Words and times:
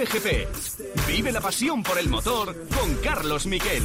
Cope 0.00 0.18
GP. 0.18 0.48
Vive 1.08 1.30
la 1.30 1.42
pasión 1.42 1.82
por 1.82 1.98
el 1.98 2.08
motor 2.08 2.56
con 2.74 2.94
Carlos 3.02 3.44
Miquel. 3.44 3.82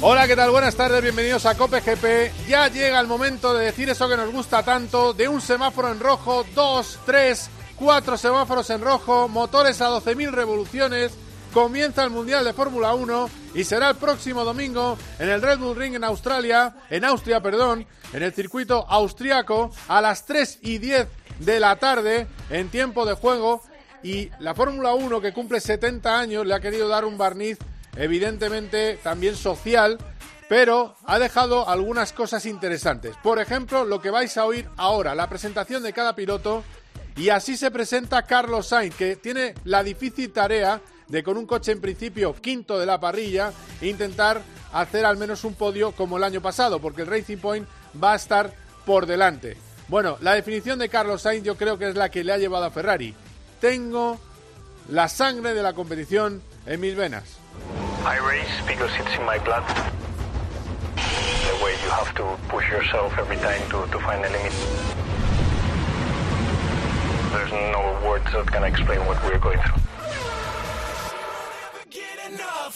Hola, 0.00 0.28
¿qué 0.28 0.36
tal? 0.36 0.50
Buenas 0.50 0.76
tardes, 0.76 1.02
bienvenidos 1.02 1.44
a 1.46 1.56
Cope 1.56 1.80
GP. 1.80 2.46
Ya 2.48 2.68
llega 2.68 3.00
el 3.00 3.08
momento 3.08 3.52
de 3.52 3.64
decir 3.64 3.90
eso 3.90 4.08
que 4.08 4.16
nos 4.16 4.30
gusta 4.30 4.62
tanto, 4.62 5.12
de 5.12 5.26
un 5.26 5.40
semáforo 5.40 5.90
en 5.90 5.98
rojo, 5.98 6.46
dos, 6.54 7.00
tres, 7.04 7.50
cuatro 7.74 8.16
semáforos 8.16 8.70
en 8.70 8.80
rojo, 8.80 9.26
motores 9.26 9.80
a 9.80 9.88
12.000 9.88 10.30
revoluciones, 10.30 11.12
comienza 11.52 12.02
el 12.02 12.10
Mundial 12.10 12.44
de 12.44 12.52
Fórmula 12.52 12.94
1 12.94 13.30
y 13.54 13.64
será 13.64 13.90
el 13.90 13.96
próximo 13.96 14.42
domingo 14.44 14.96
en 15.18 15.28
el 15.28 15.42
Red 15.42 15.58
Bull 15.58 15.76
Ring 15.76 15.94
en 15.94 16.04
Australia, 16.04 16.74
en 16.88 17.04
Austria, 17.04 17.40
perdón, 17.40 17.86
en 18.12 18.22
el 18.22 18.32
circuito 18.32 18.86
austriaco 18.88 19.70
a 19.88 20.00
las 20.00 20.24
3 20.24 20.60
y 20.62 20.78
10 20.78 21.06
de 21.40 21.60
la 21.60 21.76
tarde 21.76 22.26
en 22.50 22.70
tiempo 22.70 23.04
de 23.04 23.14
juego 23.14 23.62
y 24.02 24.30
la 24.40 24.54
Fórmula 24.54 24.94
1 24.94 25.20
que 25.20 25.32
cumple 25.32 25.60
70 25.60 26.18
años 26.18 26.46
le 26.46 26.54
ha 26.54 26.60
querido 26.60 26.88
dar 26.88 27.04
un 27.04 27.18
barniz 27.18 27.58
evidentemente 27.96 28.98
también 29.02 29.36
social, 29.36 29.98
pero 30.48 30.96
ha 31.04 31.18
dejado 31.18 31.68
algunas 31.68 32.12
cosas 32.12 32.46
interesantes. 32.46 33.14
Por 33.22 33.38
ejemplo, 33.38 33.84
lo 33.84 34.00
que 34.00 34.10
vais 34.10 34.36
a 34.38 34.46
oír 34.46 34.68
ahora, 34.78 35.14
la 35.14 35.28
presentación 35.28 35.82
de 35.82 35.92
cada 35.92 36.14
piloto, 36.14 36.64
y 37.14 37.28
así 37.28 37.58
se 37.58 37.70
presenta 37.70 38.22
Carlos 38.22 38.68
Sainz, 38.68 38.94
que 38.94 39.16
tiene 39.16 39.54
la 39.64 39.82
difícil 39.82 40.32
tarea 40.32 40.80
de 41.08 41.22
con 41.22 41.36
un 41.36 41.46
coche 41.46 41.72
en 41.72 41.80
principio 41.80 42.34
quinto 42.34 42.78
de 42.78 42.86
la 42.86 43.00
parrilla 43.00 43.52
intentar 43.80 44.42
hacer 44.72 45.04
al 45.04 45.16
menos 45.16 45.44
un 45.44 45.54
podio 45.54 45.92
como 45.92 46.16
el 46.16 46.24
año 46.24 46.40
pasado, 46.40 46.80
porque 46.80 47.02
el 47.02 47.08
Racing 47.08 47.38
Point 47.38 47.68
va 48.02 48.12
a 48.12 48.16
estar 48.16 48.54
por 48.86 49.06
delante. 49.06 49.56
Bueno, 49.88 50.16
la 50.20 50.34
definición 50.34 50.78
de 50.78 50.88
Carlos 50.88 51.22
Sainz 51.22 51.44
yo 51.44 51.56
creo 51.56 51.78
que 51.78 51.88
es 51.88 51.96
la 51.96 52.10
que 52.10 52.24
le 52.24 52.32
ha 52.32 52.38
llevado 52.38 52.64
a 52.64 52.70
Ferrari. 52.70 53.14
Tengo 53.60 54.18
la 54.88 55.08
sangre 55.08 55.54
de 55.54 55.62
la 55.62 55.74
competición 55.74 56.42
en 56.66 56.80
mis 56.80 56.96
venas. 56.96 57.24
The 61.42 61.64
way 61.64 61.74
you 61.84 61.90
have 61.90 62.14
to 62.14 62.36
push 62.48 62.68
yourself 62.70 63.16
every 63.18 63.36
time 63.36 63.60
to, 63.70 63.98
find. 64.00 64.22
There's 67.32 67.52
no 67.52 67.98
words 68.04 68.30
that 68.32 68.46
can 68.50 68.64
explain 68.64 69.00
what 69.06 69.22
we're 69.24 69.38
going 69.38 69.58
through. 69.58 69.91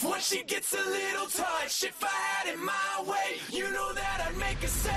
Once 0.03 0.27
she 0.27 0.43
gets 0.43 0.73
a 0.73 0.77
little 0.77 1.27
touch. 1.27 1.83
If 1.83 2.03
I 2.03 2.07
had 2.07 2.53
it 2.53 2.59
my 2.59 3.03
way, 3.05 3.39
you 3.51 3.69
know 3.71 3.93
that 3.93 4.27
I'd 4.27 4.37
make 4.37 4.63
a 4.63 4.67
save. 4.67 4.93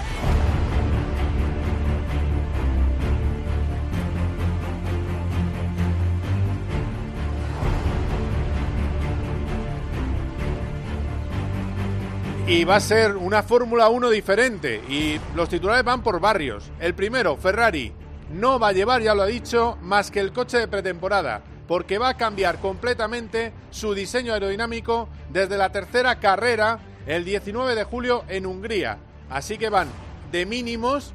Y 12.46 12.64
va 12.64 12.76
a 12.76 12.80
ser 12.80 13.16
una 13.16 13.44
Fórmula 13.44 13.88
1 13.88 14.10
diferente. 14.10 14.82
Y 14.88 15.20
los 15.36 15.48
titulares 15.48 15.84
van 15.84 16.02
por 16.02 16.18
barrios. 16.18 16.72
El 16.80 16.94
primero, 16.94 17.36
Ferrari, 17.36 17.92
no 18.32 18.58
va 18.58 18.68
a 18.68 18.72
llevar, 18.72 19.02
ya 19.02 19.14
lo 19.14 19.22
ha 19.22 19.26
dicho, 19.26 19.78
más 19.80 20.10
que 20.10 20.18
el 20.18 20.32
coche 20.32 20.58
de 20.58 20.66
pretemporada. 20.66 21.44
Porque 21.70 21.98
va 21.98 22.08
a 22.08 22.16
cambiar 22.16 22.58
completamente 22.58 23.52
su 23.70 23.94
diseño 23.94 24.32
aerodinámico 24.32 25.08
desde 25.28 25.56
la 25.56 25.70
tercera 25.70 26.18
carrera 26.18 26.80
el 27.06 27.24
19 27.24 27.76
de 27.76 27.84
julio 27.84 28.24
en 28.26 28.46
Hungría. 28.46 28.98
Así 29.28 29.56
que 29.56 29.68
van 29.68 29.86
de 30.32 30.46
mínimos, 30.46 31.12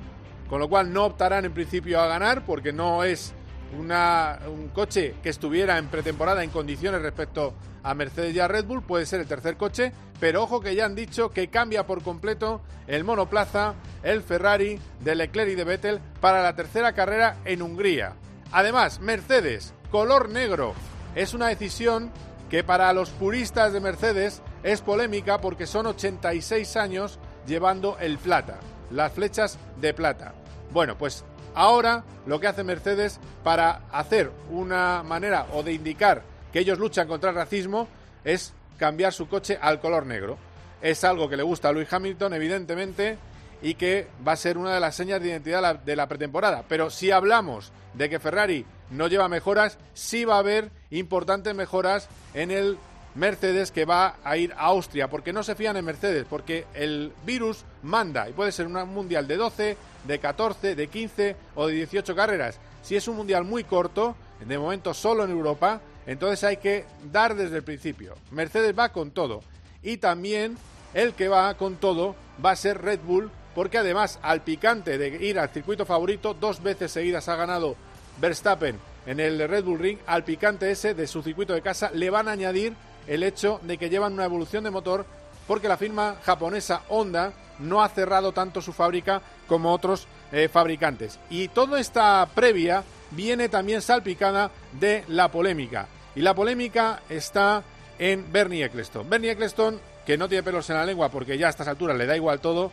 con 0.50 0.62
lo 0.62 0.70
cual 0.70 0.94
no 0.94 1.08
optarán 1.08 1.44
en 1.44 1.52
principio 1.52 2.00
a 2.00 2.08
ganar 2.08 2.46
porque 2.46 2.72
no 2.72 3.04
es 3.04 3.34
una, 3.78 4.40
un 4.48 4.70
coche 4.70 5.16
que 5.22 5.28
estuviera 5.28 5.78
en 5.78 5.88
pretemporada 5.88 6.42
en 6.42 6.52
condiciones 6.52 7.02
respecto 7.02 7.54
a 7.84 7.94
Mercedes 7.94 8.34
y 8.34 8.40
a 8.40 8.48
Red 8.48 8.64
Bull, 8.64 8.82
puede 8.82 9.06
ser 9.06 9.20
el 9.20 9.28
tercer 9.28 9.58
coche, 9.58 9.92
pero 10.22 10.42
ojo 10.42 10.62
que 10.62 10.74
ya 10.74 10.86
han 10.86 10.96
dicho 10.96 11.32
que 11.32 11.50
cambia 11.50 11.86
por 11.86 12.02
completo 12.02 12.62
el 12.88 13.04
monoplaza, 13.04 13.74
el 14.04 14.22
Ferrari 14.22 14.80
de 15.02 15.16
Leclerc 15.16 15.50
y 15.50 15.56
de 15.56 15.66
Vettel 15.66 16.00
para 16.22 16.42
la 16.42 16.56
tercera 16.56 16.94
carrera 16.94 17.40
en 17.44 17.62
Hungría. 17.62 18.14
Además, 18.54 19.02
Mercedes, 19.02 19.74
color 19.96 20.28
negro, 20.28 20.74
es 21.16 21.34
una 21.34 21.48
decisión 21.48 22.12
que 22.50 22.66
para 22.66 22.92
los 22.92 23.12
puristas 23.12 23.72
de 23.72 23.80
Mercedes 23.80 24.42
es 24.62 24.82
polémica 24.82 25.40
porque 25.40 25.66
son 25.66 25.86
86 25.86 26.76
años 26.76 27.18
llevando 27.48 27.98
el 28.02 28.18
plata, 28.18 28.60
las 28.92 29.14
flechas 29.14 29.58
de 29.80 29.94
plata. 29.94 30.34
Bueno, 30.74 30.98
pues 30.98 31.24
ahora 31.54 32.04
lo 32.26 32.42
que 32.42 32.48
hace 32.48 32.66
Mercedes 32.66 33.22
para 33.42 33.84
hacer 33.90 34.34
una 34.50 35.02
manera 35.02 35.48
o 35.54 35.64
de 35.64 35.72
indicar 35.72 36.24
que 36.52 36.60
ellos 36.60 36.78
luchan 36.78 37.08
contra 37.08 37.30
el 37.30 37.38
racismo 37.38 37.88
es 38.26 38.54
cambiar 38.78 39.14
su 39.14 39.30
coche 39.30 39.58
al 39.62 39.80
color 39.80 40.06
negro. 40.06 40.38
Es 40.82 41.06
algo 41.06 41.30
que 41.30 41.38
le 41.38 41.44
gusta 41.44 41.70
a 41.70 41.72
Lewis 41.72 41.94
Hamilton, 41.94 42.34
evidentemente, 42.34 43.18
y 43.62 43.76
que 43.76 44.10
va 44.28 44.34
a 44.34 44.36
ser 44.36 44.58
una 44.58 44.74
de 44.74 44.82
las 44.82 44.94
señas 44.94 45.22
de 45.22 45.30
identidad 45.30 45.80
de 45.80 45.96
la, 45.96 46.08
pretemporada. 46.10 46.66
Pero 46.68 46.90
si 46.90 47.12
hablamos 47.12 47.72
de 47.98 48.10
que 48.10 48.20
Ferrari 48.20 48.66
no 48.92 49.08
lleva 49.08 49.28
mejoras, 49.28 49.78
sí 49.94 50.26
va 50.26 50.36
a 50.36 50.40
haber 50.40 50.72
importantes 50.92 51.56
mejoras 51.56 52.08
en 52.34 52.52
el 52.52 52.78
Mercedes 53.16 53.72
que 53.72 53.86
va 53.86 54.18
a 54.24 54.38
ir 54.38 54.54
a 54.54 54.66
Austria, 54.66 55.10
porque 55.10 55.32
no 55.32 55.42
se 55.42 55.56
fían 55.56 55.78
en 55.78 55.86
Mercedes, 55.86 56.26
porque 56.30 56.66
el 56.74 57.14
virus 57.26 57.64
manda 57.84 58.30
y 58.30 58.34
puede 58.34 58.52
ser 58.52 58.68
un 58.68 58.74
mundial 58.90 59.28
de 59.28 59.38
12, 59.38 59.78
de 60.04 60.20
14, 60.20 60.76
de 60.76 60.88
15 60.88 61.36
o 61.56 61.68
de 61.68 61.74
18 61.74 62.16
carreras. 62.16 62.60
Si 62.84 62.96
es 62.96 63.08
un 63.08 63.16
mundial 63.16 63.46
muy 63.46 63.64
corto, 63.64 64.16
de 64.46 64.60
momento 64.60 64.94
solo 64.94 65.24
en 65.24 65.32
Europa, 65.32 65.82
entonces 66.06 66.44
hay 66.44 66.58
que 66.58 66.86
dar 67.12 67.36
desde 67.36 67.58
el 67.58 67.64
principio. 67.64 68.16
Mercedes 68.32 68.78
va 68.78 68.90
con 68.90 69.12
todo 69.12 69.42
y 69.82 69.98
también 69.98 70.58
el 70.94 71.14
que 71.14 71.30
va 71.30 71.54
con 71.56 71.78
todo 71.78 72.16
va 72.44 72.52
a 72.52 72.56
ser 72.56 72.82
Red 72.82 73.00
Bull, 73.00 73.32
porque 73.56 73.78
además 73.78 74.20
al 74.22 74.42
picante 74.42 74.98
de 74.98 75.26
ir 75.26 75.40
al 75.40 75.50
circuito 75.50 75.86
favorito, 75.86 76.34
dos 76.34 76.62
veces 76.62 76.92
seguidas 76.92 77.30
ha 77.30 77.38
ganado 77.38 77.76
Verstappen 78.20 78.78
en 79.06 79.20
el 79.20 79.48
Red 79.48 79.64
Bull 79.64 79.80
Ring, 79.80 80.00
al 80.08 80.24
picante 80.24 80.72
ese 80.72 80.94
de 80.94 81.08
su 81.08 81.22
circuito 81.22 81.54
de 81.54 81.62
casa 81.62 81.92
le 81.94 82.10
van 82.10 82.28
a 82.28 82.32
añadir 82.32 82.74
el 83.08 83.24
hecho 83.24 83.60
de 83.64 83.78
que 83.78 83.90
llevan 83.90 84.14
una 84.14 84.26
evolución 84.26 84.64
de 84.64 84.72
motor 84.72 85.06
porque 85.48 85.68
la 85.68 85.78
firma 85.78 86.16
japonesa 86.24 86.82
Honda 86.90 87.34
no 87.60 87.84
ha 87.84 87.90
cerrado 87.90 88.32
tanto 88.32 88.62
su 88.62 88.74
fábrica 88.74 89.22
como 89.48 89.72
otros 89.72 90.08
eh, 90.32 90.50
fabricantes. 90.52 91.20
Y 91.30 91.50
toda 91.50 91.80
esta 91.80 92.28
previa 92.34 92.84
viene 93.12 93.48
también 93.48 93.82
salpicada 93.82 94.52
de 94.80 95.04
la 95.08 95.30
polémica. 95.30 95.88
Y 96.16 96.22
la 96.22 96.34
polémica 96.34 97.02
está 97.10 97.64
en 98.00 98.32
Bernie 98.32 98.66
Eccleston. 98.66 99.10
Bernie 99.10 99.32
Eccleston, 99.32 99.80
que 100.06 100.18
no 100.18 100.28
tiene 100.28 100.44
pelos 100.44 100.70
en 100.70 100.78
la 100.78 100.86
lengua 100.86 101.10
porque 101.10 101.38
ya 101.38 101.48
a 101.48 101.52
estas 101.52 101.68
alturas 101.68 101.98
le 101.98 102.06
da 102.06 102.16
igual 102.16 102.40
todo, 102.40 102.72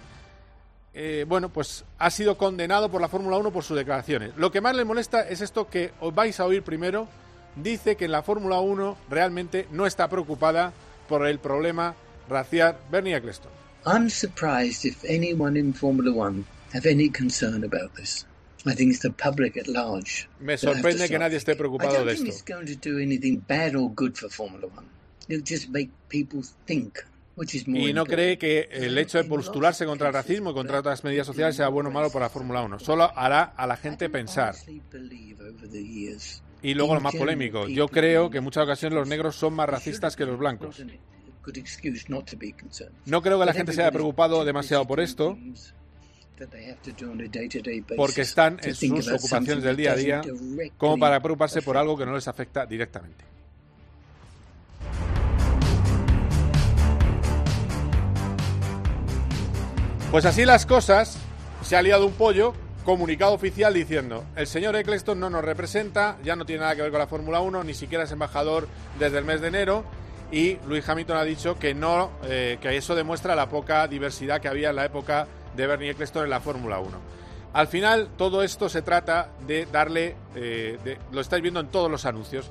eh, 0.94 1.24
bueno, 1.28 1.48
pues 1.48 1.84
ha 1.98 2.10
sido 2.10 2.36
condenado 2.36 2.90
por 2.90 3.00
la 3.00 3.08
Fórmula 3.08 3.36
1 3.38 3.50
por 3.52 3.64
sus 3.64 3.76
declaraciones. 3.76 4.32
Lo 4.36 4.50
que 4.50 4.60
más 4.60 4.76
le 4.76 4.84
molesta 4.84 5.26
es 5.28 5.40
esto 5.40 5.68
que 5.68 5.92
os 6.00 6.14
vais 6.14 6.38
a 6.40 6.44
oír 6.44 6.62
primero. 6.62 7.08
Dice 7.56 7.96
que 7.96 8.06
en 8.06 8.12
la 8.12 8.22
Fórmula 8.22 8.60
1 8.60 8.96
realmente 9.10 9.66
no 9.70 9.86
está 9.86 10.08
preocupada 10.08 10.72
por 11.08 11.26
el 11.26 11.38
problema 11.38 11.94
racial. 12.28 12.76
Bernie 12.90 13.14
Eccleston. 13.14 13.50
I'm 13.84 14.08
surprised 14.08 14.84
if 14.84 15.04
anyone 15.04 15.58
in 15.58 15.74
Formula 15.74 16.10
One 16.14 16.44
have 16.72 16.88
any 16.88 17.10
concern 17.10 17.64
about 17.64 17.94
this. 17.96 18.26
I 18.64 18.74
think 18.74 18.92
it's 18.92 19.00
the 19.02 19.10
public 19.10 19.56
at 19.56 19.66
large. 19.66 20.28
Me 20.38 20.56
sorprende 20.56 21.08
que 21.08 21.18
nadie 21.18 21.36
esté 21.36 21.56
preocupado 21.56 21.94
I 21.94 21.96
don't 21.96 22.06
de 22.06 22.14
think 22.14 22.28
esto. 22.28 22.38
it's 22.38 22.44
going 22.54 22.66
to 22.66 22.76
do 22.90 22.98
anything 23.00 23.38
bad 23.48 23.74
or 23.74 23.90
good 23.92 24.16
for 24.16 24.30
Formula 24.30 24.68
One. 24.68 24.86
It'll 25.28 25.42
just 25.44 25.68
make 25.70 25.90
people 26.08 26.42
think, 26.66 27.00
Y 27.66 27.92
no 27.92 28.04
cree 28.04 28.36
que 28.36 28.68
el 28.70 28.96
hecho 28.98 29.18
de 29.18 29.24
postularse 29.24 29.86
contra 29.86 30.08
el 30.08 30.14
racismo 30.14 30.50
y 30.50 30.54
contra 30.54 30.80
otras 30.80 31.02
medidas 31.02 31.26
sociales 31.26 31.56
sea 31.56 31.68
bueno 31.68 31.88
o 31.88 31.92
malo 31.92 32.10
para 32.10 32.26
la 32.26 32.30
Fórmula 32.30 32.62
1. 32.62 32.78
Solo 32.78 33.10
hará 33.16 33.42
a 33.56 33.66
la 33.66 33.76
gente 33.76 34.10
pensar. 34.10 34.54
Y 36.62 36.74
luego 36.74 36.94
lo 36.94 37.00
más 37.00 37.14
polémico, 37.16 37.66
yo 37.68 37.88
creo 37.88 38.30
que 38.30 38.38
en 38.38 38.44
muchas 38.44 38.64
ocasiones 38.64 38.96
los 38.96 39.08
negros 39.08 39.34
son 39.36 39.54
más 39.54 39.68
racistas 39.68 40.14
que 40.14 40.24
los 40.24 40.38
blancos. 40.38 40.82
No 43.06 43.22
creo 43.22 43.38
que 43.40 43.46
la 43.46 43.52
gente 43.52 43.72
se 43.72 43.82
haya 43.82 43.90
preocupado 43.90 44.44
demasiado 44.44 44.86
por 44.86 45.00
esto, 45.00 45.36
porque 47.96 48.20
están 48.20 48.60
en 48.62 48.74
sus 48.74 49.08
ocupaciones 49.08 49.64
del 49.64 49.76
día 49.76 49.92
a 49.92 49.96
día 49.96 50.22
como 50.76 50.98
para 50.98 51.20
preocuparse 51.20 51.62
por 51.62 51.76
algo 51.76 51.96
que 51.96 52.06
no 52.06 52.14
les 52.14 52.28
afecta 52.28 52.66
directamente. 52.66 53.31
Pues 60.12 60.26
así 60.26 60.44
las 60.44 60.66
cosas, 60.66 61.16
se 61.62 61.74
ha 61.74 61.80
liado 61.82 62.06
un 62.06 62.12
pollo 62.12 62.52
comunicado 62.84 63.32
oficial 63.32 63.72
diciendo, 63.72 64.24
el 64.36 64.46
señor 64.46 64.76
Eccleston 64.76 65.18
no 65.18 65.30
nos 65.30 65.42
representa, 65.42 66.18
ya 66.22 66.36
no 66.36 66.44
tiene 66.44 66.60
nada 66.60 66.76
que 66.76 66.82
ver 66.82 66.90
con 66.90 67.00
la 67.00 67.06
Fórmula 67.06 67.40
1, 67.40 67.64
ni 67.64 67.72
siquiera 67.72 68.04
es 68.04 68.12
embajador 68.12 68.68
desde 68.98 69.18
el 69.18 69.24
mes 69.24 69.40
de 69.40 69.48
enero, 69.48 69.84
y 70.30 70.58
Luis 70.66 70.86
Hamilton 70.86 71.16
ha 71.16 71.24
dicho 71.24 71.58
que 71.58 71.72
no, 71.74 72.10
eh, 72.24 72.58
que 72.60 72.76
eso 72.76 72.94
demuestra 72.94 73.34
la 73.34 73.48
poca 73.48 73.88
diversidad 73.88 74.40
que 74.42 74.48
había 74.48 74.68
en 74.70 74.76
la 74.76 74.84
época 74.84 75.26
de 75.56 75.66
Bernie 75.66 75.90
Eccleston 75.90 76.24
en 76.24 76.30
la 76.30 76.40
Fórmula 76.40 76.78
1. 76.78 76.90
Al 77.54 77.68
final, 77.68 78.08
todo 78.18 78.42
esto 78.42 78.68
se 78.68 78.82
trata 78.82 79.30
de 79.46 79.66
darle, 79.66 80.16
eh, 80.34 80.78
de- 80.84 80.98
lo 81.10 81.22
estáis 81.22 81.42
viendo 81.42 81.60
en 81.60 81.68
todos 81.68 81.90
los 81.90 82.04
anuncios, 82.04 82.50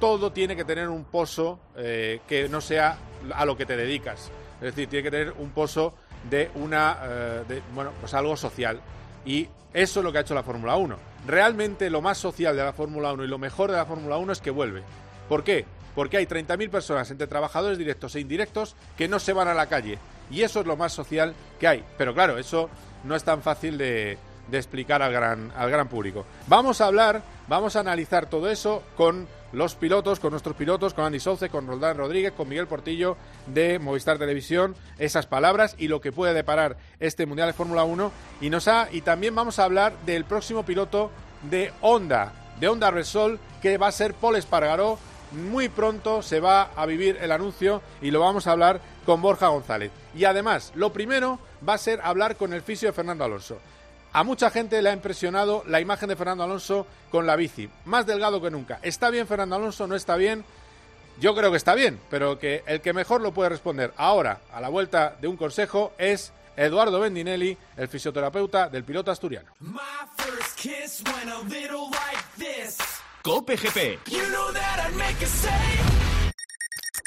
todo 0.00 0.32
tiene 0.32 0.56
que 0.56 0.64
tener 0.64 0.88
un 0.88 1.04
pozo 1.04 1.60
eh, 1.76 2.20
que 2.26 2.48
no 2.48 2.60
sea 2.60 2.98
a 3.34 3.44
lo 3.44 3.56
que 3.56 3.66
te 3.66 3.76
dedicas. 3.76 4.30
Es 4.60 4.74
decir, 4.74 4.88
tiene 4.88 5.02
que 5.04 5.10
tener 5.10 5.34
un 5.38 5.50
pozo 5.50 5.94
de 6.28 6.50
una, 6.54 6.98
eh, 7.02 7.44
de, 7.48 7.62
bueno, 7.74 7.92
pues 8.00 8.14
algo 8.14 8.36
social. 8.36 8.80
Y 9.24 9.48
eso 9.72 10.00
es 10.00 10.04
lo 10.04 10.12
que 10.12 10.18
ha 10.18 10.20
hecho 10.22 10.34
la 10.34 10.42
Fórmula 10.42 10.76
1. 10.76 10.96
Realmente 11.26 11.90
lo 11.90 12.00
más 12.00 12.18
social 12.18 12.56
de 12.56 12.64
la 12.64 12.72
Fórmula 12.72 13.12
1 13.12 13.24
y 13.24 13.28
lo 13.28 13.38
mejor 13.38 13.70
de 13.70 13.76
la 13.76 13.86
Fórmula 13.86 14.16
1 14.16 14.32
es 14.32 14.40
que 14.40 14.50
vuelve. 14.50 14.82
¿Por 15.28 15.44
qué? 15.44 15.66
Porque 15.94 16.16
hay 16.16 16.26
30.000 16.26 16.70
personas 16.70 17.10
entre 17.10 17.26
trabajadores 17.26 17.76
directos 17.76 18.14
e 18.14 18.20
indirectos 18.20 18.76
que 18.96 19.08
no 19.08 19.18
se 19.18 19.32
van 19.32 19.48
a 19.48 19.54
la 19.54 19.66
calle. 19.66 19.98
Y 20.30 20.42
eso 20.42 20.60
es 20.60 20.66
lo 20.66 20.76
más 20.76 20.92
social 20.92 21.34
que 21.58 21.68
hay. 21.68 21.84
Pero 21.96 22.14
claro, 22.14 22.38
eso 22.38 22.70
no 23.04 23.16
es 23.16 23.24
tan 23.24 23.42
fácil 23.42 23.78
de, 23.78 24.18
de 24.50 24.58
explicar 24.58 25.02
al 25.02 25.12
gran, 25.12 25.52
al 25.56 25.70
gran 25.70 25.88
público. 25.88 26.24
Vamos 26.46 26.80
a 26.80 26.86
hablar, 26.86 27.22
vamos 27.48 27.76
a 27.76 27.80
analizar 27.80 28.26
todo 28.26 28.50
eso 28.50 28.82
con 28.96 29.26
los 29.52 29.74
pilotos, 29.74 30.20
con 30.20 30.30
nuestros 30.30 30.56
pilotos, 30.56 30.94
con 30.94 31.04
Andy 31.04 31.20
Souce, 31.20 31.48
con 31.48 31.66
Roldán 31.66 31.96
Rodríguez, 31.96 32.32
con 32.32 32.48
Miguel 32.48 32.66
Portillo 32.66 33.16
de 33.46 33.78
Movistar 33.78 34.18
Televisión, 34.18 34.76
esas 34.98 35.26
palabras 35.26 35.74
y 35.78 35.88
lo 35.88 36.00
que 36.00 36.12
puede 36.12 36.34
deparar 36.34 36.76
este 37.00 37.26
Mundial 37.26 37.48
de 37.48 37.54
Fórmula 37.54 37.84
1. 37.84 38.12
Y, 38.40 38.50
nos 38.50 38.68
ha, 38.68 38.88
y 38.92 39.00
también 39.00 39.34
vamos 39.34 39.58
a 39.58 39.64
hablar 39.64 39.94
del 40.04 40.24
próximo 40.24 40.64
piloto 40.64 41.10
de 41.50 41.72
Honda, 41.80 42.32
de 42.60 42.68
Honda 42.68 42.90
Repsol, 42.90 43.38
que 43.62 43.78
va 43.78 43.88
a 43.88 43.92
ser 43.92 44.14
Paul 44.14 44.36
Espargaró. 44.36 44.98
Muy 45.32 45.68
pronto 45.68 46.22
se 46.22 46.40
va 46.40 46.70
a 46.74 46.86
vivir 46.86 47.18
el 47.20 47.32
anuncio 47.32 47.82
y 48.00 48.10
lo 48.10 48.20
vamos 48.20 48.46
a 48.46 48.52
hablar 48.52 48.80
con 49.04 49.20
Borja 49.20 49.48
González. 49.48 49.90
Y 50.14 50.24
además, 50.24 50.72
lo 50.74 50.92
primero 50.92 51.38
va 51.66 51.74
a 51.74 51.78
ser 51.78 52.00
hablar 52.02 52.36
con 52.36 52.54
el 52.54 52.62
fisio 52.62 52.88
de 52.88 52.94
Fernando 52.94 53.24
Alonso. 53.24 53.58
A 54.18 54.24
mucha 54.24 54.50
gente 54.50 54.82
le 54.82 54.90
ha 54.90 54.92
impresionado 54.92 55.62
la 55.68 55.80
imagen 55.80 56.08
de 56.08 56.16
Fernando 56.16 56.42
Alonso 56.42 56.88
con 57.08 57.24
la 57.24 57.36
bici, 57.36 57.70
más 57.84 58.04
delgado 58.04 58.42
que 58.42 58.50
nunca. 58.50 58.80
¿Está 58.82 59.10
bien 59.10 59.28
Fernando 59.28 59.54
Alonso? 59.54 59.86
¿No 59.86 59.94
está 59.94 60.16
bien? 60.16 60.44
Yo 61.20 61.36
creo 61.36 61.52
que 61.52 61.56
está 61.56 61.76
bien, 61.76 62.00
pero 62.10 62.36
que 62.36 62.64
el 62.66 62.80
que 62.80 62.92
mejor 62.92 63.20
lo 63.20 63.30
puede 63.30 63.50
responder 63.50 63.94
ahora, 63.96 64.40
a 64.52 64.60
la 64.60 64.70
vuelta 64.70 65.14
de 65.20 65.28
un 65.28 65.36
consejo, 65.36 65.92
es 65.98 66.32
Eduardo 66.56 66.98
Bendinelli, 66.98 67.56
el 67.76 67.86
fisioterapeuta 67.86 68.68
del 68.68 68.82
piloto 68.82 69.12
asturiano. 69.12 69.52
Like. 69.60 69.78
Cope 73.22 73.56
GP. 73.56 74.00
You 74.10 74.18
know 74.30 74.48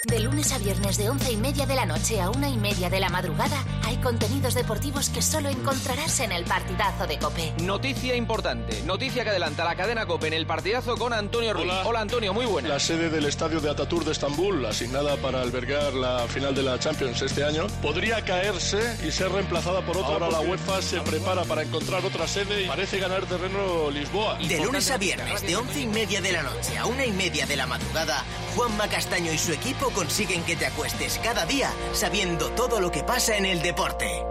De 0.06 0.20
lunes 0.20 0.52
a 0.52 0.58
viernes 0.58 0.98
de 0.98 1.10
once 1.10 1.32
y 1.32 1.38
media 1.38 1.68
de 1.68 1.76
la 1.76 1.86
noche 1.86 2.20
a 2.20 2.32
una 2.32 2.50
y 2.50 2.58
media 2.58 2.90
de 2.90 3.00
la 3.00 3.10
madrugada 3.10 3.64
hay 3.84 3.98
contenidos 3.98 4.56
deportivos 4.56 5.10
que 5.10 5.22
solo 5.22 5.50
encontrarás 5.50 6.22
en 6.22 6.32
el 6.32 6.44
partidazo 6.44 7.06
de 7.06 7.20
Cope. 7.20 7.54
Noticia 7.62 8.16
importante, 8.16 8.82
noticia 8.84 9.24
que 9.24 9.30
adelanta 9.30 9.64
la 9.64 9.76
cadena 9.76 10.08
COPE 10.08 10.28
en 10.28 10.34
el 10.34 10.48
partidazo 10.48 10.98
con 10.98 11.14
Antonio 11.14 11.54
Ruiz. 11.54 11.66
Hola. 11.66 11.84
Hola, 11.86 12.02
Antonio, 12.02 12.34
muy 12.34 12.48
buena. 12.48 12.70
La 12.70 12.80
sede 12.80 13.10
del 13.10 13.26
estadio 13.26 13.62
de 13.62 13.70
Ataturk 13.70 14.06
de 14.06 14.14
Estambul, 14.14 14.66
asignada 14.66 15.18
para 15.18 15.42
albergar 15.42 15.94
la 15.94 16.28
final 16.28 16.56
de 16.56 16.64
la 16.64 16.80
Champions 16.80 17.22
este 17.22 17.44
año, 17.44 17.68
podría 17.84 18.24
caerse 18.26 18.98
y 19.06 19.12
ser 19.12 19.32
reemplazada 19.32 19.86
por 19.86 19.98
otra. 19.98 20.14
Ahora 20.14 20.32
la 20.32 20.42
UEFA 20.42 20.82
se 20.82 21.00
prepara 21.02 21.44
para 21.44 21.62
encontrar 21.62 22.04
otra 22.04 22.28
sede 22.28 22.64
y 22.64 22.68
parece 22.68 22.98
ganar 22.98 23.26
terreno 23.28 23.92
Lisboa. 23.92 24.40
De 24.40 24.64
lunes 24.64 24.90
a 24.90 24.98
viernes, 24.98 25.42
de 25.44 25.56
once 25.56 25.82
y 25.82 25.88
media 25.88 26.22
de 26.22 26.32
la 26.32 26.42
noche 26.42 26.78
a 26.78 26.88
una 26.88 27.06
y 27.06 27.12
media 27.12 27.46
de 27.46 27.56
la 27.56 27.68
madrugada, 27.68 28.24
Juanma 28.56 28.88
Castaño 28.88 29.32
y 29.32 29.38
su 29.38 29.54
equipo 29.54 29.91
consiguen 29.92 30.44
que 30.44 30.56
te 30.56 30.66
acuestes 30.66 31.20
cada 31.24 31.46
día 31.46 31.72
sabiendo 31.94 32.50
todo 32.52 32.80
lo 32.80 32.92
que 32.92 33.04
pasa 33.04 33.38
en 33.38 33.46
el 33.46 33.62
deporte. 33.62 34.24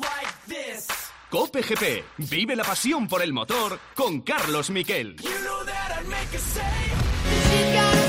Like. 0.00 1.08
Cope 1.30 1.62
GP. 1.62 2.04
Vive 2.30 2.56
la 2.56 2.64
pasión 2.64 3.06
por 3.06 3.22
el 3.22 3.32
motor 3.32 3.78
con 3.94 4.22
Carlos 4.22 4.70
Miquel. 4.70 5.16
You 5.16 5.30
know 7.74 8.07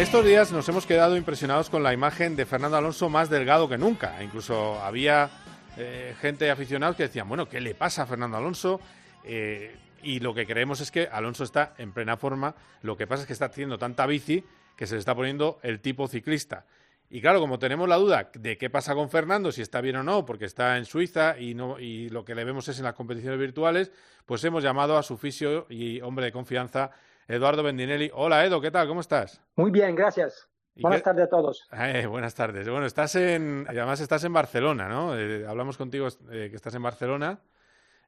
Estos 0.00 0.24
días 0.24 0.50
nos 0.50 0.66
hemos 0.66 0.86
quedado 0.86 1.14
impresionados 1.14 1.68
con 1.68 1.82
la 1.82 1.92
imagen 1.92 2.34
de 2.34 2.46
Fernando 2.46 2.78
Alonso 2.78 3.10
más 3.10 3.28
delgado 3.28 3.68
que 3.68 3.76
nunca. 3.76 4.22
Incluso 4.24 4.80
había 4.80 5.28
eh, 5.76 6.14
gente 6.22 6.50
aficionados 6.50 6.96
que 6.96 7.02
decían, 7.02 7.28
bueno, 7.28 7.46
¿qué 7.46 7.60
le 7.60 7.74
pasa 7.74 8.04
a 8.04 8.06
Fernando 8.06 8.38
Alonso? 8.38 8.80
Eh, 9.24 9.76
y 10.02 10.20
lo 10.20 10.32
que 10.32 10.46
creemos 10.46 10.80
es 10.80 10.90
que 10.90 11.06
Alonso 11.06 11.44
está 11.44 11.74
en 11.76 11.92
plena 11.92 12.16
forma. 12.16 12.54
Lo 12.80 12.96
que 12.96 13.06
pasa 13.06 13.24
es 13.24 13.26
que 13.26 13.34
está 13.34 13.44
haciendo 13.44 13.76
tanta 13.76 14.06
bici 14.06 14.42
que 14.74 14.86
se 14.86 14.94
le 14.94 15.00
está 15.00 15.14
poniendo 15.14 15.58
el 15.62 15.80
tipo 15.80 16.08
ciclista. 16.08 16.64
Y 17.10 17.20
claro, 17.20 17.38
como 17.38 17.58
tenemos 17.58 17.86
la 17.86 17.96
duda 17.96 18.30
de 18.32 18.56
qué 18.56 18.70
pasa 18.70 18.94
con 18.94 19.10
Fernando, 19.10 19.52
si 19.52 19.60
está 19.60 19.82
bien 19.82 19.96
o 19.96 20.02
no, 20.02 20.24
porque 20.24 20.46
está 20.46 20.78
en 20.78 20.86
Suiza 20.86 21.38
y, 21.38 21.52
no, 21.52 21.78
y 21.78 22.08
lo 22.08 22.24
que 22.24 22.34
le 22.34 22.44
vemos 22.44 22.66
es 22.68 22.78
en 22.78 22.84
las 22.84 22.94
competiciones 22.94 23.38
virtuales, 23.38 23.92
pues 24.24 24.42
hemos 24.44 24.62
llamado 24.62 24.96
a 24.96 25.02
su 25.02 25.18
fisio 25.18 25.66
y 25.68 26.00
hombre 26.00 26.24
de 26.24 26.32
confianza, 26.32 26.90
Eduardo 27.28 27.62
Bendinelli. 27.62 28.10
Hola, 28.14 28.44
Edo, 28.44 28.60
¿qué 28.60 28.70
tal? 28.70 28.88
¿Cómo 28.88 29.00
estás? 29.00 29.40
Muy 29.56 29.70
bien, 29.70 29.94
gracias. 29.94 30.48
¿Y 30.74 30.82
Buenas 30.82 31.02
tardes 31.02 31.24
a 31.26 31.28
todos. 31.28 31.68
Eh, 31.72 32.06
buenas 32.06 32.34
tardes. 32.34 32.68
Bueno, 32.68 32.86
estás 32.86 33.14
en, 33.16 33.66
además 33.68 34.00
estás 34.00 34.24
en 34.24 34.32
Barcelona, 34.32 34.88
¿no? 34.88 35.16
Eh, 35.18 35.46
hablamos 35.46 35.76
contigo 35.76 36.08
eh, 36.30 36.48
que 36.50 36.56
estás 36.56 36.74
en 36.74 36.82
Barcelona, 36.82 37.40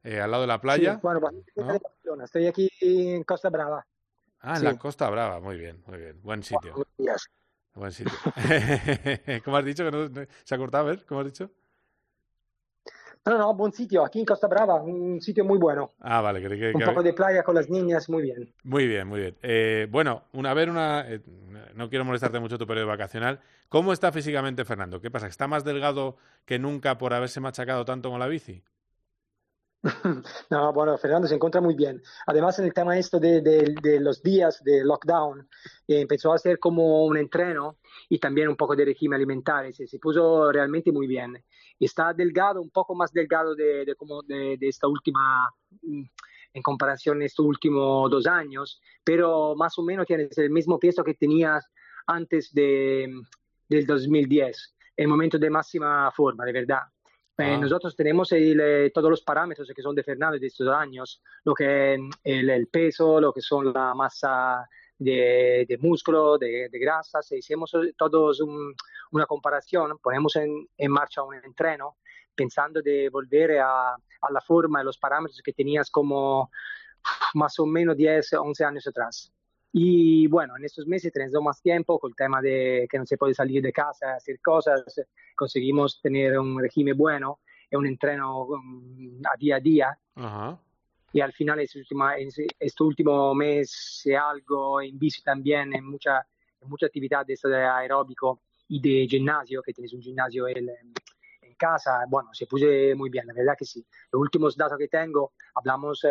al 0.05 0.31
lado 0.31 0.43
de 0.43 0.47
la 0.47 0.61
playa. 0.61 0.94
Sí, 0.94 1.00
bueno, 1.03 1.20
Barcelona. 1.20 2.25
Estoy 2.25 2.47
aquí 2.47 2.70
en 2.81 3.25
Costa 3.25 3.50
Brava. 3.50 3.87
Ah, 4.41 4.53
en 4.55 4.59
sí. 4.61 4.64
la 4.64 4.79
Costa 4.79 5.09
Brava. 5.11 5.41
Muy 5.41 5.56
bien, 5.59 5.82
muy 5.87 5.99
bien. 5.99 6.20
Buen 6.23 6.43
sitio. 6.43 6.73
Buenos 6.73 6.97
días. 6.97 7.26
Buen 7.75 7.93
sitio. 7.93 8.12
¿Cómo 9.44 9.56
has 9.56 9.64
dicho? 9.64 9.85
Que 9.85 9.91
no- 9.91 10.09
no- 10.09 10.26
¿Se 10.44 10.55
ha 10.55 10.59
cortado? 10.59 10.85
A 10.87 10.91
ver, 10.91 11.05
¿cómo 11.05 11.20
has 11.20 11.26
dicho? 11.26 11.50
No, 13.24 13.38
no, 13.38 13.54
buen 13.54 13.73
sitio. 13.73 14.04
Aquí 14.04 14.18
en 14.18 14.25
Costa 14.25 14.49
Brava, 14.49 14.82
un 14.82 15.20
sitio 15.20 15.44
muy 15.44 15.56
bueno. 15.58 15.92
Ah, 16.00 16.20
vale. 16.20 16.42
creí 16.42 16.58
que, 16.58 16.73
Un 16.75 16.80
que- 16.80 16.87
poco 16.87 17.02
de 17.04 17.12
playa 17.12 17.44
con 17.44 17.54
las 17.54 17.70
niñas, 17.70 18.08
muy 18.08 18.23
bien. 18.23 18.52
Muy 18.64 18.87
bien, 18.88 19.06
muy 19.06 19.20
bien. 19.20 19.37
Eh, 19.42 19.87
bueno, 19.90 20.25
una 20.32 20.52
vez 20.54 20.68
una... 20.68 21.08
eh, 21.08 21.20
no 21.75 21.88
quiero 21.88 22.04
molestarte 22.04 22.40
mucho 22.40 22.58
tu 22.58 22.66
periodo 22.66 22.88
vacacional. 22.88 23.38
¿Cómo 23.68 23.92
está 23.92 24.11
físicamente 24.11 24.64
Fernando? 24.64 25.00
¿Qué 25.00 25.11
pasa? 25.11 25.26
¿Que 25.26 25.30
¿Está 25.30 25.47
más 25.47 25.62
delgado 25.64 26.16
que 26.44 26.58
nunca 26.58 26.99
por 26.99 27.14
haberse 27.14 27.40
machacado 27.40 27.85
tanto 27.85 28.11
con 28.11 28.18
la 28.18 28.26
bici? 28.26 28.62
No, 30.50 30.72
bueno, 30.72 30.96
Fernando 30.96 31.26
se 31.26 31.34
encuentra 31.34 31.60
muy 31.60 31.74
bien. 31.74 32.02
Además, 32.26 32.58
en 32.58 32.66
el 32.66 32.72
tema 32.72 32.98
esto 32.98 33.18
de, 33.18 34.00
los 34.00 34.22
días 34.22 34.62
de 34.62 34.84
lockdown, 34.84 35.48
eh, 35.88 36.00
empezó 36.00 36.32
a 36.32 36.36
hacer 36.36 36.58
como 36.58 37.04
un 37.04 37.16
entreno 37.16 37.78
y 38.08 38.18
también 38.18 38.48
un 38.48 38.56
poco 38.56 38.76
de 38.76 38.84
régimen 38.84 39.16
alimentario. 39.16 39.72
Se, 39.72 39.98
puso 39.98 40.52
realmente 40.52 40.92
muy 40.92 41.06
bien. 41.06 41.42
Está 41.78 42.12
delgado, 42.12 42.60
un 42.60 42.70
poco 42.70 42.94
más 42.94 43.12
delgado 43.12 43.54
de, 43.54 43.94
como 43.96 44.22
de 44.22 44.56
esta 44.60 44.86
última, 44.86 45.48
mm, 45.82 46.04
en 46.54 46.62
comparación 46.62 47.22
a 47.22 47.24
estos 47.24 47.46
últimos 47.46 48.10
dos 48.10 48.26
años, 48.26 48.80
pero 49.02 49.54
más 49.56 49.78
o 49.78 49.82
menos 49.82 50.06
tienes 50.06 50.36
el 50.38 50.50
mismo 50.50 50.78
peso 50.78 51.02
que 51.02 51.14
tenías 51.14 51.66
antes 52.06 52.52
de, 52.52 53.08
del 53.68 53.86
2010, 53.86 54.74
el 54.96 55.08
momento 55.08 55.38
de 55.38 55.50
máxima 55.50 56.10
forma, 56.12 56.44
de 56.44 56.52
verdad. 56.52 56.82
Eh, 57.38 57.54
Ah. 57.54 57.58
nosotros 57.58 57.96
tenemos 57.96 58.30
el, 58.32 58.60
eh, 58.60 58.90
todos 58.94 59.08
los 59.10 59.22
parámetros 59.22 59.70
que 59.74 59.82
son 59.82 59.94
de 59.94 60.02
Fernando 60.04 60.38
de 60.38 60.46
estos 60.46 60.68
años, 60.68 61.22
lo 61.44 61.54
que 61.54 61.94
es 61.94 62.00
el, 62.24 62.50
el 62.50 62.66
peso, 62.68 63.20
lo 63.20 63.32
que 63.32 63.40
son 63.40 63.72
la 63.72 63.94
masa 63.94 64.68
de, 64.98 65.64
de 65.68 65.78
músculo, 65.78 66.36
de, 66.38 66.68
de 66.70 66.78
grasa. 66.78 67.22
Si 67.22 67.38
hacemos 67.38 67.72
todos 67.96 68.40
un- 68.40 68.74
una 69.12 69.26
comparación, 69.26 69.98
ponemos 69.98 70.36
en, 70.36 70.68
en 70.76 70.90
marcha 70.92 71.22
un 71.22 71.34
entreno 71.34 71.96
pensando 72.34 72.80
de 72.82 73.08
volver 73.08 73.58
a, 73.60 73.92
a 73.94 74.30
la 74.32 74.40
forma 74.40 74.80
y 74.80 74.84
los 74.84 74.98
parámetros 74.98 75.40
que 75.42 75.52
tenías 75.52 75.90
como 75.90 76.50
más 77.34 77.58
o 77.58 77.66
menos 77.66 77.96
10, 77.96 78.32
11 78.34 78.64
años 78.64 78.86
atrás. 78.86 79.32
Y 79.73 80.26
bueno, 80.26 80.55
en 80.57 80.64
estos 80.64 80.87
meses 80.87 81.11
tenemos 81.12 81.43
más 81.43 81.62
tiempo 81.62 81.99
con 81.99 82.11
el 82.11 82.17
tema 82.17 82.43
de 82.43 82.87
que 82.91 82.99
no 82.99 83.07
se 83.07 83.17
puede 83.17 83.33
salir 83.33 83.62
de 83.62 83.73
casa, 83.73 84.17
hacer 84.17 84.38
cosas, 84.41 84.85
conseguimos 85.35 86.00
tener 86.00 86.38
un 86.38 86.61
régimen 86.61 86.97
bueno 86.97 87.41
y 87.71 87.76
un 87.76 87.87
entreno 87.87 88.45
um, 88.45 89.21
a 89.25 89.37
día 89.38 89.57
a 89.57 89.61
día. 89.61 89.99
Ajá. 90.17 90.61
Y 91.14 91.21
al 91.21 91.33
final, 91.33 91.61
este 91.61 91.79
último, 91.79 92.11
este 92.11 92.83
último 92.83 93.35
mes, 93.35 94.02
algo 94.19 94.81
en 94.81 94.99
bici 94.99 95.23
también, 95.23 95.75
en 95.75 95.85
mucha, 95.85 96.26
en 96.61 96.69
mucha 96.69 96.87
actividad 96.87 97.26
de, 97.26 97.37
aeróbico 97.64 98.41
y 98.69 98.81
de 98.81 99.07
gimnasio, 99.07 99.62
que 99.62 99.75
tienes 99.75 99.93
un 99.93 100.00
gimnasio 100.00 100.47
el, 100.49 100.71
en 100.71 101.55
casa, 101.55 102.05
bueno, 102.09 102.31
se 102.33 102.47
puso 102.47 102.64
muy 102.97 103.11
bien, 103.11 103.26
la 103.26 103.35
verdad 103.35 103.55
que 103.59 103.67
sí. 103.67 103.85
Los 104.11 104.21
últimos 104.23 104.57
datos 104.57 104.79
que 104.79 104.88
tengo, 104.88 105.33
hablamos 105.55 106.02
eh, 106.05 106.09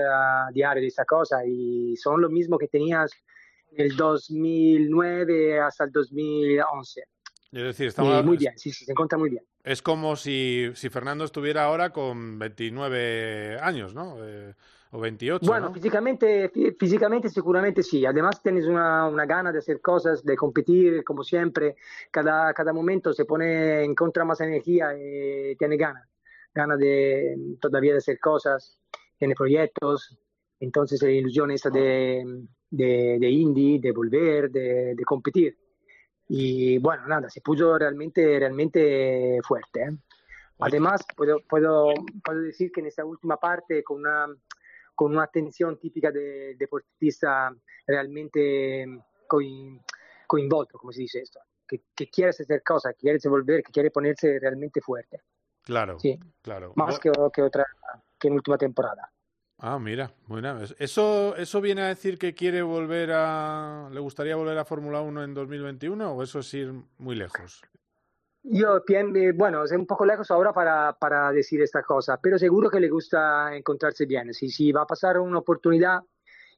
diario 0.54 0.82
de 0.82 0.88
esta 0.88 1.06
cosa 1.06 1.44
y 1.44 1.96
son 1.98 2.22
los 2.22 2.30
mismos 2.30 2.60
que 2.60 2.68
tenías 2.68 3.12
en 3.12 3.41
el 3.72 3.96
2009 3.96 5.60
hasta 5.60 5.86
el 5.86 5.92
2011. 5.92 7.04
Es 7.52 7.64
decir, 7.64 7.88
estamos, 7.88 8.24
muy 8.24 8.38
bien, 8.38 8.58
sí, 8.58 8.72
sí, 8.72 8.86
se 8.86 8.92
encuentra 8.94 9.18
muy 9.18 9.30
bien. 9.30 9.44
es 9.64 9.82
como 9.82 10.16
si, 10.16 10.72
si 10.74 10.90
Fernando 10.90 11.26
estuviera 11.26 11.66
ahora 11.66 11.92
con 11.92 12.40
29 12.40 13.60
años, 13.62 13.94
¿no? 13.94 14.16
Eh, 14.26 14.54
o 14.92 15.00
28, 15.00 15.46
Bueno, 15.46 15.68
¿no? 15.68 15.74
físicamente, 15.74 16.52
fí- 16.52 16.76
físicamente 16.78 17.30
seguramente 17.30 17.84
sí. 17.84 18.06
Además 18.06 18.42
tienes 18.42 18.66
una, 18.68 19.08
una 19.08 19.26
gana 19.26 19.52
de 19.52 19.60
hacer 19.60 19.80
cosas, 19.82 20.24
de 20.24 20.36
competir, 20.36 21.04
como 21.04 21.24
siempre. 21.24 21.76
Cada, 22.10 22.54
cada 22.54 22.72
momento 22.74 23.12
se 23.14 23.26
pone, 23.26 23.84
encuentra 23.84 24.24
más 24.26 24.40
energía 24.42 24.90
y 24.98 25.56
tiene 25.58 25.76
ganas. 25.78 26.08
Ganas 26.54 26.78
de 26.80 27.38
todavía 27.62 27.94
de 27.94 28.00
hacer 28.00 28.20
cosas, 28.20 28.78
tiene 29.18 29.34
proyectos. 29.36 30.18
Entonces 30.60 31.02
la 31.02 31.10
ilusión 31.10 31.52
esta 31.52 31.70
de, 31.70 32.24
de, 32.72 33.18
de 33.20 33.30
indie, 33.30 33.80
de 33.80 33.92
volver, 33.92 34.50
de, 34.50 34.96
de 34.96 35.04
competir. 35.04 35.56
Y 36.30 36.78
bueno, 36.80 37.06
nada, 37.08 37.30
se 37.30 37.42
puso 37.42 37.78
realmente, 37.78 38.40
realmente 38.40 39.40
fuerte. 39.44 39.82
¿eh? 39.84 39.98
Además, 40.60 41.02
puedo, 41.16 41.40
puedo, 41.48 41.94
puedo 42.24 42.40
decir 42.40 42.72
que 42.72 42.80
en 42.80 42.88
esta 42.88 43.04
última 43.04 43.36
parte, 43.38 43.84
con 43.84 44.00
una, 44.00 44.28
con 44.96 45.12
una 45.12 45.24
atención 45.24 45.78
típica 45.78 46.10
del 46.12 46.58
deportista 46.58 47.54
realmente 47.86 48.86
coin- 49.28 49.82
coinvolto, 50.28 50.78
como 50.78 50.94
se 50.94 51.02
dice 51.02 51.20
esto, 51.20 51.40
que, 51.68 51.82
que 51.96 52.08
quiere 52.10 52.30
hacer 52.30 52.64
cosas, 52.64 52.94
que 52.96 53.02
quiere 53.02 53.20
volver, 53.28 53.64
que 53.64 53.72
quiere 53.72 53.92
ponerse 53.92 54.40
realmente 54.40 54.80
fuerte, 54.82 55.22
Claro, 55.64 56.00
Sí. 56.00 56.18
claro. 56.42 56.74
más 56.76 57.00
que, 57.00 57.12
que 57.34 57.42
otra 57.42 57.66
que 58.20 58.28
en 58.30 58.34
última 58.36 58.58
temporada. 58.58 59.12
Ah, 59.64 59.78
mira, 59.78 60.12
bueno, 60.28 60.60
es- 60.64 60.76
eso, 60.80 61.36
¿eso 61.36 61.62
viene 61.62 61.84
a 61.84 61.88
decir 61.90 62.18
que 62.18 62.34
quiere 62.34 62.64
volver 62.64 63.12
a... 63.14 63.90
¿Le 63.92 64.00
gustaría 64.00 64.36
volver 64.36 64.58
a 64.58 64.66
Fórmula 64.66 65.02
1 65.02 65.24
en 65.24 65.36
2021 65.36 66.14
o 66.14 66.24
eso 66.24 66.40
es 66.40 66.52
ir 66.56 66.74
muy 66.98 67.16
lejos? 67.16 67.62
Yo, 68.44 68.78
eh, 68.88 69.32
bueno, 69.36 69.64
es 69.64 69.72
un 69.72 69.86
poco 69.86 70.04
lejos 70.04 70.32
ahora 70.32 70.52
para, 70.52 70.98
para 71.00 71.32
decir 71.32 71.62
esta 71.62 71.84
cosa, 71.84 72.20
pero 72.20 72.40
seguro 72.40 72.72
que 72.72 72.80
le 72.80 72.90
gusta 72.90 73.56
encontrarse 73.56 74.08
bien. 74.08 74.34
Si, 74.34 74.50
si 74.50 74.72
va 74.72 74.82
a 74.82 74.88
pasar 74.88 75.20
una 75.20 75.38
oportunidad 75.38 76.00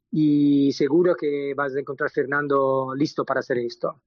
y 0.10 0.72
seguro 0.72 1.14
que 1.14 1.54
vas 1.54 1.76
a 1.76 1.80
encontrar 1.82 2.08
a 2.08 2.14
Fernando 2.14 2.94
listo 2.96 3.26
para 3.26 3.42
hacer 3.42 3.58
esto. 3.58 4.02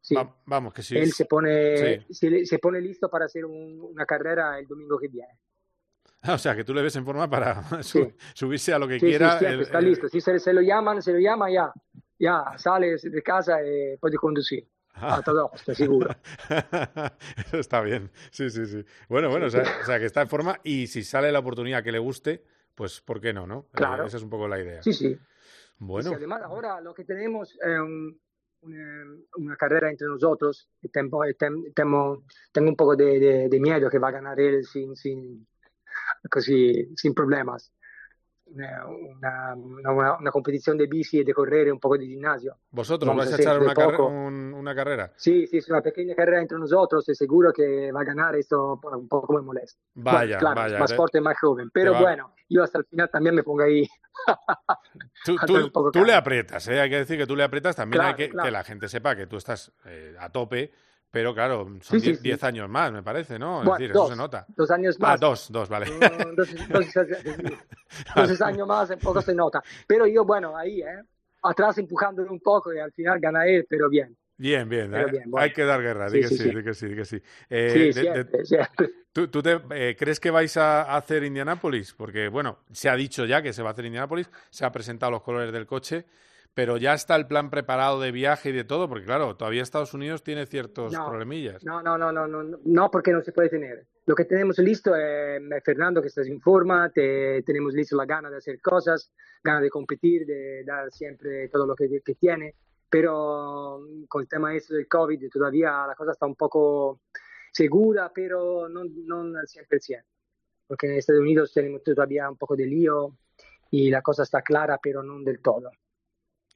Sí. 0.00 0.14
Va- 0.14 0.32
vamos, 0.46 0.72
que 0.72 0.82
sí. 0.82 0.96
Él 0.96 1.10
se 1.12 1.24
pone, 1.24 2.04
Sí. 2.06 2.14
se, 2.14 2.46
se 2.46 2.58
pone 2.60 2.80
listo 2.80 3.10
para 3.10 3.24
hacer 3.24 3.44
un- 3.44 3.80
una 3.80 4.06
carrera 4.06 4.56
el 4.60 4.68
domingo 4.68 4.96
que 4.96 5.08
viene. 5.08 5.40
O 6.34 6.38
sea, 6.38 6.54
que 6.56 6.64
tú 6.64 6.74
le 6.74 6.82
ves 6.82 6.96
en 6.96 7.04
forma 7.04 7.28
para 7.30 7.62
su- 7.82 8.12
subirse 8.34 8.72
a 8.72 8.78
lo 8.78 8.88
que 8.88 8.94
Sí, 8.94 9.00
sí, 9.00 9.06
quiera. 9.06 9.30
siempre 9.38 9.54
el- 9.54 9.60
está 9.62 9.78
el- 9.78 9.84
listo. 9.86 10.08
Si 10.08 10.20
se, 10.20 10.38
se 10.38 10.52
lo 10.52 10.60
llaman, 10.60 11.00
se 11.02 11.12
lo 11.12 11.18
llama 11.18 11.50
ya. 11.50 11.72
Ya, 12.18 12.44
sales 12.56 13.02
de 13.02 13.22
casa 13.22 13.62
y 13.62 13.96
puedes 13.98 14.18
conducir. 14.18 14.66
A 14.94 15.22
todo, 15.22 15.52
estoy 15.54 15.76
seguro. 15.76 16.10
Eso 17.46 17.58
está 17.58 17.80
bien. 17.82 18.10
Sí, 18.32 18.50
sí, 18.50 18.66
sí. 18.66 18.84
Bueno, 19.08 19.28
bueno, 19.30 19.46
o 19.46 19.50
sea, 19.50 19.62
o 19.82 19.86
sea, 19.86 19.98
que 20.00 20.06
está 20.06 20.22
en 20.22 20.28
forma 20.28 20.58
y 20.64 20.88
si 20.88 21.04
sale 21.04 21.30
la 21.30 21.38
oportunidad 21.38 21.84
que 21.84 21.92
le 21.92 22.00
guste, 22.00 22.42
pues 22.74 23.00
¿por 23.00 23.20
qué 23.20 23.32
no, 23.32 23.46
no? 23.46 23.66
Eh, 23.68 23.76
Claro. 23.76 24.06
esa 24.06 24.16
es 24.16 24.22
un 24.24 24.30
poco 24.30 24.48
la 24.48 24.58
idea. 24.60 24.82
Sí, 24.82 24.92
sí. 24.92 25.16
Bueno, 25.78 26.08
Sí, 26.10 26.14
además, 26.16 26.42
ahora 26.42 26.80
lo 26.80 26.92
que 26.94 27.04
tenemos 27.04 27.52
es 27.62 27.78
un- 27.78 28.20
una, 28.62 29.04
una 29.36 29.56
carrera 29.56 29.88
entre 29.88 30.08
nosotros. 30.08 30.68
Y 30.82 30.88
tengo, 30.88 32.24
tengo 32.52 32.68
un 32.70 32.76
poco 32.76 32.96
de, 32.96 33.20
de- 33.20 33.48
de 33.48 33.60
miedo 33.60 33.88
que 33.88 34.00
va 34.00 34.08
a 34.08 34.12
ganar 34.12 34.40
él 34.40 34.64
sin, 34.64 34.96
sin, 34.96 35.46
così, 36.30 36.92
sin 36.96 37.14
problemas. 37.14 37.72
Una, 38.50 38.86
una, 38.86 40.14
una- 40.16 40.30
competición 40.30 40.78
de 40.78 40.86
bici 40.86 41.18
y 41.18 41.22
de 41.24 41.34
correr, 41.34 41.70
un 41.70 41.78
poco 41.78 41.98
de 41.98 42.06
gimnasio. 42.06 42.56
vosotros 42.70 43.06
vamos 43.06 43.26
vais 43.26 43.38
a 43.38 43.42
echar 43.42 43.60
una, 43.60 43.74
carre- 43.74 44.00
un- 44.02 44.54
una 44.54 44.74
carrera. 44.74 45.12
Sí, 45.16 45.46
sí, 45.46 45.58
es 45.58 45.68
una 45.68 45.82
pequeña 45.82 46.14
carrera 46.14 46.40
entre 46.40 46.58
nosotros 46.58 47.06
y 47.10 47.14
seguro 47.14 47.52
que 47.52 47.92
va 47.92 48.00
a 48.00 48.04
ganar 48.04 48.36
esto 48.36 48.80
un 48.82 49.06
poco 49.06 49.34
me 49.34 49.42
molesta. 49.42 49.78
Vaya, 49.96 50.18
Bueno, 50.20 50.38
claro, 50.38 50.60
vaya. 50.62 50.78
más 50.78 50.90
te- 50.90 50.96
fuerte 50.96 51.20
más 51.20 51.38
joven, 51.38 51.68
pero 51.70 51.92
va- 51.92 52.00
bueno, 52.00 52.34
yo 52.48 52.62
hasta 52.62 52.78
el 52.78 52.86
final 52.86 53.10
también 53.10 53.34
me 53.34 53.42
pongo 53.42 53.64
ahí. 53.64 53.86
Tú, 55.24 55.36
tú- 55.46 55.90
tú 55.92 56.04
le 56.04 56.14
aprietas, 56.14 56.66
¿eh? 56.68 56.80
hay 56.80 56.88
que 56.88 56.96
decir 56.96 57.18
que 57.18 57.26
tú 57.26 57.36
le 57.36 57.44
aprietas. 57.44 57.76
También 57.76 58.00
hay 58.00 58.14
Claro, 58.14 58.16
que 58.16 58.28
claro. 58.30 58.46
que 58.46 58.50
la 58.50 58.64
gente 58.64 58.88
sepa 58.88 59.14
que 59.14 59.26
tú 59.26 59.36
estás 59.36 59.72
eh, 59.84 60.16
a 60.18 60.30
tope, 60.30 60.72
pero 61.10 61.34
claro, 61.34 61.66
son 61.80 61.98
Sí, 61.98 62.00
sí, 62.00 62.06
10 62.06 62.16
sí. 62.18 62.22
10 62.22 62.44
años 62.44 62.68
más, 62.68 62.92
me 62.92 63.02
parece, 63.02 63.38
¿no? 63.38 63.60
Es 63.60 63.64
Bueno, 63.66 63.78
decir, 63.78 63.92
dos, 63.92 64.04
eso 64.04 64.12
se 64.12 64.16
nota. 64.16 64.46
dos 64.48 64.70
años 64.70 64.96
Ah, 65.00 65.02
más. 65.12 65.20
dos, 65.20 65.46
dos, 65.50 65.68
vale. 65.68 65.86
Dos, 66.36 66.36
dos- 66.36 66.48
dos 68.14 68.42
años 68.42 68.66
más, 68.68 68.90
un 68.90 68.98
poco 68.98 69.20
se 69.22 69.34
nota. 69.34 69.62
Pero 69.86 70.06
yo, 70.06 70.24
bueno, 70.24 70.56
ahí, 70.56 70.80
¿eh? 70.82 71.02
Atrás 71.42 71.78
empujándole 71.78 72.28
un 72.30 72.40
poco 72.40 72.72
y 72.74 72.78
al 72.78 72.92
final 72.92 73.20
gana 73.20 73.46
él, 73.46 73.64
pero 73.68 73.88
bien. 73.88 74.16
Bien, 74.36 74.68
bien, 74.68 74.90
Pero 74.90 75.08
¿eh? 75.08 75.10
bien, 75.10 75.30
bueno. 75.30 75.44
hay 75.44 75.52
que 75.52 75.64
dar 75.64 75.80
guerra, 75.82 76.08
di 76.10 76.18
Sí, 76.18 76.20
que 76.20 76.28
sí, 76.28 76.36
sí, 76.36 76.42
sí. 76.50 76.56
di 76.56 76.62
que 76.64 76.74
sí, 76.74 76.86
di 76.88 76.94
que 76.96 77.04
sí. 77.04 77.22
Eh, 77.50 77.90
sí, 77.92 78.00
de- 78.00 78.24
de- 78.24 78.44
siempre. 78.44 78.90
¿Tú, 79.12 79.28
tú 79.28 79.42
te, 79.42 79.60
eh, 79.70 79.96
crees 79.98 80.20
que 80.20 80.30
vais 80.30 80.56
a 80.56 80.94
hacer 80.96 81.24
Indianápolis? 81.24 81.92
Porque, 81.94 82.28
bueno, 82.28 82.60
se 82.70 82.88
ha 82.88 82.94
dicho 82.94 83.24
ya 83.24 83.42
que 83.42 83.52
se 83.52 83.62
va 83.62 83.70
a 83.70 83.72
hacer 83.72 83.86
Indianápolis, 83.86 84.30
se 84.50 84.64
han 84.64 84.70
presentado 84.72 85.10
los 85.10 85.22
colores 85.22 85.52
del 85.52 85.66
coche, 85.66 86.06
pero 86.58 86.76
ya 86.76 86.92
está 86.92 87.14
el 87.14 87.28
plan 87.28 87.50
preparado 87.50 88.00
de 88.00 88.10
viaje 88.10 88.48
y 88.48 88.52
de 88.52 88.64
todo, 88.64 88.88
porque, 88.88 89.04
claro, 89.04 89.36
todavía 89.36 89.62
Estados 89.62 89.94
Unidos 89.94 90.24
tiene 90.24 90.44
ciertos 90.44 90.92
No, 90.92 91.08
problemillas. 91.08 91.64
No, 91.64 91.80
no, 91.84 91.96
no, 91.96 92.10
no, 92.10 92.26
no, 92.26 92.58
no, 92.64 92.90
porque 92.90 93.12
no 93.12 93.22
se 93.22 93.30
puede 93.30 93.48
tener. 93.48 93.86
Lo 94.06 94.16
que 94.16 94.24
tenemos 94.24 94.58
listo 94.58 94.92
es 94.96 95.40
es 95.40 95.62
Fernando 95.64 96.00
que 96.02 96.08
estás 96.08 96.26
en 96.26 96.40
forma, 96.40 96.90
te- 96.90 97.44
tenemos 97.44 97.74
listo 97.74 97.94
la 97.96 98.06
gana 98.06 98.28
de 98.28 98.38
hacer 98.38 98.60
cosas, 98.60 99.12
gana 99.44 99.60
de 99.60 99.70
competir, 99.70 100.26
de 100.26 100.64
dar 100.64 100.90
siempre 100.90 101.48
todo 101.48 101.64
lo 101.64 101.76
que, 101.76 102.02
que 102.04 102.16
tiene, 102.16 102.56
pero 102.90 103.78
mm, 103.78 104.06
con 104.08 104.22
el 104.22 104.28
tema 104.28 104.52
este 104.56 104.74
del 104.74 104.88
COVID 104.88 105.30
todavía 105.30 105.86
la 105.86 105.94
cosa 105.94 106.10
está 106.10 106.26
un 106.26 106.34
poco 106.34 107.02
segura, 107.52 108.10
pero 108.12 108.68
no, 108.68 108.82
no 108.84 109.20
al 109.38 109.46
100%, 109.46 110.02
porque 110.66 110.88
en 110.88 110.94
Estados 110.94 111.20
Unidos 111.22 111.52
tenemos 111.54 111.84
todavía 111.84 112.28
un 112.28 112.36
poco 112.36 112.56
de 112.56 112.66
lío 112.66 113.16
y 113.70 113.90
la 113.90 114.02
cosa 114.02 114.24
está 114.24 114.42
clara, 114.42 114.80
pero 114.82 115.04
no 115.04 115.20
del 115.22 115.38
todo. 115.40 115.70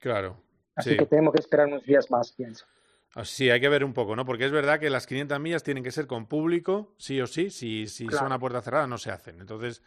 Claro. 0.03 0.37
Así 0.75 0.91
sí. 0.91 0.97
que 0.97 1.07
tenemos 1.07 1.33
que 1.33 1.39
esperar 1.41 1.69
unos 1.69 1.85
días 1.85 2.11
más, 2.11 2.33
pienso. 2.33 2.67
Ah, 3.15 3.25
Sí, 3.25 3.49
hay 3.51 3.61
que 3.61 3.69
ver 3.69 3.85
un 3.85 3.93
poco, 3.95 4.17
¿no? 4.17 4.25
Porque 4.25 4.45
es 4.47 4.51
verdad 4.51 4.81
que 4.81 4.91
las 4.91 5.07
500 5.07 5.39
millas 5.39 5.63
tienen 5.63 5.85
que 5.85 5.93
ser 5.93 6.09
con 6.09 6.27
público, 6.27 6.93
sí 6.99 7.21
o 7.21 7.27
sí. 7.29 7.51
Si, 7.51 7.87
si 7.87 8.07
Claro. 8.09 8.25
son 8.25 8.33
a 8.33 8.39
puerta 8.41 8.61
cerrada, 8.63 8.87
no 8.89 8.99
se 8.99 9.13
hacen. 9.13 9.39
Entonces. 9.41 9.81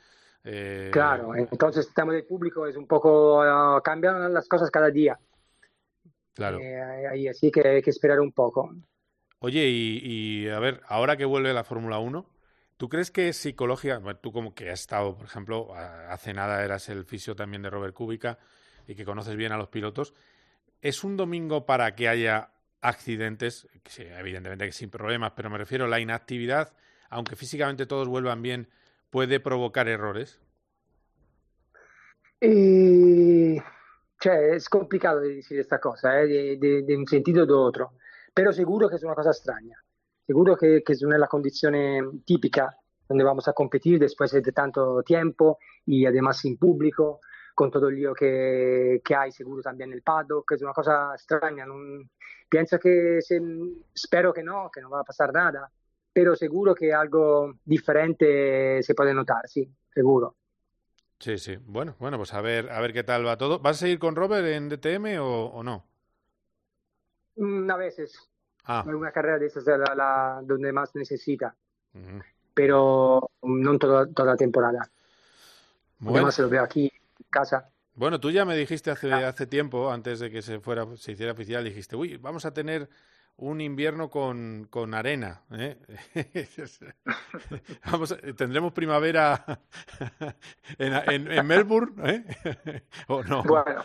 eh, 0.45 0.89
Claro, 0.93 1.35
entonces 1.35 1.87
el 1.87 1.93
tema 1.93 2.13
del 2.13 2.23
público 2.23 2.65
es 2.65 2.77
un 2.77 2.87
poco, 2.87 3.41
ah, 3.41 3.81
cambian 3.83 4.31
las 4.33 4.47
cosas 4.47 4.71
cada 4.71 4.89
día, 4.89 5.19
Claro. 6.33 6.59
Eh, 6.61 7.29
así 7.29 7.51
que 7.51 7.67
hay 7.67 7.81
que 7.81 7.89
esperar 7.89 8.19
un 8.19 8.31
poco. 8.31 8.73
Oye, 9.39 9.65
y, 9.67 9.99
y, 10.45 10.49
a 10.49 10.59
ver, 10.59 10.81
ahora 10.87 11.17
que 11.17 11.25
vuelve 11.25 11.51
la 11.53 11.63
Fórmula 11.63 11.97
1, 11.99 12.29
¿tú 12.77 12.89
crees 12.89 13.09
que 13.11 13.33
psicología, 13.33 13.97
bueno, 13.99 14.19
tú 14.19 14.31
como 14.31 14.53
que 14.53 14.69
has 14.69 14.81
estado, 14.81 15.15
por 15.17 15.25
ejemplo, 15.25 15.73
a- 15.73 16.13
hace 16.13 16.33
nada 16.33 16.63
eras 16.63 16.89
el 16.89 17.05
fisio 17.05 17.35
también 17.35 17.61
de 17.63 17.69
Robert 17.69 17.93
Kubica 17.93 18.37
y 18.87 18.95
que 18.95 19.05
conoces 19.05 19.35
bien 19.35 19.51
a 19.51 19.57
los 19.57 19.69
pilotos, 19.69 20.13
¿es 20.81 21.03
un 21.03 21.17
domingo 21.17 21.65
para 21.65 21.95
que 21.95 22.07
haya 22.07 22.51
accidentes? 22.81 23.67
Sí, 23.85 24.03
evidentemente 24.03 24.65
que 24.65 24.71
sin 24.71 24.89
problemas, 24.89 25.33
pero 25.35 25.49
me 25.49 25.57
refiero 25.57 25.85
a 25.85 25.87
la 25.87 25.99
inactividad, 25.99 26.73
aunque 27.09 27.35
físicamente 27.35 27.85
todos 27.85 28.07
vuelvan 28.07 28.41
bien, 28.41 28.69
puede 29.09 29.39
provocar 29.39 29.87
errores. 29.87 30.39
Y, 32.41 33.57
cioè, 34.19 34.55
es 34.55 34.69
complicado 34.69 35.21
de 35.21 35.35
decir 35.35 35.59
esta 35.59 35.79
cosa, 35.79 36.21
eh, 36.21 36.57
de 36.57 36.97
un 36.97 37.07
sentido 37.07 37.43
o 37.43 37.45
de 37.45 37.53
otro, 37.53 37.93
pero 38.33 38.51
seguro 38.51 38.89
que 38.89 38.97
es 38.97 39.03
una 39.03 39.15
cosa 39.15 39.29
extraña, 39.31 39.77
seguro 40.27 40.57
que, 40.57 40.83
que 40.83 40.93
no 41.01 41.13
es 41.13 41.19
la 41.19 41.27
condición 41.27 42.23
típica 42.25 42.77
donde 43.07 43.23
vamos 43.23 43.47
a 43.47 43.53
competir 43.53 43.99
después 43.99 44.31
de 44.31 44.41
tanto 44.51 45.03
tiempo 45.03 45.59
y 45.85 46.05
además 46.05 46.39
sin 46.39 46.57
público, 46.57 47.21
con 47.55 47.71
todo 47.71 47.87
el 47.87 47.95
lío 47.95 48.13
que, 48.13 49.01
que 49.03 49.15
hay 49.15 49.31
seguro 49.31 49.61
también 49.63 49.91
el 49.93 50.01
paddock, 50.03 50.51
es 50.51 50.61
una 50.61 50.73
cosa 50.73 51.13
extraña, 51.15 51.65
non- 51.65 52.09
pienso 52.49 52.77
que 52.77 53.21
se- 53.21 53.41
spero 53.95 54.33
que 54.33 54.43
no, 54.43 54.69
que 54.69 54.81
no 54.81 54.89
va 54.89 54.99
a 54.99 55.03
pasar 55.03 55.31
nada, 55.33 55.71
pero 56.13 56.35
seguro 56.35 56.75
que 56.75 56.93
algo 56.93 57.55
diferente 57.63 58.83
se 58.83 58.93
puede 58.93 59.13
notar, 59.13 59.47
sí, 59.47 59.67
seguro. 59.93 60.35
Sí, 61.17 61.37
sí. 61.37 61.57
Bueno, 61.65 61.95
bueno, 61.97 62.17
pues 62.17 62.33
a 62.33 62.41
ver, 62.41 62.69
a 62.69 62.81
ver 62.81 62.91
qué 62.91 63.03
tal 63.03 63.25
va 63.25 63.37
todo. 63.37 63.59
¿Vas 63.59 63.77
a 63.77 63.79
seguir 63.79 63.99
con 63.99 64.15
Robert 64.17 64.45
en 64.47 64.67
DTM 64.69 65.17
o, 65.19 65.45
o 65.45 65.63
no? 65.63 65.85
Mm, 67.37 67.69
A 67.71 67.77
veces, 67.77 68.19
Ah, 68.67 68.83
una 68.85 69.11
carrera 69.11 69.37
de 69.39 69.45
esas 69.45 69.67
es 69.67 69.77
la, 69.79 69.93
la- 69.95 70.41
donde 70.43 70.71
más 70.73 70.93
necesita, 70.95 71.55
ujú. 71.93 72.19
pero 72.53 73.29
no 73.43 73.77
toda, 73.77 74.07
toda 74.11 74.31
la 74.31 74.37
temporada. 74.37 74.89
Bueno. 75.99 76.17
Además, 76.17 76.35
se 76.35 76.41
lo 76.41 76.49
veo 76.49 76.63
aquí 76.63 76.91
casa. 77.39 77.69
Bueno, 77.93 78.19
tú 78.19 78.29
ya 78.31 78.43
me 78.45 78.55
dijiste 78.57 78.91
hace, 78.91 79.11
hace 79.13 79.45
tiempo, 79.47 79.91
antes 79.91 80.19
de 80.19 80.29
que 80.31 80.41
se 80.41 80.59
fuera, 80.59 80.85
se 80.97 81.11
hiciera 81.13 81.31
oficial, 81.33 81.63
dijiste, 81.63 81.95
uy, 81.95 82.17
vamos 82.17 82.45
a 82.45 82.53
tener 82.53 82.89
un 83.37 83.59
invierno 83.61 84.09
con, 84.09 84.67
con 84.69 84.93
arena. 84.93 85.43
¿eh? 85.51 85.77
Vamos, 87.91 88.11
a- 88.13 88.17
tendremos 88.35 88.71
primavera 88.73 89.43
en, 90.77 90.93
en- 90.93 91.31
en 91.31 91.45
Melbourne, 91.47 91.93
¿eh? 92.09 92.83
¿O 93.07 93.23
no? 93.23 93.43
Bueno. 93.43 93.83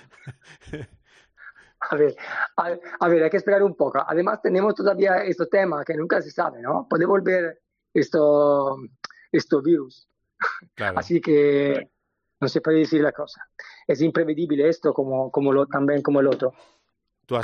A 1.91 1.97
ver, 1.97 2.15
a, 2.57 2.77
a 3.01 3.09
ver, 3.09 3.23
hay 3.25 3.31
que 3.31 3.39
esperar 3.39 3.63
un 3.63 3.75
poco. 3.75 4.05
Además, 4.07 4.41
tenemos 4.43 4.75
todavía 4.75 5.25
este 5.25 5.47
tema 5.47 5.85
que 5.85 5.95
nunca 5.97 6.21
se 6.23 6.31
sabe, 6.31 6.61
¿no? 6.61 6.87
Puede 6.89 7.07
volver 7.07 7.61
esto, 7.95 8.77
esto 9.33 9.63
virus. 9.63 10.07
Claro. 10.75 10.99
Así 10.99 11.21
que 11.21 11.89
no 12.41 12.49
se 12.49 12.61
puede 12.61 12.79
decir 12.79 13.03
la 13.03 13.13
cosa. 13.13 13.43
Es 13.87 14.01
imprevedible 14.01 14.69
esto 14.69 14.93
como, 14.93 15.31
como 15.31 15.53
lo, 15.53 15.67
también 15.67 16.03
como 16.03 16.21
el 16.21 16.27
otro. 16.27 16.53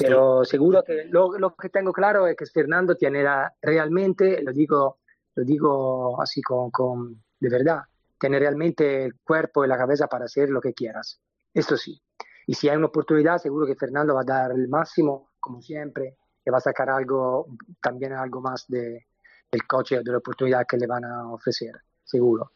Pero 0.09 0.45
seguro 0.45 0.83
que 0.83 1.05
lo, 1.05 1.38
lo 1.38 1.55
que 1.55 1.69
tengo 1.69 1.93
claro 1.93 2.26
es 2.26 2.37
que 2.37 2.47
Fernando 2.47 2.97
tiene 2.97 3.23
la- 3.23 3.55
realmente, 3.62 4.43
lo 4.43 4.53
digo, 4.53 4.99
lo 5.35 5.45
digo 5.45 6.21
así 6.21 6.43
con, 6.43 6.71
con- 6.71 7.23
de 7.38 7.49
verdad, 7.49 7.83
tiene 8.19 8.38
realmente 8.38 9.05
el 9.05 9.15
cuerpo 9.23 9.65
y 9.65 9.69
la 9.69 9.76
cabeza 9.76 10.09
para 10.09 10.25
hacer 10.25 10.49
lo 10.50 10.61
que 10.61 10.73
quieras. 10.73 11.21
Esto 11.55 11.76
sí. 11.76 12.00
Y 12.47 12.55
si 12.55 12.69
hay 12.69 12.76
una 12.76 12.87
oportunidad, 12.87 13.38
seguro 13.38 13.67
que 13.67 13.76
Fernando 13.76 14.15
va 14.15 14.23
a 14.23 14.25
dar 14.25 14.53
el 14.53 14.69
máximo, 14.69 15.31
como 15.38 15.61
siempre, 15.61 16.17
y 16.45 16.50
va 16.50 16.59
a 16.59 16.61
sacar 16.61 16.88
algo, 16.91 17.47
también 17.81 18.12
algo 18.12 18.41
más 18.41 18.65
de, 18.69 19.07
del 19.50 19.67
coche 19.67 19.99
o 19.99 20.03
de 20.03 20.11
la 20.12 20.19
oportunidad 20.19 20.65
que 20.67 20.76
le 20.79 20.87
van 20.87 21.05
a 21.05 21.31
ofrecer, 21.33 21.73
seguro. 22.03 22.53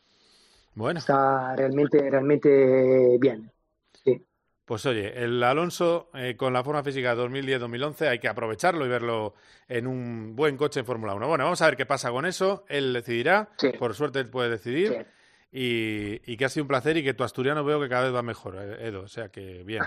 Bueno. 0.80 0.98
Está 0.98 1.54
realmente, 1.56 2.10
realmente 2.10 3.18
bien. 3.20 3.52
Sí. 4.02 4.24
Pues 4.64 4.86
oye, 4.86 5.22
el 5.22 5.42
Alonso 5.42 6.08
eh, 6.14 6.36
con 6.38 6.54
la 6.54 6.64
forma 6.64 6.82
física 6.82 7.14
2010-2011 7.14 8.08
hay 8.08 8.18
que 8.18 8.28
aprovecharlo 8.28 8.86
y 8.86 8.88
verlo 8.88 9.34
en 9.68 9.86
un 9.86 10.34
buen 10.34 10.56
coche 10.56 10.80
en 10.80 10.86
Fórmula 10.86 11.14
1. 11.14 11.28
Bueno, 11.28 11.44
vamos 11.44 11.60
a 11.60 11.66
ver 11.66 11.76
qué 11.76 11.84
pasa 11.84 12.10
con 12.10 12.24
eso. 12.24 12.64
Él 12.68 12.94
decidirá. 12.94 13.50
Por 13.78 13.94
suerte 13.94 14.20
él 14.20 14.30
puede 14.30 14.48
decidir. 14.48 15.06
Y, 15.52 16.20
y 16.32 16.36
que 16.38 16.46
ha 16.46 16.48
sido 16.48 16.64
un 16.64 16.68
placer 16.68 16.96
y 16.96 17.04
que 17.04 17.12
tu 17.12 17.24
asturiano 17.24 17.62
veo 17.62 17.78
que 17.78 17.88
cada 17.88 18.04
vez 18.04 18.14
va 18.14 18.22
mejor, 18.22 18.56
eh, 18.56 18.88
Edo. 18.88 19.02
O 19.02 19.08
sea 19.08 19.28
que 19.28 19.64
bien. 19.64 19.82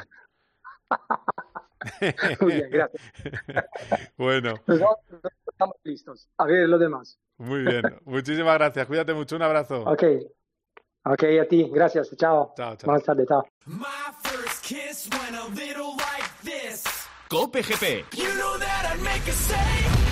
Muy 2.41 2.53
bien, 2.53 2.69
gracias. 2.69 3.01
bueno, 4.17 4.53
Nosotros 4.67 5.33
estamos 5.47 5.75
listos. 5.83 6.29
A 6.37 6.45
ver 6.45 6.69
lo 6.69 6.77
demás. 6.77 7.17
muy 7.37 7.63
bien. 7.63 7.81
Muchísimas 8.05 8.55
gracias. 8.55 8.85
Cuídate 8.85 9.13
mucho. 9.13 9.35
Un 9.37 9.41
abrazo. 9.41 9.83
Ok. 9.85 10.03
Ok, 11.05 11.23
a 11.41 11.45
ti. 11.47 11.69
Gracias. 11.69 12.15
Chao. 12.17 12.53
Chao, 12.55 12.75
chao. 12.75 12.85
Buenas 12.85 13.03
tardes. 13.03 13.27
Chao. 13.27 13.45
First 14.23 14.63
kiss 14.63 15.09
went 15.11 15.35
a 15.35 15.47
little 15.53 15.95
like 15.97 16.29
this. 16.43 16.83
Cope 17.29 17.61
GP. 17.61 18.05
You 18.15 18.29
know 18.37 18.57
that 18.57 18.93
I'd 18.93 19.03
make 19.03 19.27
a 19.27 19.33
save. 19.33 20.02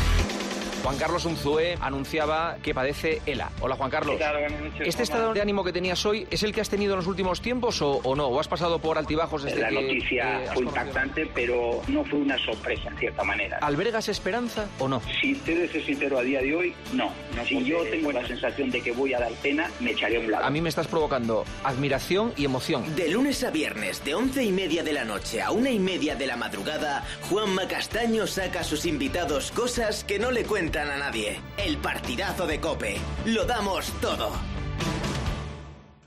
Juan 0.83 0.97
Carlos 0.97 1.25
Unzué 1.25 1.77
anunciaba 1.79 2.57
que 2.63 2.73
padece 2.73 3.21
ELA. 3.27 3.51
Hola 3.61 3.75
Juan 3.75 3.91
Carlos. 3.91 4.15
¿Qué 4.15 4.23
tal? 4.23 4.39
Buenas 4.39 4.61
noches, 4.61 4.87
¿Este 4.87 5.03
estado 5.03 5.33
de 5.33 5.41
ánimo 5.41 5.63
que 5.63 5.71
tenías 5.71 6.03
hoy 6.07 6.25
es 6.31 6.41
el 6.41 6.53
que 6.53 6.61
has 6.61 6.69
tenido 6.69 6.93
en 6.93 6.97
los 6.97 7.07
últimos 7.07 7.39
tiempos 7.39 7.81
o, 7.83 8.01
o 8.03 8.15
no? 8.15 8.27
¿O 8.27 8.39
has 8.39 8.47
pasado 8.47 8.79
por 8.79 8.97
altibajos 8.97 9.43
desde 9.43 9.61
La 9.61 9.69
que 9.69 9.75
noticia 9.75 10.43
eh, 10.43 10.47
fue 10.53 10.63
impactante, 10.63 11.29
pero 11.35 11.81
no 11.87 12.03
fue 12.05 12.19
una 12.19 12.37
sorpresa 12.39 12.89
en 12.89 12.97
cierta 12.97 13.23
manera. 13.23 13.59
¿Albergas 13.61 14.09
esperanza 14.09 14.67
o 14.79 14.87
no? 14.87 15.01
Si 15.21 15.35
te 15.35 15.67
ser 15.67 15.85
sincero 15.85 16.17
a 16.17 16.23
día 16.23 16.41
de 16.41 16.55
hoy, 16.55 16.73
no. 16.93 17.11
si 17.47 17.63
yo 17.63 17.83
tengo 17.83 18.11
la 18.11 18.25
sensación 18.25 18.71
de 18.71 18.81
que 18.81 18.91
voy 18.91 19.13
a 19.13 19.19
dar 19.19 19.31
pena, 19.33 19.69
me 19.79 19.91
echaré 19.91 20.17
a 20.17 20.19
un 20.19 20.31
lado. 20.31 20.45
A 20.45 20.49
mí 20.49 20.61
me 20.61 20.69
estás 20.69 20.87
provocando 20.87 21.45
admiración 21.63 22.33
y 22.37 22.45
emoción. 22.45 22.95
De 22.95 23.07
lunes 23.07 23.43
a 23.43 23.51
viernes, 23.51 24.03
de 24.03 24.15
once 24.15 24.43
y 24.43 24.51
media 24.51 24.83
de 24.83 24.93
la 24.93 25.05
noche 25.05 25.43
a 25.43 25.51
una 25.51 25.69
y 25.69 25.77
media 25.77 26.15
de 26.15 26.25
la 26.25 26.37
madrugada, 26.37 27.03
Juanma 27.29 27.67
Castaño 27.67 28.25
saca 28.25 28.61
a 28.61 28.63
sus 28.63 28.87
invitados 28.87 29.51
cosas 29.51 30.03
que 30.03 30.17
no 30.17 30.31
le 30.31 30.43
cuentan 30.43 30.70
a 30.79 30.97
nadie. 30.97 31.39
El 31.57 31.77
partidazo 31.77 32.47
de 32.47 32.59
Cope. 32.59 32.97
Lo 33.25 33.45
damos 33.45 33.91
todo. 33.99 34.31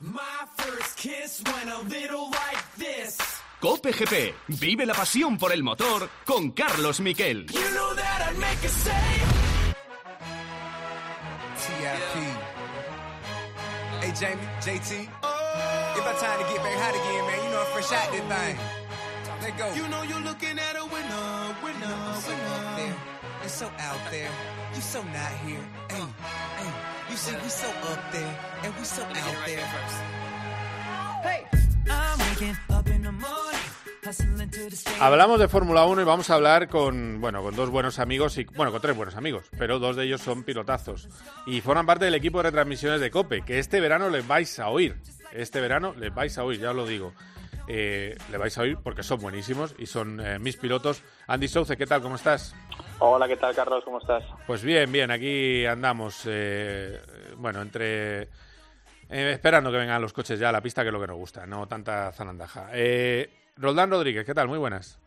My 0.00 0.20
first 0.56 0.96
kiss 0.96 1.42
went 1.44 1.70
a 1.70 1.82
little 1.88 2.30
like 2.30 2.64
this. 2.76 3.18
Cope 3.60 3.92
GP. 3.92 4.34
Vive 4.48 4.86
la 4.86 4.94
pasión 4.94 5.38
por 5.38 5.52
el 5.52 5.62
motor 5.62 6.08
con 6.24 6.50
Carlos 6.52 7.00
Miquel. 7.00 7.46
You 7.50 7.60
know 7.74 7.94
that 7.94 8.30
I'd 8.30 8.38
make 8.38 8.64
a 8.64 8.68
save. 8.68 9.34
TIP. 11.56 12.54
Hey, 14.00 14.12
Jamie, 14.18 14.42
JT. 14.60 15.08
It's 15.08 16.00
about 16.00 16.18
time 16.18 16.38
to 16.40 16.52
get 16.52 16.62
back 16.62 16.76
hot 16.78 16.94
again, 16.94 17.26
man. 17.26 17.44
You 17.44 17.50
know 17.50 17.60
I'm 17.60 17.66
fresh 17.72 17.92
out 17.92 18.12
this 18.12 18.20
thing. 18.20 18.58
Let 19.42 19.58
go. 19.58 19.74
You 19.74 19.88
know 19.88 20.02
you're 20.02 20.20
looking 20.20 20.58
at 20.58 20.76
a 20.76 20.84
winner, 20.84 21.56
winner, 21.62 22.14
winner. 22.26 23.13
So 23.46 23.66
out 23.66 24.10
there. 24.10 24.30
You 24.74 24.80
so 24.80 25.02
not 25.02 25.32
here. 25.46 25.60
Hey, 25.90 26.06
hey. 26.56 26.72
You 27.10 27.16
see, 27.16 27.34
we 27.42 27.48
so 27.48 27.68
up 27.68 28.12
there, 28.12 28.38
and 28.62 28.74
we 28.76 28.84
so 28.84 29.02
out 29.02 29.46
there. 29.46 29.66
Hey. 31.22 31.44
I'm 31.90 32.18
waking 32.18 32.56
up 32.70 32.88
in 32.88 33.02
the 33.02 33.12
morning. 33.12 33.60
Hablamos 35.00 35.38
de 35.38 35.48
Fórmula 35.48 35.86
1 35.86 36.02
y 36.02 36.04
vamos 36.04 36.28
a 36.28 36.34
hablar 36.34 36.68
con, 36.68 37.20
bueno, 37.22 37.42
con 37.42 37.56
dos 37.56 37.70
buenos 37.70 37.98
amigos 37.98 38.36
y 38.36 38.44
bueno, 38.44 38.70
con 38.70 38.82
tres 38.82 38.94
buenos 38.94 39.16
amigos, 39.16 39.46
pero 39.56 39.78
dos 39.78 39.96
de 39.96 40.04
ellos 40.04 40.20
son 40.20 40.42
pilotazos 40.42 41.08
y 41.46 41.62
forman 41.62 41.86
parte 41.86 42.04
del 42.04 42.14
equipo 42.14 42.38
de 42.38 42.44
retransmisiones 42.44 43.00
de 43.00 43.10
Cope, 43.10 43.42
que 43.42 43.58
este 43.58 43.80
verano 43.80 44.10
les 44.10 44.26
vais 44.26 44.58
a 44.58 44.68
oír. 44.68 44.96
Este 45.32 45.60
verano 45.60 45.94
les 45.98 46.14
vais 46.14 46.36
a 46.36 46.44
oír, 46.44 46.60
ya 46.60 46.70
os 46.70 46.76
lo 46.76 46.86
digo. 46.86 47.14
Eh, 47.66 48.18
le 48.30 48.36
vais 48.36 48.56
a 48.58 48.62
oír 48.62 48.76
porque 48.82 49.02
son 49.02 49.20
buenísimos 49.20 49.74
y 49.78 49.86
son 49.86 50.20
eh, 50.20 50.38
mis 50.38 50.56
pilotos. 50.56 51.02
Andy 51.26 51.48
Souce, 51.48 51.76
¿qué 51.78 51.86
tal? 51.86 52.02
¿Cómo 52.02 52.16
estás? 52.16 52.54
Hola, 53.00 53.28
¿qué 53.28 53.36
tal, 53.36 53.54
Carlos? 53.54 53.84
¿Cómo 53.84 53.98
estás? 53.98 54.24
Pues 54.46 54.62
bien, 54.62 54.90
bien, 54.90 55.10
aquí 55.10 55.66
andamos, 55.66 56.24
eh, 56.26 57.00
bueno, 57.36 57.60
entre... 57.60 58.22
eh, 58.22 58.28
esperando 59.08 59.70
que 59.70 59.78
vengan 59.78 60.00
los 60.00 60.12
coches 60.12 60.38
ya 60.38 60.48
a 60.48 60.52
la 60.52 60.60
pista, 60.62 60.82
que 60.82 60.88
es 60.88 60.92
lo 60.92 61.00
que 61.00 61.08
nos 61.08 61.16
gusta, 61.16 61.46
no 61.46 61.66
tanta 61.66 62.12
zanandaja. 62.12 62.68
Eh, 62.72 63.28
Roldán 63.56 63.90
Rodríguez, 63.90 64.24
¿qué 64.24 64.32
tal? 64.34 64.48
Muy 64.48 64.58
buenas. 64.58 64.98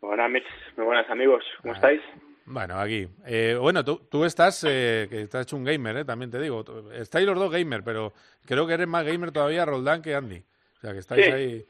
Buenas, 0.00 0.30
Mitch. 0.30 0.44
Muy 0.76 0.86
buenas, 0.86 1.08
amigos. 1.10 1.42
¿Cómo 1.62 1.74
estáis? 1.74 2.00
Bueno, 2.46 2.78
aquí. 2.78 3.08
Eh, 3.24 3.56
bueno, 3.58 3.82
tú, 3.84 4.06
tú 4.10 4.24
estás, 4.24 4.62
eh, 4.68 5.06
que 5.08 5.22
estás 5.22 5.42
hecho 5.46 5.56
un 5.56 5.64
gamer, 5.64 5.96
eh, 5.96 6.04
también 6.04 6.30
te 6.30 6.38
digo. 6.38 6.62
Estáis 6.92 7.26
los 7.26 7.38
dos 7.38 7.50
gamer, 7.50 7.82
pero 7.82 8.12
creo 8.44 8.66
que 8.66 8.74
eres 8.74 8.86
más 8.86 9.04
gamer 9.04 9.32
todavía, 9.32 9.64
Roldán, 9.64 10.02
que 10.02 10.14
Andy. 10.14 10.44
O 10.76 10.80
sea, 10.80 10.92
que 10.92 10.98
estáis 10.98 11.24
Sí. 11.24 11.30
ahí... 11.32 11.66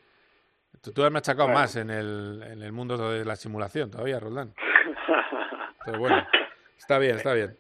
Tú, 0.81 0.91
tú 0.93 1.05
has 1.05 1.13
machacado 1.13 1.47
Bueno. 1.47 1.61
más 1.61 1.77
en 1.77 1.89
el, 1.91 2.43
en 2.47 2.63
el 2.63 2.73
mundo 2.73 2.99
de 3.11 3.25
la 3.25 3.37
simulación 3.37 3.91
todavía, 3.91 4.19
Roldán. 4.21 4.53
Pero 5.85 5.99
bueno, 5.99 6.27
está 6.79 6.99
bien, 6.99 7.17
está 7.17 7.35
bien. 7.35 7.57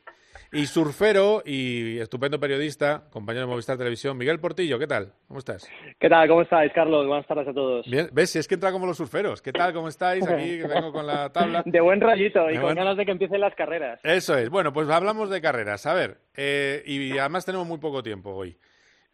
Y 0.52 0.66
surfero 0.66 1.42
y 1.44 1.98
estupendo 1.98 2.38
periodista, 2.38 3.04
compañero 3.10 3.46
de 3.46 3.50
Movistar 3.50 3.76
Televisión, 3.76 4.16
Miguel 4.16 4.38
Portillo, 4.38 4.78
¿qué 4.78 4.86
tal? 4.86 5.12
¿Cómo 5.26 5.40
estás? 5.40 5.68
¿Qué 5.98 6.08
tal? 6.08 6.28
¿Cómo 6.28 6.42
estáis, 6.42 6.72
Carlos? 6.72 7.08
Buenas 7.08 7.26
tardes 7.26 7.48
a 7.48 7.52
todos. 7.52 7.84
Bien, 7.90 8.08
¿Ves? 8.12 8.36
Es 8.36 8.46
que 8.46 8.54
entra 8.54 8.70
como 8.70 8.86
los 8.86 8.96
surferos. 8.96 9.42
¿Qué 9.42 9.52
tal? 9.52 9.72
¿Cómo 9.72 9.88
estáis? 9.88 10.24
Aquí 10.28 10.58
vengo 10.62 10.92
con 10.92 11.08
la 11.08 11.32
tabla. 11.32 11.62
De 11.66 11.80
buen 11.80 12.00
rollito 12.00 12.44
y 12.48 12.52
De 12.52 12.54
con 12.54 12.62
buen- 12.62 12.76
ganas 12.76 12.96
de 12.96 13.04
que 13.04 13.10
empiecen 13.10 13.40
las 13.40 13.54
carreras. 13.56 13.98
Eso 14.04 14.36
es. 14.38 14.48
Bueno, 14.48 14.72
pues 14.72 14.88
hablamos 14.90 15.28
de 15.28 15.40
carreras. 15.40 15.86
A 15.86 15.94
ver, 15.94 16.18
eh, 16.36 16.84
y 16.86 17.18
además 17.18 17.44
tenemos 17.44 17.66
muy 17.66 17.78
poco 17.78 18.02
tiempo 18.04 18.30
hoy. 18.30 18.56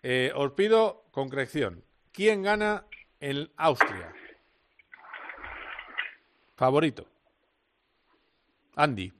Eh, 0.02 0.32
os 0.34 0.52
pido 0.52 1.04
concreción. 1.10 1.82
¿Quién 2.12 2.42
gana 2.42 2.84
en 3.20 3.48
Austria? 3.56 4.12
Favorito. 6.56 7.06
Andy. 8.76 9.12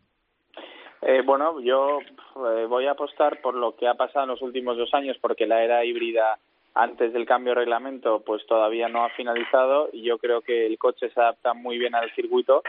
Eh, 1.02 1.22
bueno, 1.24 1.60
yo 1.60 2.00
eh, 2.00 2.66
voy 2.68 2.86
a 2.86 2.92
apostar 2.92 3.40
por 3.40 3.54
lo 3.54 3.74
que 3.76 3.88
ha 3.88 3.94
pasado 3.94 4.24
en 4.24 4.30
los 4.30 4.42
últimos 4.42 4.76
dos 4.76 4.92
años, 4.92 5.16
porque 5.20 5.46
la 5.46 5.64
era 5.64 5.84
híbrida 5.84 6.38
antes 6.74 7.12
del 7.12 7.26
cambio 7.26 7.52
de 7.52 7.60
reglamento 7.60 8.20
pues 8.20 8.46
todavía 8.46 8.88
no 8.88 9.04
ha 9.04 9.10
finalizado 9.10 9.88
y 9.92 10.02
yo 10.02 10.18
creo 10.18 10.40
que 10.40 10.66
el 10.66 10.78
coche 10.78 11.10
se 11.10 11.20
adapta 11.20 11.52
muy 11.52 11.78
bien 11.78 11.94
al 11.94 12.14
circuito 12.14 12.62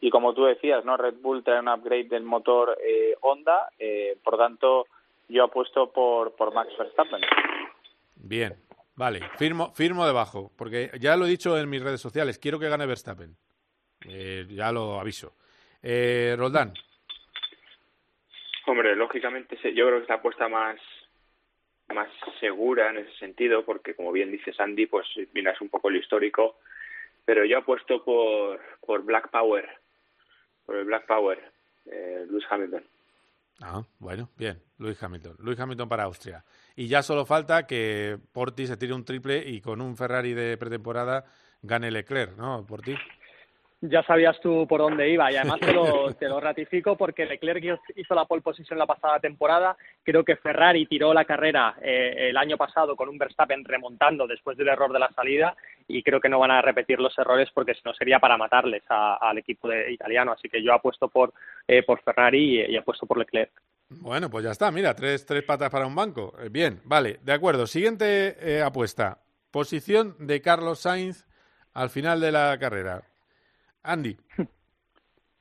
y 0.00 0.10
como 0.10 0.34
tú 0.34 0.44
decías, 0.44 0.84
no 0.84 0.96
Red 0.96 1.14
Bull 1.22 1.42
trae 1.42 1.60
un 1.60 1.68
upgrade 1.68 2.08
del 2.08 2.24
motor 2.24 2.76
eh, 2.84 3.14
Honda, 3.20 3.70
eh, 3.78 4.18
por 4.22 4.36
tanto 4.36 4.86
yo 5.28 5.44
apuesto 5.44 5.90
por, 5.90 6.32
por 6.32 6.52
Max 6.52 6.70
Verstappen. 6.78 7.22
Bien. 8.16 8.54
Vale, 8.96 9.20
firmo, 9.38 9.72
firmo 9.74 10.06
debajo, 10.06 10.52
porque 10.56 10.90
ya 11.00 11.16
lo 11.16 11.26
he 11.26 11.30
dicho 11.30 11.58
en 11.58 11.68
mis 11.68 11.82
redes 11.82 12.00
sociales, 12.00 12.38
quiero 12.38 12.60
que 12.60 12.68
gane 12.68 12.86
Verstappen. 12.86 13.34
Eh, 14.06 14.46
ya 14.50 14.70
lo 14.70 15.00
aviso. 15.00 15.32
Eh, 15.84 16.34
Roldán. 16.38 16.72
Hombre, 18.66 18.96
lógicamente 18.96 19.56
yo 19.74 19.86
creo 19.86 19.98
que 19.98 20.04
es 20.04 20.08
la 20.08 20.14
apuesta 20.16 20.48
más 20.48 20.80
más 21.94 22.08
segura 22.40 22.88
en 22.88 22.96
ese 22.96 23.14
sentido, 23.18 23.62
porque 23.64 23.94
como 23.94 24.10
bien 24.10 24.32
dice 24.32 24.54
Sandy, 24.54 24.86
pues 24.86 25.06
miras 25.34 25.60
un 25.60 25.68
poco 25.68 25.90
el 25.90 25.96
histórico, 25.96 26.56
pero 27.26 27.44
yo 27.44 27.58
apuesto 27.58 28.02
por, 28.02 28.58
por 28.80 29.04
Black 29.04 29.30
Power, 29.30 29.68
por 30.64 30.76
el 30.76 30.86
Black 30.86 31.06
Power, 31.06 31.38
eh, 31.84 32.24
Lewis 32.26 32.46
Hamilton. 32.48 32.84
Ah, 33.60 33.82
bueno, 33.98 34.30
bien. 34.36 34.60
Luis 34.78 35.00
Hamilton. 35.02 35.36
Luis 35.38 35.58
Hamilton 35.58 35.88
para 35.88 36.04
Austria. 36.04 36.44
Y 36.74 36.88
ya 36.88 37.02
solo 37.02 37.24
falta 37.24 37.66
que 37.66 38.18
Porti 38.32 38.66
se 38.66 38.76
tire 38.76 38.92
un 38.92 39.04
triple 39.04 39.38
y 39.46 39.60
con 39.60 39.80
un 39.80 39.96
Ferrari 39.96 40.34
de 40.34 40.56
pretemporada 40.56 41.24
gane 41.62 41.90
Leclerc, 41.90 42.36
¿no? 42.36 42.66
Porti. 42.66 42.96
Ya 43.90 44.02
sabías 44.02 44.40
tú 44.40 44.66
por 44.66 44.80
dónde 44.80 45.08
iba 45.10 45.30
y 45.30 45.36
además 45.36 45.60
te 45.60 45.72
lo, 45.72 46.14
te 46.14 46.28
lo 46.28 46.40
ratifico 46.40 46.96
porque 46.96 47.26
Leclerc 47.26 47.80
hizo 47.96 48.14
la 48.14 48.24
pole 48.24 48.42
position 48.42 48.78
la 48.78 48.86
pasada 48.86 49.20
temporada. 49.20 49.76
Creo 50.02 50.24
que 50.24 50.36
Ferrari 50.36 50.86
tiró 50.86 51.12
la 51.12 51.24
carrera 51.24 51.76
eh, 51.82 52.28
el 52.30 52.36
año 52.36 52.56
pasado 52.56 52.96
con 52.96 53.08
un 53.08 53.18
Verstappen 53.18 53.64
remontando 53.64 54.26
después 54.26 54.56
del 54.56 54.68
error 54.68 54.92
de 54.92 54.98
la 54.98 55.10
salida 55.10 55.56
y 55.86 56.02
creo 56.02 56.20
que 56.20 56.28
no 56.28 56.38
van 56.38 56.50
a 56.50 56.62
repetir 56.62 56.98
los 56.98 57.16
errores 57.18 57.48
porque 57.52 57.74
si 57.74 57.80
no 57.84 57.92
sería 57.94 58.18
para 58.18 58.36
matarles 58.36 58.82
a- 58.88 59.16
al 59.20 59.38
equipo 59.38 59.68
de, 59.68 59.92
italiano. 59.92 60.32
Así 60.32 60.48
que 60.48 60.62
yo 60.62 60.72
apuesto 60.72 61.08
por, 61.08 61.32
eh, 61.68 61.82
por 61.82 62.00
Ferrari 62.02 62.60
y, 62.62 62.72
y 62.72 62.76
apuesto 62.76 63.06
por 63.06 63.18
Leclerc. 63.18 63.50
Bueno, 63.90 64.30
pues 64.30 64.44
ya 64.44 64.50
está, 64.52 64.70
mira, 64.70 64.94
tres, 64.94 65.26
tres 65.26 65.42
patas 65.44 65.70
para 65.70 65.86
un 65.86 65.94
banco. 65.94 66.32
Eh, 66.42 66.48
Bien, 66.50 66.80
vale, 66.84 67.18
de 67.22 67.32
acuerdo. 67.32 67.66
Siguiente 67.66 68.36
eh, 68.40 68.62
apuesta. 68.62 69.18
Posición 69.50 70.16
de 70.26 70.40
Carlos 70.40 70.80
Sainz 70.80 71.26
al 71.74 71.90
final 71.90 72.20
de 72.20 72.32
la 72.32 72.56
carrera. 72.58 73.02
Andy. 73.84 74.16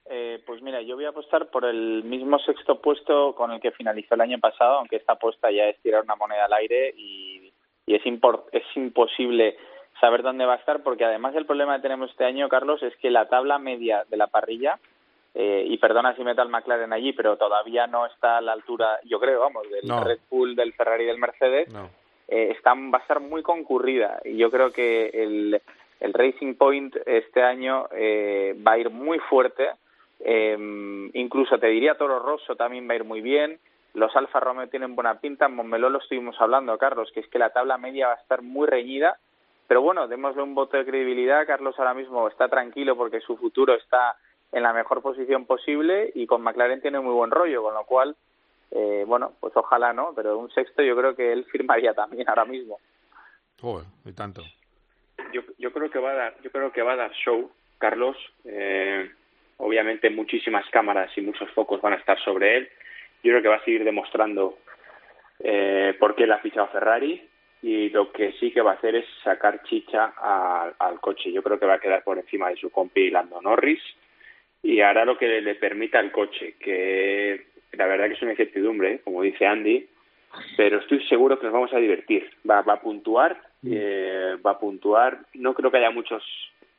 Eh, 0.05 0.43
pues 0.45 0.61
mira, 0.61 0.81
yo 0.81 0.95
voy 0.95 1.05
a 1.05 1.09
apostar 1.09 1.49
por 1.49 1.65
el 1.65 2.03
mismo 2.03 2.37
sexto 2.39 2.79
puesto 2.81 3.33
con 3.35 3.51
el 3.51 3.59
que 3.61 3.71
finalizó 3.71 4.15
el 4.15 4.21
año 4.21 4.37
pasado, 4.39 4.75
aunque 4.79 4.97
esta 4.97 5.13
apuesta 5.13 5.49
ya 5.49 5.63
es 5.65 5.79
tirar 5.81 6.03
una 6.03 6.15
moneda 6.15 6.45
al 6.45 6.53
aire 6.53 6.93
y, 6.95 7.51
y 7.85 7.95
es, 7.95 8.03
impor- 8.03 8.43
es 8.51 8.63
imposible 8.75 9.57
saber 10.01 10.21
dónde 10.21 10.45
va 10.45 10.53
a 10.53 10.57
estar, 10.57 10.83
porque 10.83 11.05
además 11.05 11.33
el 11.35 11.45
problema 11.45 11.77
que 11.77 11.83
tenemos 11.83 12.11
este 12.11 12.25
año, 12.25 12.49
Carlos, 12.49 12.83
es 12.83 12.95
que 12.97 13.09
la 13.09 13.29
tabla 13.29 13.57
media 13.59 14.03
de 14.09 14.17
la 14.17 14.27
parrilla, 14.27 14.77
eh, 15.35 15.65
y 15.67 15.77
perdona 15.77 16.15
si 16.15 16.23
meta 16.23 16.43
el 16.43 16.49
McLaren 16.49 16.91
allí, 16.93 17.13
pero 17.13 17.37
todavía 17.37 17.87
no 17.87 18.05
está 18.05 18.37
a 18.37 18.41
la 18.41 18.51
altura, 18.51 18.99
yo 19.05 19.19
creo, 19.19 19.39
vamos, 19.39 19.67
del 19.69 19.87
No. 19.87 20.03
Red 20.03 20.19
Bull, 20.29 20.55
del 20.55 20.73
Ferrari 20.73 21.05
del 21.05 21.17
Mercedes, 21.17 21.69
No. 21.69 21.89
eh, 22.27 22.49
está, 22.55 22.73
va 22.73 22.97
a 22.97 23.01
estar 23.01 23.19
muy 23.19 23.41
concurrida 23.41 24.19
y 24.25 24.35
yo 24.37 24.51
creo 24.51 24.71
que 24.71 25.07
el, 25.07 25.61
el 25.99 26.13
Racing 26.13 26.55
Point 26.55 26.95
este 27.05 27.41
año 27.41 27.87
eh, 27.91 28.55
va 28.65 28.73
a 28.73 28.77
ir 28.77 28.89
muy 28.89 29.19
fuerte. 29.19 29.69
Eh, 30.19 30.57
incluso 31.13 31.57
te 31.59 31.67
diría 31.67 31.95
Toro 31.95 32.19
Rosso 32.19 32.55
también 32.55 32.87
va 32.87 32.93
a 32.93 32.97
ir 32.97 33.03
muy 33.03 33.21
bien. 33.21 33.59
Los 33.93 34.15
Alfa 34.15 34.39
Romeo 34.39 34.67
tienen 34.67 34.95
buena 34.95 35.19
pinta. 35.19 35.45
En 35.45 35.55
Montmeló 35.55 35.89
lo 35.89 35.99
estuvimos 35.99 36.35
hablando, 36.39 36.77
Carlos, 36.77 37.11
que 37.13 37.19
es 37.19 37.27
que 37.27 37.39
la 37.39 37.51
tabla 37.51 37.77
media 37.77 38.07
va 38.07 38.13
a 38.13 38.21
estar 38.21 38.41
muy 38.41 38.67
reñida. 38.67 39.17
Pero 39.67 39.81
bueno, 39.81 40.07
démosle 40.07 40.41
un 40.41 40.55
voto 40.55 40.77
de 40.77 40.85
credibilidad. 40.85 41.45
Carlos 41.45 41.75
ahora 41.77 41.93
mismo 41.93 42.27
está 42.27 42.49
tranquilo 42.49 42.95
porque 42.95 43.21
su 43.21 43.37
futuro 43.37 43.75
está 43.75 44.17
en 44.51 44.63
la 44.63 44.73
mejor 44.73 45.01
posición 45.01 45.45
posible 45.45 46.11
y 46.13 46.27
con 46.27 46.41
McLaren 46.41 46.81
tiene 46.81 46.99
muy 46.99 47.13
buen 47.13 47.31
rollo, 47.31 47.63
con 47.63 47.73
lo 47.73 47.83
cual 47.85 48.15
eh, 48.75 49.03
bueno, 49.07 49.33
pues 49.39 49.55
ojalá 49.55 49.93
no, 49.93 50.13
pero 50.15 50.37
un 50.39 50.49
sexto 50.51 50.81
yo 50.81 50.95
creo 50.95 51.15
que 51.15 51.31
él 51.31 51.45
firmaría 51.51 51.93
también 51.93 52.27
ahora 52.27 52.45
mismo. 52.45 52.79
Joder, 53.61 53.85
y 54.03 54.13
tanto. 54.13 54.41
Yo, 55.33 55.41
yo 55.57 55.73
creo 55.73 55.89
que 55.89 55.99
va 55.99 56.11
a 56.11 56.15
dar 56.15 56.41
yo 56.41 56.51
creo 56.51 56.71
que 56.71 56.81
va 56.81 56.93
a 56.93 56.97
dar 56.97 57.11
show 57.11 57.51
Carlos. 57.83 58.15
Eh, 58.45 59.09
obviamente 59.57 60.09
muchísimas 60.09 60.65
cámaras 60.69 61.11
y 61.17 61.21
muchos 61.21 61.49
focos 61.51 61.81
van 61.81 61.93
a 61.93 61.97
estar 61.97 62.17
sobre 62.19 62.57
él. 62.57 62.69
Yo 63.23 63.31
creo 63.31 63.41
que 63.41 63.49
va 63.49 63.55
a 63.57 63.65
seguir 63.65 63.83
demostrando 63.83 64.57
eh, 65.39 65.93
por 65.99 66.15
qué 66.15 66.25
le 66.25 66.33
ha 66.33 66.37
fichado 66.37 66.67
Ferrari. 66.67 67.27
Y 67.61 67.89
lo 67.89 68.11
que 68.11 68.33
sí 68.39 68.51
que 68.51 68.61
va 68.61 68.71
a 68.71 68.75
hacer 68.75 68.95
es 68.95 69.05
sacar 69.23 69.63
chicha 69.63 70.13
al 70.79 70.99
coche. 70.99 71.31
Yo 71.31 71.41
creo 71.43 71.59
que 71.59 71.65
va 71.65 71.75
a 71.75 71.79
quedar 71.79 72.03
por 72.03 72.17
encima 72.17 72.49
de 72.49 72.57
su 72.57 72.69
compi 72.69 73.09
Lando 73.09 73.41
Norris. 73.41 73.81
Y 74.61 74.81
hará 74.81 75.05
lo 75.05 75.17
que 75.17 75.41
le 75.41 75.55
permita 75.55 75.99
el 75.99 76.11
coche 76.11 76.55
que 76.59 77.47
la 77.73 77.85
verdad 77.85 78.07
que 78.07 78.13
es 78.13 78.21
una 78.21 78.31
incertidumbre 78.31 78.93
¿eh? 78.93 79.01
como 79.03 79.21
dice 79.21 79.45
Andy. 79.45 79.87
Pero 80.57 80.79
estoy 80.79 81.05
seguro 81.07 81.37
que 81.37 81.45
nos 81.45 81.53
vamos 81.53 81.73
a 81.73 81.79
divertir. 81.79 82.29
Va, 82.49 82.61
va 82.61 82.73
a 82.73 82.81
puntuar, 82.81 83.39
eh, 83.65 84.37
va 84.45 84.51
a 84.51 84.59
puntuar. 84.59 85.19
No 85.33 85.53
creo 85.53 85.71
que 85.71 85.77
haya 85.77 85.91
muchos, 85.91 86.23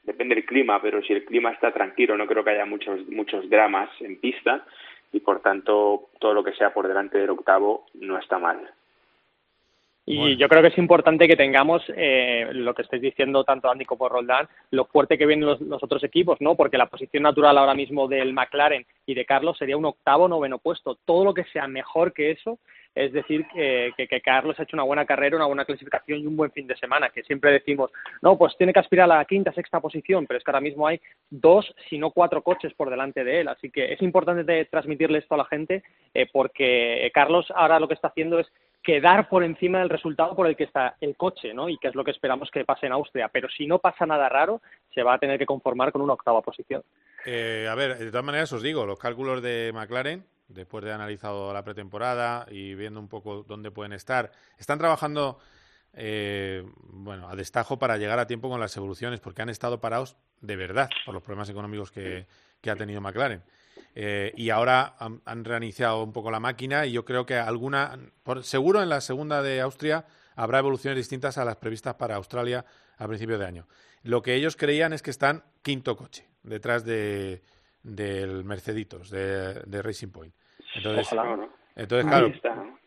depende 0.02 0.34
del 0.34 0.44
clima, 0.44 0.80
pero 0.80 1.02
si 1.02 1.12
el 1.12 1.24
clima 1.24 1.50
está 1.50 1.72
tranquilo, 1.72 2.16
no 2.16 2.26
creo 2.26 2.44
que 2.44 2.50
haya 2.50 2.66
muchos 2.66 3.06
muchos 3.08 3.48
dramas 3.48 3.90
en 4.00 4.18
pista 4.20 4.64
y 5.12 5.20
por 5.20 5.40
tanto 5.40 6.10
todo 6.18 6.34
lo 6.34 6.44
que 6.44 6.54
sea 6.54 6.74
por 6.74 6.88
delante 6.88 7.18
del 7.18 7.30
octavo 7.30 7.86
no 7.94 8.18
está 8.18 8.38
mal. 8.38 8.68
Y 10.06 10.36
yo 10.36 10.48
creo 10.48 10.60
que 10.60 10.68
es 10.68 10.76
importante 10.76 11.26
que 11.26 11.36
tengamos 11.36 11.82
eh, 11.96 12.48
lo 12.52 12.74
que 12.74 12.82
estáis 12.82 13.00
diciendo 13.00 13.42
tanto 13.42 13.70
Andy 13.70 13.86
como 13.86 14.06
Roldán, 14.06 14.46
lo 14.70 14.84
fuerte 14.84 15.16
que 15.16 15.24
vienen 15.24 15.48
los, 15.48 15.62
los 15.62 15.82
otros 15.82 16.04
equipos, 16.04 16.38
¿no? 16.42 16.56
Porque 16.56 16.76
la 16.76 16.90
posición 16.90 17.22
natural 17.22 17.56
ahora 17.56 17.74
mismo 17.74 18.06
del 18.06 18.34
McLaren 18.34 18.84
y 19.06 19.14
de 19.14 19.24
Carlos 19.24 19.56
sería 19.56 19.78
un 19.78 19.86
octavo 19.86 20.28
noveno 20.28 20.58
puesto. 20.58 20.98
Todo 21.06 21.24
lo 21.24 21.32
que 21.32 21.44
sea 21.44 21.66
mejor 21.68 22.12
que 22.12 22.32
eso, 22.32 22.58
es 22.94 23.12
decir, 23.12 23.46
que, 23.52 23.92
que, 23.96 24.20
Carlos 24.20 24.58
ha 24.58 24.62
hecho 24.62 24.76
una 24.76 24.84
buena 24.84 25.04
carrera, 25.04 25.36
una 25.36 25.46
buena 25.46 25.64
clasificación 25.64 26.20
y 26.20 26.26
un 26.26 26.36
buen 26.36 26.52
fin 26.52 26.66
de 26.66 26.76
semana, 26.76 27.10
que 27.10 27.22
siempre 27.22 27.52
decimos, 27.52 27.90
no, 28.22 28.38
pues 28.38 28.56
tiene 28.56 28.72
que 28.72 28.80
aspirar 28.80 29.10
a 29.10 29.16
la 29.18 29.24
quinta, 29.24 29.52
sexta 29.52 29.80
posición, 29.80 30.26
pero 30.26 30.38
es 30.38 30.44
que 30.44 30.50
ahora 30.50 30.60
mismo 30.60 30.86
hay 30.86 31.00
dos, 31.30 31.74
si 31.88 31.98
no 31.98 32.10
cuatro 32.10 32.42
coches 32.42 32.72
por 32.74 32.90
delante 32.90 33.24
de 33.24 33.40
él. 33.40 33.48
Así 33.48 33.70
que 33.70 33.92
es 33.92 34.00
importante 34.02 34.44
de 34.44 34.64
transmitirle 34.66 35.18
esto 35.18 35.34
a 35.34 35.38
la 35.38 35.44
gente, 35.46 35.82
eh, 36.14 36.28
porque 36.32 37.10
Carlos 37.12 37.46
ahora 37.54 37.80
lo 37.80 37.88
que 37.88 37.94
está 37.94 38.08
haciendo 38.08 38.38
es 38.38 38.46
quedar 38.84 39.28
por 39.28 39.42
encima 39.42 39.78
del 39.78 39.88
resultado 39.88 40.36
por 40.36 40.46
el 40.46 40.56
que 40.56 40.64
está 40.64 40.96
el 41.00 41.16
coche, 41.16 41.54
¿no? 41.54 41.68
Y 41.68 41.78
que 41.78 41.88
es 41.88 41.94
lo 41.94 42.04
que 42.04 42.10
esperamos 42.10 42.50
que 42.50 42.64
pase 42.64 42.86
en 42.86 42.92
Austria. 42.92 43.30
Pero 43.32 43.48
si 43.48 43.66
no 43.66 43.78
pasa 43.78 44.04
nada 44.06 44.28
raro, 44.28 44.60
se 44.94 45.02
va 45.02 45.14
a 45.14 45.18
tener 45.18 45.38
que 45.38 45.46
conformar 45.46 45.90
con 45.90 46.02
una 46.02 46.12
octava 46.12 46.42
posición. 46.42 46.82
Eh, 47.24 47.66
a 47.68 47.74
ver, 47.74 47.96
de 47.96 48.10
todas 48.10 48.24
maneras 48.24 48.52
os 48.52 48.62
digo, 48.62 48.84
los 48.84 48.98
cálculos 48.98 49.42
de 49.42 49.72
McLaren, 49.72 50.24
después 50.48 50.84
de 50.84 50.90
haber 50.90 51.00
analizado 51.00 51.52
la 51.52 51.64
pretemporada 51.64 52.46
y 52.50 52.74
viendo 52.74 53.00
un 53.00 53.08
poco 53.08 53.42
dónde 53.42 53.70
pueden 53.70 53.92
estar, 53.92 54.32
están 54.58 54.78
trabajando 54.78 55.38
eh, 55.96 56.64
bueno, 56.76 57.28
a 57.28 57.36
destajo 57.36 57.78
para 57.78 57.96
llegar 57.96 58.18
a 58.18 58.26
tiempo 58.26 58.48
con 58.48 58.60
las 58.60 58.76
evoluciones, 58.76 59.20
porque 59.20 59.42
han 59.42 59.48
estado 59.48 59.80
parados 59.80 60.16
de 60.40 60.56
verdad 60.56 60.90
por 61.04 61.14
los 61.14 61.22
problemas 61.22 61.48
económicos 61.48 61.90
que, 61.90 62.26
que 62.60 62.70
ha 62.70 62.76
tenido 62.76 63.00
McLaren. 63.00 63.42
Eh, 63.94 64.32
y 64.36 64.50
ahora 64.50 64.96
han, 64.98 65.22
han, 65.24 65.44
reiniciado 65.44 66.02
un 66.02 66.12
poco 66.12 66.30
la 66.30 66.40
máquina 66.40 66.84
y 66.84 66.92
yo 66.92 67.04
creo 67.04 67.26
que 67.26 67.36
alguna, 67.36 67.96
por, 68.24 68.42
seguro 68.42 68.82
en 68.82 68.88
la 68.88 69.00
segunda 69.00 69.40
de 69.40 69.60
Austria 69.60 70.04
habrá 70.34 70.58
evoluciones 70.58 70.96
distintas 70.96 71.38
a 71.38 71.44
las 71.44 71.56
previstas 71.56 71.94
para 71.94 72.16
Australia 72.16 72.64
a 72.98 73.06
principio 73.06 73.38
de 73.38 73.46
año. 73.46 73.68
Lo 74.02 74.20
que 74.22 74.34
ellos 74.34 74.56
creían 74.56 74.92
es 74.92 75.02
que 75.02 75.10
están 75.10 75.44
quinto 75.62 75.96
coche 75.96 76.28
detrás 76.42 76.84
de 76.84 77.42
del 77.84 78.42
Merceditos, 78.44 79.10
de, 79.10 79.54
de 79.64 79.82
Racing 79.82 80.08
Point. 80.08 80.34
Entonces, 80.74 81.06
Ojalá, 81.12 81.36
¿no? 81.36 81.48
entonces 81.76 82.06
claro, 82.10 82.32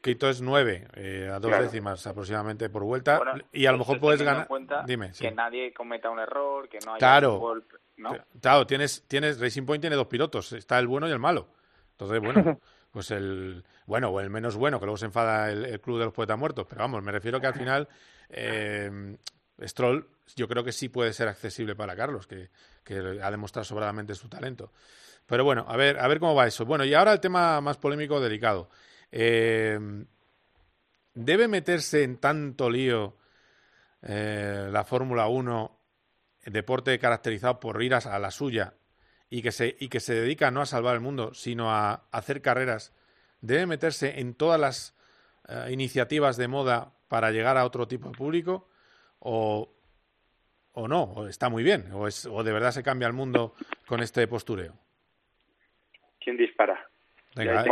quinto 0.01 0.29
es 0.29 0.41
nueve, 0.41 0.87
eh, 0.95 1.29
a 1.31 1.39
dos 1.39 1.49
Claro. 1.49 1.63
décimas 1.63 2.05
aproximadamente 2.05 2.69
por 2.69 2.83
vuelta, 2.83 3.17
Bueno, 3.19 3.33
y 3.53 3.65
a 3.65 3.71
lo 3.71 3.77
mejor 3.77 3.99
puedes 3.99 4.21
ganar. 4.21 4.47
cuenta 4.47 4.83
Dime, 4.85 5.13
sí. 5.13 5.23
que 5.23 5.31
nadie 5.31 5.73
cometa 5.73 6.09
un 6.09 6.19
error, 6.19 6.67
que 6.67 6.79
no 6.85 6.91
haya 6.91 6.99
Claro. 6.99 7.35
un 7.35 7.39
golpe, 7.39 7.75
¿no? 7.97 8.17
Claro, 8.41 8.67
tienes, 8.67 9.05
tienes, 9.07 9.39
Racing 9.39 9.65
Point 9.65 9.81
tiene 9.81 9.95
dos 9.95 10.07
pilotos, 10.07 10.51
está 10.53 10.77
el 10.79 10.87
bueno 10.87 11.07
y 11.07 11.11
el 11.11 11.19
malo. 11.19 11.47
Entonces, 11.91 12.19
bueno, 12.19 12.59
pues 12.91 13.11
el 13.11 13.63
bueno 13.85 14.09
o 14.09 14.19
el 14.19 14.29
menos 14.29 14.55
bueno, 14.57 14.79
que 14.79 14.85
luego 14.85 14.97
se 14.97 15.05
enfada 15.05 15.51
el, 15.51 15.65
el 15.65 15.79
club 15.79 15.99
de 15.99 16.05
los 16.05 16.13
poetas 16.13 16.37
muertos, 16.37 16.65
pero 16.67 16.81
vamos, 16.81 17.03
me 17.03 17.11
refiero 17.11 17.39
que 17.39 17.47
al 17.47 17.53
final 17.53 17.87
eh, 18.29 19.15
Stroll 19.61 20.07
yo 20.35 20.47
creo 20.47 20.63
que 20.63 20.71
sí 20.71 20.89
puede 20.89 21.13
ser 21.13 21.27
accesible 21.27 21.75
para 21.75 21.95
Carlos, 21.95 22.27
que, 22.27 22.49
ha 23.21 23.31
demostrado 23.31 23.63
sobradamente 23.63 24.15
su 24.15 24.29
talento. 24.29 24.71
Pero 25.25 25.43
bueno, 25.43 25.65
a 25.67 25.75
ver, 25.75 25.99
a 25.99 26.07
ver 26.07 26.19
cómo 26.19 26.35
va 26.35 26.47
eso. 26.47 26.65
Bueno, 26.65 26.85
y 26.85 26.93
ahora 26.93 27.13
el 27.13 27.19
tema 27.19 27.59
más 27.61 27.77
polémico, 27.77 28.19
delicado. 28.19 28.69
Eh, 29.11 29.79
¿Debe 31.13 31.47
meterse 31.47 32.03
en 32.03 32.17
tanto 32.17 32.69
lío 32.69 33.17
eh, 34.01 34.69
la 34.71 34.83
Fórmula 34.83 35.27
1, 35.27 35.79
el 36.43 36.53
deporte 36.53 36.97
caracterizado 36.99 37.59
por 37.59 37.81
ir 37.81 37.93
a, 37.93 37.97
a 37.97 38.19
la 38.19 38.31
suya 38.31 38.73
y 39.29 39.41
que, 39.41 39.51
se, 39.51 39.75
y 39.79 39.89
que 39.89 39.99
se 39.99 40.13
dedica 40.13 40.51
no 40.51 40.61
a 40.61 40.65
salvar 40.65 40.95
el 40.95 41.01
mundo, 41.01 41.33
sino 41.33 41.71
a 41.71 42.07
hacer 42.11 42.41
carreras? 42.41 42.93
¿Debe 43.41 43.65
meterse 43.65 44.19
en 44.19 44.33
todas 44.33 44.59
las 44.59 44.95
eh, 45.47 45.69
iniciativas 45.71 46.37
de 46.37 46.47
moda 46.47 46.93
para 47.07 47.31
llegar 47.31 47.57
a 47.57 47.65
otro 47.65 47.87
tipo 47.87 48.09
de 48.09 48.17
público? 48.17 48.69
¿O, 49.19 49.69
o 50.73 50.87
no? 50.87 51.03
¿O 51.03 51.27
está 51.27 51.49
muy 51.49 51.63
bien? 51.63 51.91
¿O, 51.93 52.07
es, 52.07 52.25
¿O 52.25 52.43
de 52.43 52.51
verdad 52.51 52.71
se 52.71 52.83
cambia 52.83 53.07
el 53.07 53.13
mundo 53.13 53.53
con 53.87 54.01
este 54.01 54.27
postureo? 54.27 54.73
¿Quién 56.19 56.37
dispara? 56.37 56.87
Venga, 57.35 57.63
eh. 57.63 57.69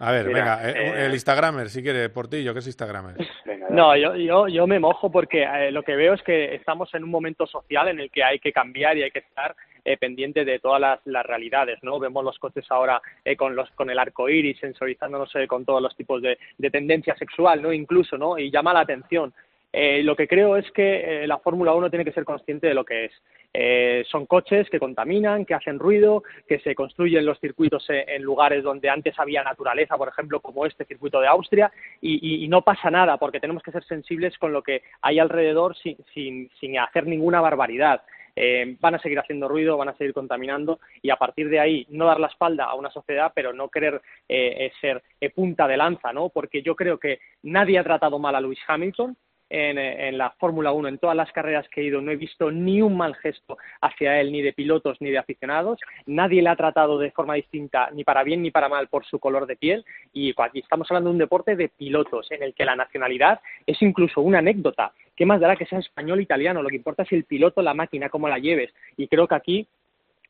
A 0.00 0.10
ver, 0.10 0.26
Mira, 0.26 0.38
venga, 0.56 0.68
eh, 0.68 0.72
eh, 0.76 1.06
el 1.06 1.12
Instagramer, 1.12 1.68
si 1.68 1.82
quiere, 1.82 2.08
Portillo, 2.10 2.52
¿qué 2.52 2.58
es 2.58 2.66
Instagramer? 2.66 3.16
Venga, 3.44 3.68
No, 3.70 3.96
yo, 3.96 4.16
yo, 4.16 4.48
yo 4.48 4.66
me 4.66 4.80
mojo 4.80 5.10
porque 5.10 5.44
eh, 5.44 5.70
lo 5.70 5.82
que 5.84 5.94
veo 5.94 6.14
es 6.14 6.22
que 6.22 6.54
estamos 6.54 6.92
en 6.94 7.04
un 7.04 7.10
momento 7.10 7.46
social 7.46 7.88
en 7.88 8.00
el 8.00 8.10
que 8.10 8.24
hay 8.24 8.40
que 8.40 8.52
cambiar 8.52 8.96
y 8.96 9.04
hay 9.04 9.10
que 9.12 9.20
estar 9.20 9.54
eh, 9.84 9.96
pendiente 9.98 10.44
de 10.44 10.58
todas 10.58 10.80
las, 10.80 11.00
las 11.04 11.26
realidades, 11.26 11.78
¿no? 11.82 11.98
Vemos 11.98 12.24
los 12.24 12.38
coches 12.38 12.64
ahora 12.70 13.02
eh, 13.24 13.36
con 13.36 13.54
los 13.54 13.70
con 13.72 13.90
el 13.90 13.98
arco 13.98 14.28
iris, 14.30 14.58
sensorizándonos 14.58 15.34
eh, 15.36 15.46
con 15.46 15.64
todos 15.64 15.82
los 15.82 15.94
tipos 15.94 16.22
de, 16.22 16.38
de 16.56 16.70
tendencia 16.70 17.14
sexual, 17.16 17.60
¿no? 17.60 17.72
Incluso, 17.72 18.16
¿no? 18.16 18.38
Y 18.38 18.50
llama 18.50 18.72
la 18.72 18.80
atención. 18.80 19.32
Eh, 19.76 20.04
lo 20.04 20.14
que 20.14 20.28
creo 20.28 20.56
es 20.56 20.70
que 20.70 21.24
eh, 21.24 21.26
la 21.26 21.38
Fórmula 21.38 21.74
1 21.74 21.90
tiene 21.90 22.04
que 22.04 22.12
ser 22.12 22.24
consciente 22.24 22.68
de 22.68 22.74
lo 22.74 22.84
que 22.84 23.06
es. 23.06 23.12
Eh, 23.52 24.04
son 24.08 24.24
coches 24.26 24.70
que 24.70 24.78
contaminan, 24.78 25.44
que 25.44 25.54
hacen 25.54 25.80
ruido, 25.80 26.22
que 26.46 26.60
se 26.60 26.76
construyen 26.76 27.26
los 27.26 27.40
circuitos 27.40 27.84
eh, 27.90 28.04
en 28.06 28.22
lugares 28.22 28.62
donde 28.62 28.88
antes 28.88 29.18
había 29.18 29.42
naturaleza, 29.42 29.96
por 29.96 30.08
ejemplo, 30.08 30.38
como 30.38 30.64
este 30.64 30.84
circuito 30.84 31.20
de 31.20 31.26
Austria, 31.26 31.72
y, 32.00 32.46
no 32.46 32.62
pasa 32.62 32.88
nada, 32.88 33.16
porque 33.16 33.40
tenemos 33.40 33.64
que 33.64 33.72
ser 33.72 33.82
sensibles 33.84 34.38
con 34.38 34.52
lo 34.52 34.62
que 34.62 34.82
hay 35.02 35.18
alrededor 35.18 35.76
sin, 35.76 35.96
sin, 36.14 36.48
sin 36.60 36.78
hacer 36.78 37.08
ninguna 37.08 37.40
barbaridad. 37.40 38.02
eh, 38.36 38.76
van 38.80 38.94
a 38.94 38.98
seguir 38.98 39.18
haciendo 39.18 39.48
ruido, 39.48 39.76
van 39.76 39.88
a 39.88 39.96
seguir 39.96 40.12
contaminando 40.12 40.80
y 41.02 41.10
a 41.10 41.16
partir 41.16 41.48
de 41.48 41.60
ahí 41.60 41.86
no 41.90 42.06
dar 42.06 42.20
la 42.20 42.26
espalda 42.28 42.64
a 42.64 42.74
una 42.74 42.90
sociedad, 42.90 43.32
pero 43.34 43.52
no 43.52 43.68
querer 43.68 44.00
eh, 44.28 44.66
eh, 44.66 44.72
ser 44.80 45.02
punta 45.34 45.66
de 45.66 45.76
lanza, 45.76 46.12
¿no? 46.12 46.28
Porque 46.28 46.62
yo 46.62 46.76
creo 46.76 46.98
que 46.98 47.18
nadie 47.42 47.78
ha 47.78 47.84
tratado 47.84 48.18
mal 48.18 48.34
a 48.34 48.40
Lewis 48.40 48.58
Hamilton, 48.66 49.16
en, 49.50 49.78
eh, 49.78 50.08
en 50.08 50.18
la 50.18 50.30
Fórmula 50.30 50.72
1, 50.72 50.88
en 50.88 50.98
todas 50.98 51.16
las 51.16 51.30
carreras 51.32 51.68
que 51.68 51.80
he 51.80 51.84
ido, 51.84 52.00
no 52.00 52.10
he 52.10 52.16
visto 52.16 52.50
ni 52.50 52.82
un 52.82 52.96
mal 52.96 53.14
gesto 53.16 53.56
hacia 53.80 54.20
él, 54.20 54.32
ni 54.32 54.42
de 54.42 54.52
pilotos 54.52 55.00
ni 55.00 55.10
de 55.10 55.18
aficionados. 55.18 55.78
Nadie 56.06 56.42
le 56.42 56.48
ha 56.48 56.56
tratado 56.56 56.98
de 56.98 57.10
forma 57.10 57.34
distinta, 57.34 57.90
ni 57.92 58.04
para 58.04 58.24
bien 58.24 58.42
ni 58.42 58.50
para 58.50 58.68
mal, 58.68 58.88
por 58.88 59.04
su 59.04 59.18
color 59.18 59.46
de 59.46 59.56
piel. 59.56 59.84
Y 60.12 60.34
aquí 60.36 60.60
estamos 60.60 60.90
hablando 60.90 61.10
de 61.10 61.14
un 61.14 61.18
deporte 61.18 61.56
de 61.56 61.68
pilotos, 61.68 62.30
en 62.30 62.42
el 62.42 62.54
que 62.54 62.64
la 62.64 62.76
nacionalidad 62.76 63.40
es 63.66 63.80
incluso 63.82 64.20
una 64.20 64.38
anécdota. 64.38 64.92
¿Qué 65.16 65.26
más 65.26 65.40
dará 65.40 65.56
que 65.56 65.66
sea 65.66 65.78
español 65.78 66.18
o 66.18 66.22
italiano? 66.22 66.62
Lo 66.62 66.68
que 66.68 66.76
importa 66.76 67.04
es 67.04 67.12
el 67.12 67.24
piloto, 67.24 67.62
la 67.62 67.74
máquina, 67.74 68.08
cómo 68.08 68.28
la 68.28 68.38
lleves. 68.38 68.72
Y 68.96 69.06
creo 69.06 69.28
que 69.28 69.34
aquí 69.34 69.68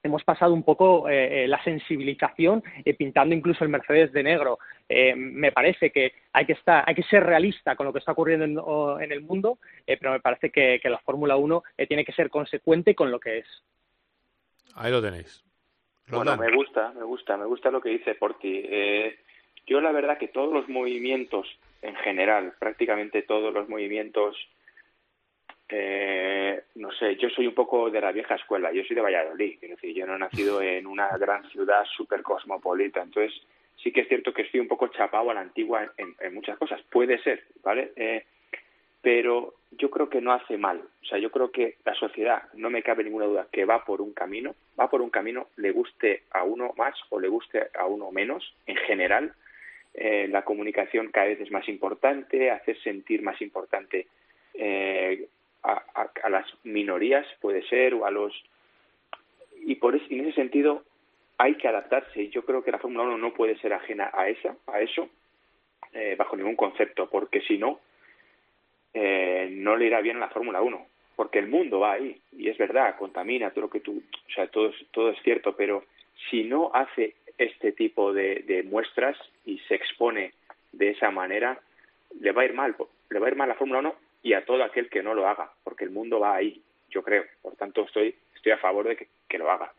hemos 0.04 0.22
pasado 0.22 0.52
un 0.54 0.62
poco 0.62 1.08
eh, 1.08 1.44
eh, 1.44 1.48
la 1.48 1.62
sensibilización 1.64 2.62
eh, 2.84 2.94
pintando 2.94 3.34
incluso 3.34 3.64
el 3.64 3.70
Mercedes 3.70 4.12
de 4.12 4.22
negro. 4.22 4.58
Eh, 4.88 5.14
me 5.16 5.50
parece 5.50 5.90
que 5.90 6.12
hay 6.32 6.46
que 6.46 6.52
estar, 6.52 6.84
hay 6.86 6.94
que 6.94 7.02
ser 7.04 7.24
realista 7.24 7.74
con 7.74 7.86
lo 7.86 7.92
que 7.92 7.98
está 7.98 8.12
ocurriendo 8.12 8.44
en, 8.44 8.58
o- 8.58 9.00
en 9.00 9.10
el 9.12 9.22
mundo, 9.22 9.58
eh, 9.86 9.96
pero 9.98 10.12
me 10.12 10.20
parece 10.20 10.50
que, 10.50 10.78
que 10.80 10.90
la 10.90 10.98
Fórmula 10.98 11.36
1 11.36 11.62
eh, 11.78 11.86
tiene 11.86 12.04
que 12.04 12.12
ser 12.12 12.30
consecuente 12.30 12.94
con 12.94 13.10
lo 13.10 13.18
que 13.18 13.38
es. 13.38 13.46
Ahí 14.76 14.90
lo 14.92 15.02
tenéis. 15.02 15.42
Bueno, 16.08 16.36
me 16.36 16.54
gusta, 16.54 16.92
me 16.92 17.02
gusta, 17.04 17.36
me 17.38 17.46
gusta 17.46 17.70
lo 17.70 17.80
que 17.80 17.88
dice 17.88 18.14
Porti. 18.14 18.60
Eh, 18.64 19.18
yo 19.66 19.80
la 19.80 19.90
verdad 19.92 20.18
que 20.18 20.28
todos 20.28 20.52
los 20.52 20.68
movimientos 20.68 21.46
en 21.80 21.94
general, 21.96 22.52
prácticamente 22.58 23.22
todos 23.22 23.54
los 23.54 23.68
movimientos, 23.68 24.36
eh, 25.68 26.64
no 26.76 26.92
sé, 26.92 27.16
yo 27.16 27.28
soy 27.30 27.46
un 27.46 27.54
poco 27.54 27.90
de 27.90 28.00
la 28.00 28.12
vieja 28.12 28.34
escuela, 28.34 28.72
yo 28.72 28.82
soy 28.84 28.96
de 28.96 29.02
Valladolid, 29.02 29.58
quiero 29.58 29.76
decir, 29.76 29.94
yo 29.94 30.06
no 30.06 30.16
he 30.16 30.18
nacido 30.18 30.60
en 30.60 30.86
una 30.86 31.16
gran 31.16 31.48
ciudad 31.50 31.84
súper 31.96 32.22
cosmopolita, 32.22 33.02
entonces 33.02 33.32
sí 33.82 33.92
que 33.92 34.02
es 34.02 34.08
cierto 34.08 34.32
que 34.32 34.42
estoy 34.42 34.60
un 34.60 34.68
poco 34.68 34.88
chapado 34.88 35.30
a 35.30 35.34
la 35.34 35.40
antigua 35.40 35.90
en, 35.96 36.14
en 36.20 36.34
muchas 36.34 36.58
cosas, 36.58 36.80
puede 36.90 37.18
ser, 37.22 37.44
¿vale? 37.62 37.92
Eh, 37.96 38.24
pero 39.04 39.54
yo 39.72 39.90
creo 39.90 40.08
que 40.08 40.22
no 40.22 40.32
hace 40.32 40.56
mal. 40.56 40.80
O 41.02 41.04
sea, 41.04 41.18
yo 41.18 41.30
creo 41.30 41.50
que 41.50 41.76
la 41.84 41.94
sociedad, 41.94 42.44
no 42.54 42.70
me 42.70 42.82
cabe 42.82 43.04
ninguna 43.04 43.26
duda, 43.26 43.46
que 43.52 43.66
va 43.66 43.84
por 43.84 44.00
un 44.00 44.14
camino, 44.14 44.54
va 44.80 44.88
por 44.88 45.02
un 45.02 45.10
camino, 45.10 45.48
le 45.56 45.72
guste 45.72 46.22
a 46.30 46.42
uno 46.42 46.72
más 46.78 46.94
o 47.10 47.20
le 47.20 47.28
guste 47.28 47.68
a 47.78 47.84
uno 47.84 48.10
menos, 48.10 48.54
en 48.66 48.76
general. 48.76 49.34
Eh, 49.92 50.26
la 50.28 50.42
comunicación 50.42 51.10
cada 51.12 51.26
vez 51.26 51.40
es 51.40 51.50
más 51.50 51.68
importante, 51.68 52.50
hacer 52.50 52.80
sentir 52.80 53.22
más 53.22 53.40
importante 53.42 54.06
eh, 54.54 55.28
a, 55.64 55.82
a- 56.22 56.28
las 56.30 56.46
minorías, 56.64 57.26
puede 57.40 57.62
ser, 57.68 57.94
o 57.94 58.04
a 58.06 58.10
los... 58.10 58.32
Y 59.66 59.76
por 59.76 59.96
y 59.96 60.18
en 60.18 60.26
ese 60.26 60.34
sentido 60.34 60.84
hay 61.38 61.54
que 61.56 61.68
adaptarse. 61.68 62.22
Y 62.22 62.28
Yo 62.30 62.44
creo 62.44 62.62
que 62.62 62.70
la 62.70 62.78
Fórmula 62.78 63.04
1 63.04 63.18
no 63.18 63.32
puede 63.34 63.56
ser 63.58 63.72
ajena 63.72 64.10
a, 64.12 64.28
esa, 64.28 64.56
a 64.66 64.80
eso, 64.80 65.08
eh, 65.92 66.14
bajo 66.18 66.36
ningún 66.36 66.56
concepto, 66.56 67.08
porque 67.08 67.40
si 67.42 67.58
no, 67.58 67.80
eh, 68.92 69.48
no 69.50 69.76
le 69.76 69.86
irá 69.86 70.00
bien 70.00 70.16
a 70.18 70.20
la 70.20 70.28
Fórmula 70.28 70.60
1, 70.60 70.86
porque 71.16 71.38
el 71.38 71.48
mundo 71.48 71.80
va 71.80 71.92
ahí, 71.92 72.20
y 72.32 72.48
es 72.48 72.58
verdad, 72.58 72.96
contamina 72.96 73.50
todo 73.50 73.62
lo 73.62 73.70
que 73.70 73.80
tú, 73.80 74.02
o 74.28 74.30
sea, 74.32 74.46
todo, 74.48 74.72
todo 74.92 75.10
es 75.10 75.18
cierto, 75.22 75.56
pero 75.56 75.84
si 76.30 76.44
no 76.44 76.70
hace 76.74 77.14
este 77.38 77.72
tipo 77.72 78.12
de, 78.12 78.44
de 78.46 78.62
muestras 78.62 79.16
y 79.44 79.58
se 79.60 79.74
expone 79.74 80.32
de 80.72 80.90
esa 80.90 81.10
manera, 81.10 81.60
le 82.20 82.32
va 82.32 82.42
a 82.42 82.44
ir 82.44 82.52
mal, 82.54 82.76
le 83.10 83.18
va 83.18 83.26
a 83.26 83.30
ir 83.30 83.36
mal 83.36 83.48
a 83.50 83.54
la 83.54 83.58
Fórmula 83.58 83.80
1 83.80 83.94
y 84.24 84.32
a 84.32 84.44
todo 84.44 84.64
aquel 84.64 84.88
que 84.88 85.02
no 85.02 85.14
lo 85.14 85.28
haga, 85.28 85.52
porque 85.62 85.84
el 85.84 85.90
mundo 85.90 86.18
va 86.18 86.34
ahí, 86.34 86.60
yo 86.88 87.02
creo, 87.02 87.24
por 87.42 87.54
tanto 87.56 87.82
estoy, 87.82 88.16
estoy 88.34 88.52
a 88.52 88.58
favor 88.58 88.88
de 88.88 88.96
que, 88.96 89.08
que 89.28 89.38
lo 89.38 89.50
haga. 89.50 89.72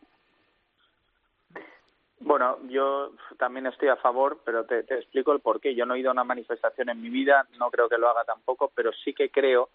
Bueno, 2.20 2.58
yo 2.68 3.12
también 3.38 3.66
estoy 3.66 3.88
a 3.88 3.96
favor, 3.96 4.40
pero 4.44 4.64
te, 4.64 4.78
explico 4.80 5.32
el 5.32 5.40
porqué. 5.40 5.74
Yo 5.74 5.84
no 5.84 5.94
he 5.94 5.98
ido 5.98 6.10
a 6.10 6.12
una 6.12 6.24
manifestación 6.24 6.88
en 6.88 7.02
mi 7.02 7.10
vida, 7.10 7.46
no 7.58 7.70
creo 7.70 7.88
que 7.88 7.98
lo 7.98 8.08
haga 8.08 8.24
tampoco, 8.24 8.70
pero 8.74 8.92
sí 8.92 9.12
que 9.12 9.30
creo 9.30 9.68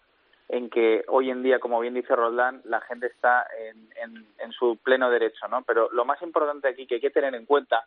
en 0.48 0.70
que 0.70 1.04
hoy 1.08 1.30
en 1.30 1.42
día, 1.42 1.60
como 1.60 1.78
bien 1.78 1.94
dice 1.94 2.16
Roldán, 2.16 2.62
la 2.64 2.80
gente 2.80 3.06
está 3.06 3.46
en, 3.58 3.88
en, 4.02 4.26
en 4.38 4.52
su 4.52 4.78
pleno 4.78 5.10
derecho, 5.10 5.46
¿no? 5.48 5.62
Pero 5.62 5.90
lo 5.92 6.04
más 6.04 6.20
importante 6.22 6.68
aquí 6.68 6.86
que 6.86 6.96
hay 6.96 7.00
que 7.00 7.10
tener 7.10 7.34
en 7.34 7.46
cuenta 7.46 7.84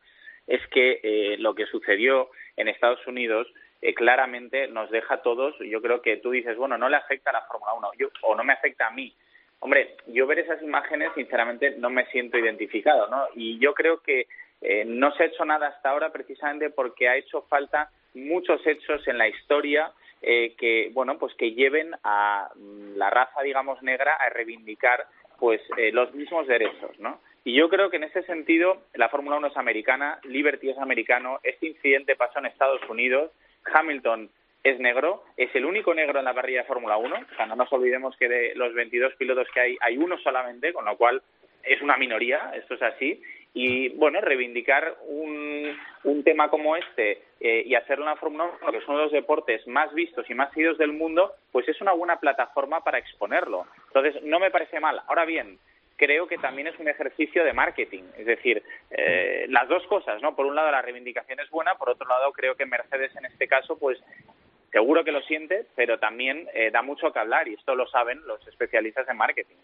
es 0.47 0.61
que 0.67 0.99
eh, 1.03 1.37
lo 1.39 1.55
que 1.55 1.65
sucedió 1.65 2.29
en 2.55 2.67
Estados 2.67 3.05
Unidos 3.07 3.47
eh, 3.81 3.93
claramente 3.93 4.67
nos 4.67 4.89
deja 4.89 5.15
a 5.15 5.21
todos, 5.21 5.55
yo 5.59 5.81
creo 5.81 6.01
que 6.01 6.17
tú 6.17 6.31
dices, 6.31 6.57
bueno, 6.57 6.77
no 6.77 6.89
le 6.89 6.97
afecta 6.97 7.29
a 7.29 7.33
la 7.33 7.41
Fórmula 7.41 7.73
1 7.73 7.91
yo, 7.97 8.09
o 8.21 8.35
no 8.35 8.43
me 8.43 8.53
afecta 8.53 8.87
a 8.87 8.91
mí. 8.91 9.13
Hombre, 9.59 9.95
yo 10.07 10.27
ver 10.27 10.39
esas 10.39 10.61
imágenes, 10.61 11.11
sinceramente, 11.15 11.71
no 11.77 11.89
me 11.89 12.05
siento 12.07 12.37
identificado, 12.37 13.07
¿no? 13.07 13.27
Y 13.35 13.57
yo 13.57 13.73
creo 13.73 13.99
que 13.99 14.27
eh, 14.61 14.83
no 14.85 15.11
se 15.13 15.23
ha 15.23 15.25
hecho 15.27 15.45
nada 15.45 15.67
hasta 15.67 15.89
ahora 15.89 16.11
precisamente 16.11 16.69
porque 16.69 17.07
ha 17.07 17.15
hecho 17.15 17.43
falta 17.43 17.89
muchos 18.13 18.65
hechos 18.65 19.07
en 19.07 19.17
la 19.17 19.27
historia 19.27 19.91
eh, 20.21 20.55
que, 20.57 20.89
bueno, 20.93 21.17
pues 21.17 21.33
que 21.35 21.51
lleven 21.51 21.91
a 22.03 22.49
mm, 22.55 22.95
la 22.95 23.09
raza, 23.09 23.41
digamos, 23.41 23.81
negra 23.83 24.15
a 24.15 24.29
reivindicar, 24.29 25.05
pues, 25.39 25.61
eh, 25.77 25.91
los 25.91 26.13
mismos 26.13 26.47
derechos, 26.47 26.97
¿no? 26.99 27.19
Y 27.43 27.53
yo 27.53 27.69
creo 27.69 27.91
que 27.91 27.97
en 27.97 28.05
ese 28.05 28.23
sentido 28.23 28.81
la 28.95 29.09
Fórmula 29.09 29.37
1 29.37 29.47
es 29.47 29.57
americana, 29.57 30.19
Liberty 30.23 30.71
es 30.71 30.77
americano, 30.79 31.39
este 31.43 31.67
incidente 31.67 32.15
pasó 32.15 32.39
en 32.39 32.47
Estados 32.47 32.81
Unidos, 32.89 33.31
Hamilton 33.65 34.29
es 34.63 34.79
negro, 34.79 35.23
es 35.37 35.53
el 35.55 35.65
único 35.65 35.93
negro 35.93 36.19
en 36.19 36.25
la 36.25 36.33
parrilla 36.33 36.61
de 36.61 36.67
Fórmula 36.67 36.97
1, 36.97 37.15
o 37.15 37.35
sea, 37.35 37.45
no 37.45 37.55
nos 37.55 37.71
olvidemos 37.71 38.15
que 38.17 38.27
de 38.27 38.55
los 38.55 38.73
22 38.73 39.15
pilotos 39.15 39.47
que 39.53 39.59
hay, 39.59 39.77
hay 39.81 39.97
uno 39.97 40.17
solamente, 40.17 40.73
con 40.73 40.85
lo 40.85 40.97
cual 40.97 41.21
es 41.63 41.81
una 41.81 41.97
minoría, 41.97 42.51
esto 42.55 42.75
es 42.75 42.81
así, 42.81 43.21
y 43.53 43.89
bueno, 43.89 44.19
reivindicar 44.21 44.97
un, 45.07 45.77
un 46.03 46.23
tema 46.23 46.49
como 46.49 46.75
este 46.75 47.23
eh, 47.39 47.63
y 47.65 47.73
hacerlo 47.75 48.03
en 48.03 48.09
la 48.09 48.17
Fórmula 48.17 48.51
1, 48.61 48.71
que 48.71 48.77
es 48.77 48.87
uno 48.87 48.97
de 48.97 49.03
los 49.05 49.13
deportes 49.13 49.65
más 49.65 49.93
vistos 49.93 50.29
y 50.29 50.33
más 50.33 50.51
seguidos 50.51 50.77
del 50.77 50.91
mundo, 50.91 51.33
pues 51.51 51.67
es 51.69 51.79
una 51.79 51.93
buena 51.93 52.19
plataforma 52.19 52.83
para 52.83 52.97
exponerlo. 52.97 53.65
Entonces, 53.87 54.21
no 54.23 54.39
me 54.39 54.51
parece 54.51 54.81
mal. 54.81 55.01
Ahora 55.07 55.23
bien, 55.23 55.57
creo 55.95 56.27
que 56.27 56.37
también 56.37 56.67
es 56.67 56.77
un 56.79 56.87
ejercicio 56.87 57.43
de 57.43 57.53
marketing, 57.53 58.03
es 58.17 58.25
decir, 58.25 58.61
eh, 58.91 59.45
las 59.49 59.67
dos 59.67 59.85
cosas, 59.87 60.21
¿no? 60.21 60.35
Por 60.35 60.45
un 60.45 60.55
lado 60.55 60.71
la 60.71 60.81
reivindicación 60.81 61.39
es 61.39 61.49
buena, 61.49 61.75
por 61.75 61.89
otro 61.89 62.07
lado 62.07 62.31
creo 62.33 62.55
que 62.55 62.65
Mercedes 62.65 63.15
en 63.15 63.25
este 63.25 63.47
caso, 63.47 63.77
pues 63.77 63.99
seguro 64.71 65.03
que 65.03 65.11
lo 65.11 65.21
siente, 65.21 65.65
pero 65.75 65.99
también 65.99 66.47
eh, 66.53 66.69
da 66.71 66.81
mucho 66.81 67.11
que 67.11 67.19
hablar 67.19 67.47
y 67.47 67.53
esto 67.53 67.75
lo 67.75 67.87
saben 67.87 68.21
los 68.27 68.45
especialistas 68.47 69.07
en 69.07 69.17
marketing. 69.17 69.55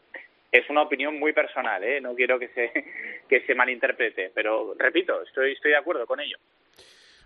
Es 0.51 0.69
una 0.69 0.81
opinión 0.83 1.19
muy 1.19 1.33
personal, 1.33 1.83
¿eh? 1.83 1.99
no 2.01 2.15
quiero 2.15 2.39
que 2.39 2.47
se, 2.49 2.71
que 3.29 3.41
se 3.41 3.55
malinterprete, 3.55 4.31
pero 4.33 4.73
repito, 4.77 5.21
estoy, 5.23 5.53
estoy 5.53 5.71
de 5.71 5.77
acuerdo 5.77 6.05
con 6.05 6.19
ello. 6.19 6.37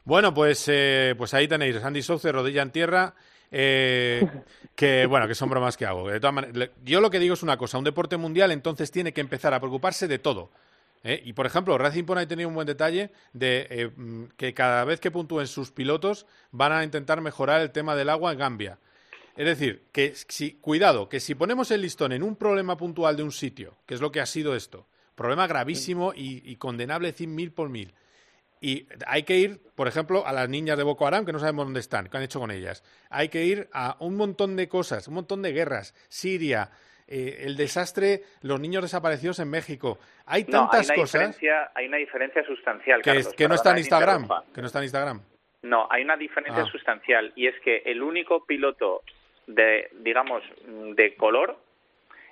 Bueno, 0.04 0.34
pues, 0.34 0.68
eh, 0.72 1.16
pues 1.18 1.34
ahí 1.34 1.48
tenéis 1.48 1.84
Andy 1.84 2.02
Souce, 2.04 2.32
rodilla 2.32 2.62
en 2.62 2.72
tierra. 2.72 3.14
Eh, 3.52 4.28
que 4.76 5.06
bueno, 5.06 5.28
que 5.28 5.36
son 5.36 5.50
bromas 5.50 5.78
que 5.78 5.86
hago. 5.86 6.10
De 6.10 6.20
todas 6.20 6.34
maneras, 6.34 6.70
yo 6.84 7.02
lo 7.02 7.10
que 7.10 7.20
digo 7.20 7.34
es 7.34 7.44
una 7.44 7.58
cosa: 7.58 7.78
un 7.78 7.84
deporte 7.84 8.18
mundial 8.18 8.52
entonces 8.52 8.92
tiene 8.92 9.14
que 9.14 9.22
empezar 9.22 9.54
a 9.54 9.60
preocuparse 9.60 10.08
de 10.08 10.20
todo. 10.20 10.52
¿eh? 11.04 11.22
Y 11.24 11.34
por 11.34 11.46
ejemplo, 11.46 11.78
Racing 11.78 12.04
Point 12.04 12.24
ha 12.24 12.28
tenido 12.28 12.50
un 12.50 12.56
buen 12.56 12.68
detalle 12.68 13.12
de 13.34 13.68
eh, 13.70 13.92
mm, 13.96 14.24
que 14.38 14.54
cada 14.54 14.84
vez 14.84 15.00
que 15.00 15.12
puntúen 15.12 15.48
sus 15.48 15.72
pilotos 15.72 16.26
van 16.52 16.72
a 16.74 16.84
intentar 16.84 17.22
mejorar 17.22 17.62
el 17.62 17.72
tema 17.72 17.96
del 17.96 18.10
agua 18.10 18.34
en 18.34 18.40
Gambia. 18.40 18.80
Es 19.38 19.46
decir, 19.46 19.84
que 19.92 20.14
si, 20.16 20.54
cuidado, 20.54 21.10
que 21.10 21.20
si 21.20 21.36
ponemos 21.36 21.70
el 21.72 21.82
listón 21.82 22.14
en 22.14 22.24
un 22.24 22.36
problema 22.36 22.78
puntual 22.78 23.18
de 23.18 23.24
un 23.24 23.32
sitio, 23.32 23.76
que 23.86 23.94
es 23.94 24.02
lo 24.02 24.12
que 24.12 24.22
ha 24.22 24.26
sido 24.26 24.56
esto, 24.56 24.88
problema 25.16 25.46
gravísimo 25.46 26.14
y, 26.14 26.42
y 26.50 26.56
condenable 26.56 27.12
cien 27.12 27.36
mil 27.36 27.52
por 27.52 27.70
mil, 27.70 27.94
y 28.62 28.88
hay 29.06 29.24
que 29.24 29.38
ir, 29.38 29.60
por 29.76 29.88
ejemplo, 29.88 30.26
a 30.26 30.34
las 30.34 30.50
niñas 30.50 30.78
de 30.78 30.84
Boko 30.84 31.06
Haram, 31.08 31.26
que 31.26 31.34
no 31.34 31.40
sabemos 31.40 31.66
dónde 31.66 31.80
están, 31.80 32.08
qué 32.08 32.18
han 32.18 32.24
hecho 32.24 32.40
con 32.40 32.52
ellas. 32.52 32.84
Hay 33.10 33.30
que 33.30 33.44
ir 33.44 33.68
a 33.74 33.98
un 34.00 34.16
montón 34.16 34.56
de 34.56 34.68
cosas, 34.68 35.08
un 35.08 35.16
montón 35.16 35.42
de 35.42 35.52
guerras, 35.52 35.94
Siria, 36.10 36.70
eh, 37.08 37.42
el 37.42 37.56
desastre, 37.56 38.24
los 38.42 38.60
niños 38.60 38.82
desaparecidos 38.82 39.40
en 39.40 39.50
México. 39.50 40.00
Hay 40.26 40.46
No, 40.48 40.64
hay 40.64 40.70
tantas 40.70 40.92
cosas 40.92 41.38
hay 41.76 41.88
una 41.88 41.98
diferencia 41.98 42.44
sustancial, 42.46 43.02
que, 43.02 43.12
Carlos, 43.12 43.34
que 43.34 43.48
no 43.48 43.56
está 43.56 43.72
en 43.72 43.78
Instagram, 43.78 44.28
que 44.54 44.62
no 44.62 44.68
está 44.68 44.80
en 44.80 44.84
Instagram. 44.86 45.22
No, 45.62 45.88
hay 45.90 46.04
una 46.04 46.18
diferencia 46.18 46.64
Ah. 46.64 46.72
sustancial 46.72 47.32
y 47.36 47.48
es 47.48 47.56
que 47.62 47.78
el 47.86 48.02
único 48.02 48.46
piloto 48.46 49.02
de, 49.48 49.90
digamos, 50.00 50.44
de 50.96 51.16
color 51.16 51.58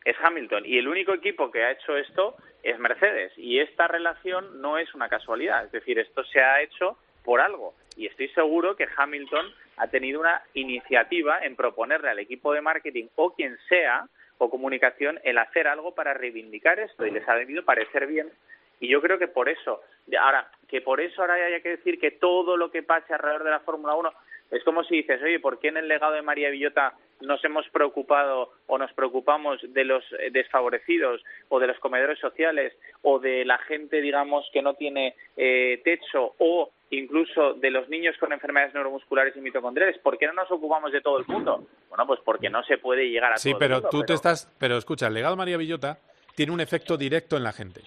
es 0.06 0.16
Hamilton. 0.22 0.66
Y 0.66 0.78
el 0.78 0.88
único 0.88 1.14
equipo 1.14 1.52
que 1.52 1.64
ha 1.64 1.72
hecho 1.72 1.98
esto 1.98 2.36
es 2.62 2.78
Mercedes. 2.80 3.32
Y 3.38 3.60
esta 3.60 3.88
relación 3.88 4.62
no 4.62 4.78
es 4.78 4.94
una 4.94 5.10
casualidad, 5.10 5.66
es 5.66 5.72
decir, 5.72 6.00
esto 6.00 6.24
se 6.26 6.42
ha 6.42 6.62
hecho 6.62 6.98
por 7.24 7.42
algo. 7.42 7.74
Y 7.96 8.08
estoy 8.08 8.28
seguro 8.30 8.76
que 8.76 8.88
Hamilton 8.96 9.54
ha 9.78 9.88
tenido 9.88 10.20
una 10.20 10.42
iniciativa 10.54 11.40
en 11.40 11.56
proponerle 11.56 12.10
al 12.10 12.20
equipo 12.20 12.54
de 12.54 12.62
marketing 12.62 13.06
o 13.16 13.34
quien 13.34 13.58
sea 13.70 14.08
o 14.38 14.50
comunicación 14.50 15.20
el 15.24 15.38
hacer 15.38 15.68
algo 15.68 15.94
para 15.96 16.14
reivindicar 16.14 16.80
esto. 16.80 17.06
Y 17.06 17.12
les 17.12 17.28
ha 17.28 17.36
debido 17.36 17.64
parecer 17.64 18.08
bien. 18.08 18.32
Y 18.80 18.88
yo 18.90 19.02
creo 19.02 19.18
que 19.18 19.28
por 19.28 19.48
eso, 19.48 19.82
ahora, 20.20 20.50
que 20.68 20.82
por 20.82 21.00
eso 21.00 21.22
ahora 21.22 21.36
haya 21.36 21.62
que 21.62 21.78
decir 21.78 22.00
que 22.00 22.12
todo 22.12 22.58
lo 22.58 22.72
que 22.72 22.84
pase 22.84 23.14
alrededor 23.14 23.44
de 23.44 23.52
la 23.52 23.60
Fórmula 23.62 23.96
1 23.96 24.12
es 24.52 24.64
como 24.64 24.84
si 24.84 24.98
dices, 24.98 25.22
oye, 25.24 25.40
¿por 25.40 25.60
qué 25.60 25.70
en 25.70 25.78
el 25.78 25.88
legado 25.88 26.14
de 26.14 26.22
María 26.22 26.50
Villota 26.50 26.94
nos 27.22 27.44
hemos 27.46 27.68
preocupado 27.70 28.52
o 28.68 28.78
nos 28.78 28.92
preocupamos 28.94 29.60
de 29.62 29.84
los 29.86 30.04
eh, 30.20 30.30
desfavorecidos 30.32 31.22
o 31.50 31.60
de 31.60 31.68
los 31.68 31.80
comedores 31.80 32.20
sociales 32.20 32.74
o 33.02 33.20
de 33.20 33.46
la 33.46 33.58
gente, 33.60 34.02
digamos, 34.02 34.50
que 34.54 34.62
no 34.62 34.74
tiene 34.74 35.16
eh, 35.38 35.82
techo 35.84 36.36
o 36.40 36.72
incluso 36.90 37.54
de 37.56 37.72
los 37.72 37.90
niños 37.90 38.16
con 38.20 38.34
enfermedades 38.34 38.74
neuromusculares 38.74 39.36
y 39.36 39.42
mitocondriales. 39.42 39.98
¿Por 40.00 40.18
qué 40.18 40.28
no 40.28 40.34
nos 40.34 40.52
ocupamos 40.52 40.92
de 40.92 41.02
todo 41.02 41.18
el 41.20 41.26
mundo? 41.28 41.66
Bueno, 41.90 42.06
pues 42.06 42.20
porque 42.24 42.50
no 42.50 42.64
se 42.64 42.78
puede 42.78 43.10
llegar 43.10 43.34
a 43.34 43.38
Sí, 43.38 43.52
todo 43.52 43.60
pero 43.60 43.76
el 43.78 43.82
mundo. 43.82 43.90
tú 43.98 44.04
te 44.04 44.14
estás. 44.14 44.52
Pero 44.60 44.78
escucha, 44.78 45.08
el 45.08 45.14
legado 45.16 45.36
María 45.36 45.58
Villota 45.58 45.98
tiene 46.36 46.52
un 46.52 46.62
efecto 46.62 46.98
directo 46.98 47.36
en 47.38 47.44
la 47.44 47.52
gente. 47.52 47.82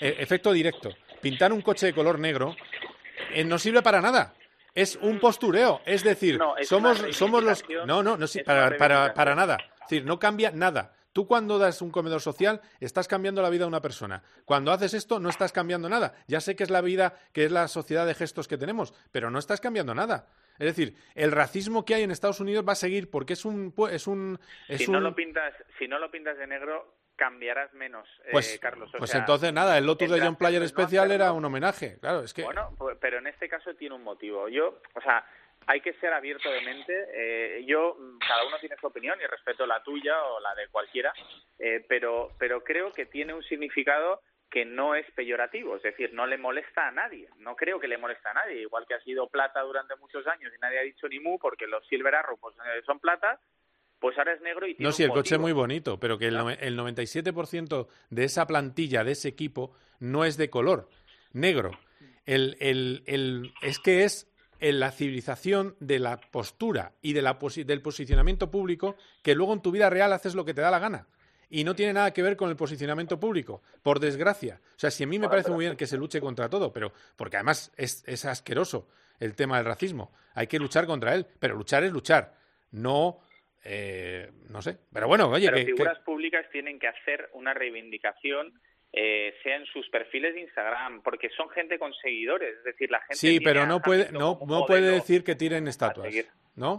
E- 0.00 0.16
efecto 0.18 0.52
directo. 0.52 0.90
Pintar 1.22 1.52
un 1.52 1.62
coche 1.62 1.86
de 1.86 1.94
color 1.94 2.18
negro 2.18 2.54
eh, 3.32 3.44
no 3.44 3.58
sirve 3.58 3.80
para 3.82 4.00
nada. 4.00 4.34
Es 4.74 4.96
un 4.96 5.20
postureo. 5.20 5.80
Es 5.84 6.02
decir, 6.02 6.38
No, 6.38 6.56
es 6.56 6.68
somos, 6.68 6.98
somos 7.12 7.42
los. 7.44 7.64
No, 7.86 8.02
no, 8.02 8.16
no, 8.16 8.26
sí, 8.26 8.42
para, 8.42 8.76
para, 8.76 9.12
para 9.14 9.34
nada. 9.34 9.56
Es 9.74 9.80
decir, 9.90 10.04
no 10.04 10.18
cambia 10.18 10.50
nada. 10.50 10.94
Tú 11.12 11.26
cuando 11.26 11.58
das 11.58 11.82
un 11.82 11.90
comedor 11.90 12.22
social 12.22 12.62
estás 12.80 13.06
cambiando 13.06 13.42
la 13.42 13.50
vida 13.50 13.64
de 13.64 13.68
una 13.68 13.82
persona. 13.82 14.22
Cuando 14.46 14.72
haces 14.72 14.94
esto 14.94 15.20
no 15.20 15.28
estás 15.28 15.52
cambiando 15.52 15.90
nada. 15.90 16.14
Ya 16.26 16.40
sé 16.40 16.56
que 16.56 16.62
es 16.62 16.70
la 16.70 16.80
vida, 16.80 17.18
que 17.34 17.44
es 17.44 17.52
la 17.52 17.68
sociedad 17.68 18.06
de 18.06 18.14
gestos 18.14 18.48
que 18.48 18.56
tenemos, 18.56 18.94
pero 19.10 19.30
no 19.30 19.38
estás 19.38 19.60
cambiando 19.60 19.94
nada. 19.94 20.26
Es 20.58 20.64
decir, 20.66 20.96
el 21.14 21.30
racismo 21.32 21.84
que 21.84 21.94
hay 21.96 22.02
en 22.02 22.10
Estados 22.10 22.40
Unidos 22.40 22.64
va 22.66 22.72
a 22.72 22.76
seguir 22.76 23.10
porque 23.10 23.34
es 23.34 23.44
un 23.44 23.74
es 23.90 24.06
un 24.06 24.38
es 24.68 24.78
si 24.82 24.90
no 24.90 24.98
un- 24.98 25.04
lo 25.04 25.14
pintas, 25.14 25.52
si 25.78 25.86
no 25.86 25.98
lo 25.98 26.10
pintas 26.10 26.38
de 26.38 26.46
negro, 26.46 26.94
cambiarás 27.22 27.72
menos, 27.74 28.08
eh, 28.24 28.30
pues, 28.32 28.58
Carlos. 28.58 28.92
O 28.92 28.98
pues 28.98 29.08
sea, 29.08 29.20
entonces 29.20 29.52
nada, 29.52 29.78
el 29.78 29.86
Lotus 29.86 30.10
de 30.10 30.20
John 30.20 30.34
Player 30.34 30.58
no 30.58 30.66
especial 30.66 31.04
hacerlo, 31.04 31.24
era 31.24 31.32
un 31.32 31.44
homenaje. 31.44 31.96
Claro, 32.00 32.22
es 32.22 32.34
que 32.34 32.42
Bueno, 32.42 32.74
pues, 32.76 32.98
pero 33.00 33.18
en 33.18 33.28
este 33.28 33.48
caso 33.48 33.72
tiene 33.76 33.94
un 33.94 34.02
motivo. 34.02 34.48
Yo, 34.48 34.80
o 34.94 35.00
sea, 35.00 35.24
hay 35.68 35.80
que 35.80 35.92
ser 36.00 36.12
abierto 36.12 36.50
de 36.50 36.62
mente. 36.62 37.06
Eh, 37.14 37.64
yo, 37.64 37.94
mm, 37.96 38.18
cada 38.26 38.44
uno 38.44 38.58
tiene 38.58 38.74
su 38.80 38.88
opinión 38.88 39.20
y 39.20 39.26
respeto 39.26 39.64
la 39.66 39.80
tuya 39.84 40.20
o 40.20 40.40
la 40.40 40.52
de 40.56 40.66
cualquiera, 40.66 41.12
eh, 41.60 41.84
pero, 41.88 42.32
pero 42.40 42.64
creo 42.64 42.90
que 42.90 43.06
tiene 43.06 43.34
un 43.34 43.44
significado 43.44 44.20
que 44.50 44.64
no 44.64 44.96
es 44.96 45.08
peyorativo, 45.12 45.76
es 45.76 45.82
decir, 45.82 46.12
no 46.12 46.26
le 46.26 46.38
molesta 46.38 46.88
a 46.88 46.90
nadie. 46.90 47.28
No 47.38 47.54
creo 47.54 47.78
que 47.78 47.86
le 47.86 47.98
molesta 47.98 48.32
a 48.32 48.34
nadie, 48.34 48.62
igual 48.62 48.84
que 48.86 48.94
ha 48.94 49.00
sido 49.00 49.28
plata 49.28 49.60
durante 49.60 49.94
muchos 49.94 50.26
años 50.26 50.52
y 50.52 50.60
nadie 50.60 50.80
ha 50.80 50.82
dicho 50.82 51.08
ni 51.08 51.20
mu 51.20 51.38
porque 51.38 51.68
los 51.68 51.86
Silver 51.86 52.16
Arrow 52.16 52.36
pues, 52.36 52.56
eh, 52.56 52.82
son 52.84 52.98
plata, 52.98 53.38
pues 54.02 54.18
ahora 54.18 54.34
es 54.34 54.42
negro 54.42 54.66
y 54.66 54.74
tiene 54.74 54.88
No, 54.88 54.92
sí, 54.92 55.02
el 55.04 55.08
coche 55.10 55.36
es 55.36 55.40
muy 55.40 55.52
bonito, 55.52 55.98
pero 55.98 56.18
que 56.18 56.26
el, 56.26 56.36
nove- 56.36 56.58
el 56.60 56.76
97% 56.78 57.86
de 58.10 58.24
esa 58.24 58.46
plantilla, 58.46 59.04
de 59.04 59.12
ese 59.12 59.28
equipo, 59.28 59.72
no 60.00 60.26
es 60.26 60.36
de 60.36 60.50
color 60.50 60.90
negro. 61.32 61.70
El, 62.26 62.56
el- 62.60 63.02
el- 63.06 63.54
es 63.62 63.78
que 63.78 64.04
es 64.04 64.28
en 64.60 64.78
la 64.80 64.92
civilización 64.92 65.74
de 65.80 65.98
la 65.98 66.20
postura 66.20 66.92
y 67.00 67.14
de 67.14 67.22
la 67.22 67.38
posi- 67.38 67.64
del 67.64 67.80
posicionamiento 67.80 68.50
público 68.50 68.96
que 69.22 69.34
luego 69.34 69.52
en 69.54 69.62
tu 69.62 69.70
vida 69.70 69.88
real 69.90 70.12
haces 70.12 70.34
lo 70.34 70.44
que 70.44 70.52
te 70.54 70.60
da 70.60 70.70
la 70.70 70.78
gana. 70.78 71.06
Y 71.50 71.64
no 71.64 71.74
tiene 71.74 71.92
nada 71.92 72.12
que 72.12 72.22
ver 72.22 72.36
con 72.36 72.48
el 72.48 72.56
posicionamiento 72.56 73.20
público, 73.20 73.60
por 73.82 74.00
desgracia. 74.00 74.60
O 74.76 74.78
sea, 74.78 74.90
si 74.90 75.04
a 75.04 75.06
mí 75.06 75.18
me 75.18 75.28
parece 75.28 75.50
muy 75.50 75.64
bien 75.66 75.76
que 75.76 75.86
se 75.86 75.96
luche 75.98 76.20
contra 76.20 76.48
todo, 76.48 76.72
pero 76.72 76.92
porque 77.16 77.36
además 77.36 77.70
es, 77.76 78.02
es 78.06 78.24
asqueroso 78.24 78.88
el 79.20 79.34
tema 79.34 79.56
del 79.58 79.66
racismo. 79.66 80.12
Hay 80.34 80.46
que 80.46 80.58
luchar 80.58 80.86
contra 80.86 81.14
él, 81.14 81.26
pero 81.38 81.54
luchar 81.54 81.84
es 81.84 81.92
luchar, 81.92 82.34
no, 82.70 83.18
eh, 83.64 84.30
no 84.50 84.60
sé. 84.62 84.76
Pero 84.92 85.08
bueno, 85.08 85.28
oye, 85.28 85.46
Pero 85.46 85.56
que- 85.56 85.64
que- 85.66 85.72
figuras 85.72 85.98
públicas 86.00 86.46
tienen 86.50 86.78
que 86.78 86.88
hacer 86.88 87.28
una 87.34 87.54
reivindicación, 87.54 88.52
eh, 88.92 89.34
sea 89.42 89.56
en 89.56 89.66
sus 89.66 89.88
perfiles 89.88 90.34
de 90.34 90.40
Instagram, 90.42 91.02
porque 91.02 91.30
son 91.30 91.48
gente 91.50 91.78
con 91.78 91.94
seguidores, 91.94 92.58
es 92.58 92.64
decir, 92.64 92.90
la 92.90 93.00
gente. 93.00 93.14
sí, 93.16 93.38
tiene 93.38 93.44
pero 93.44 93.66
no 93.66 93.80
puede, 93.80 94.12
no, 94.12 94.38
no 94.46 94.66
puede 94.66 94.90
decir 94.92 95.24
que 95.24 95.34
tiren 95.34 95.66
estatuas. 95.68 96.12
¿no? 96.56 96.72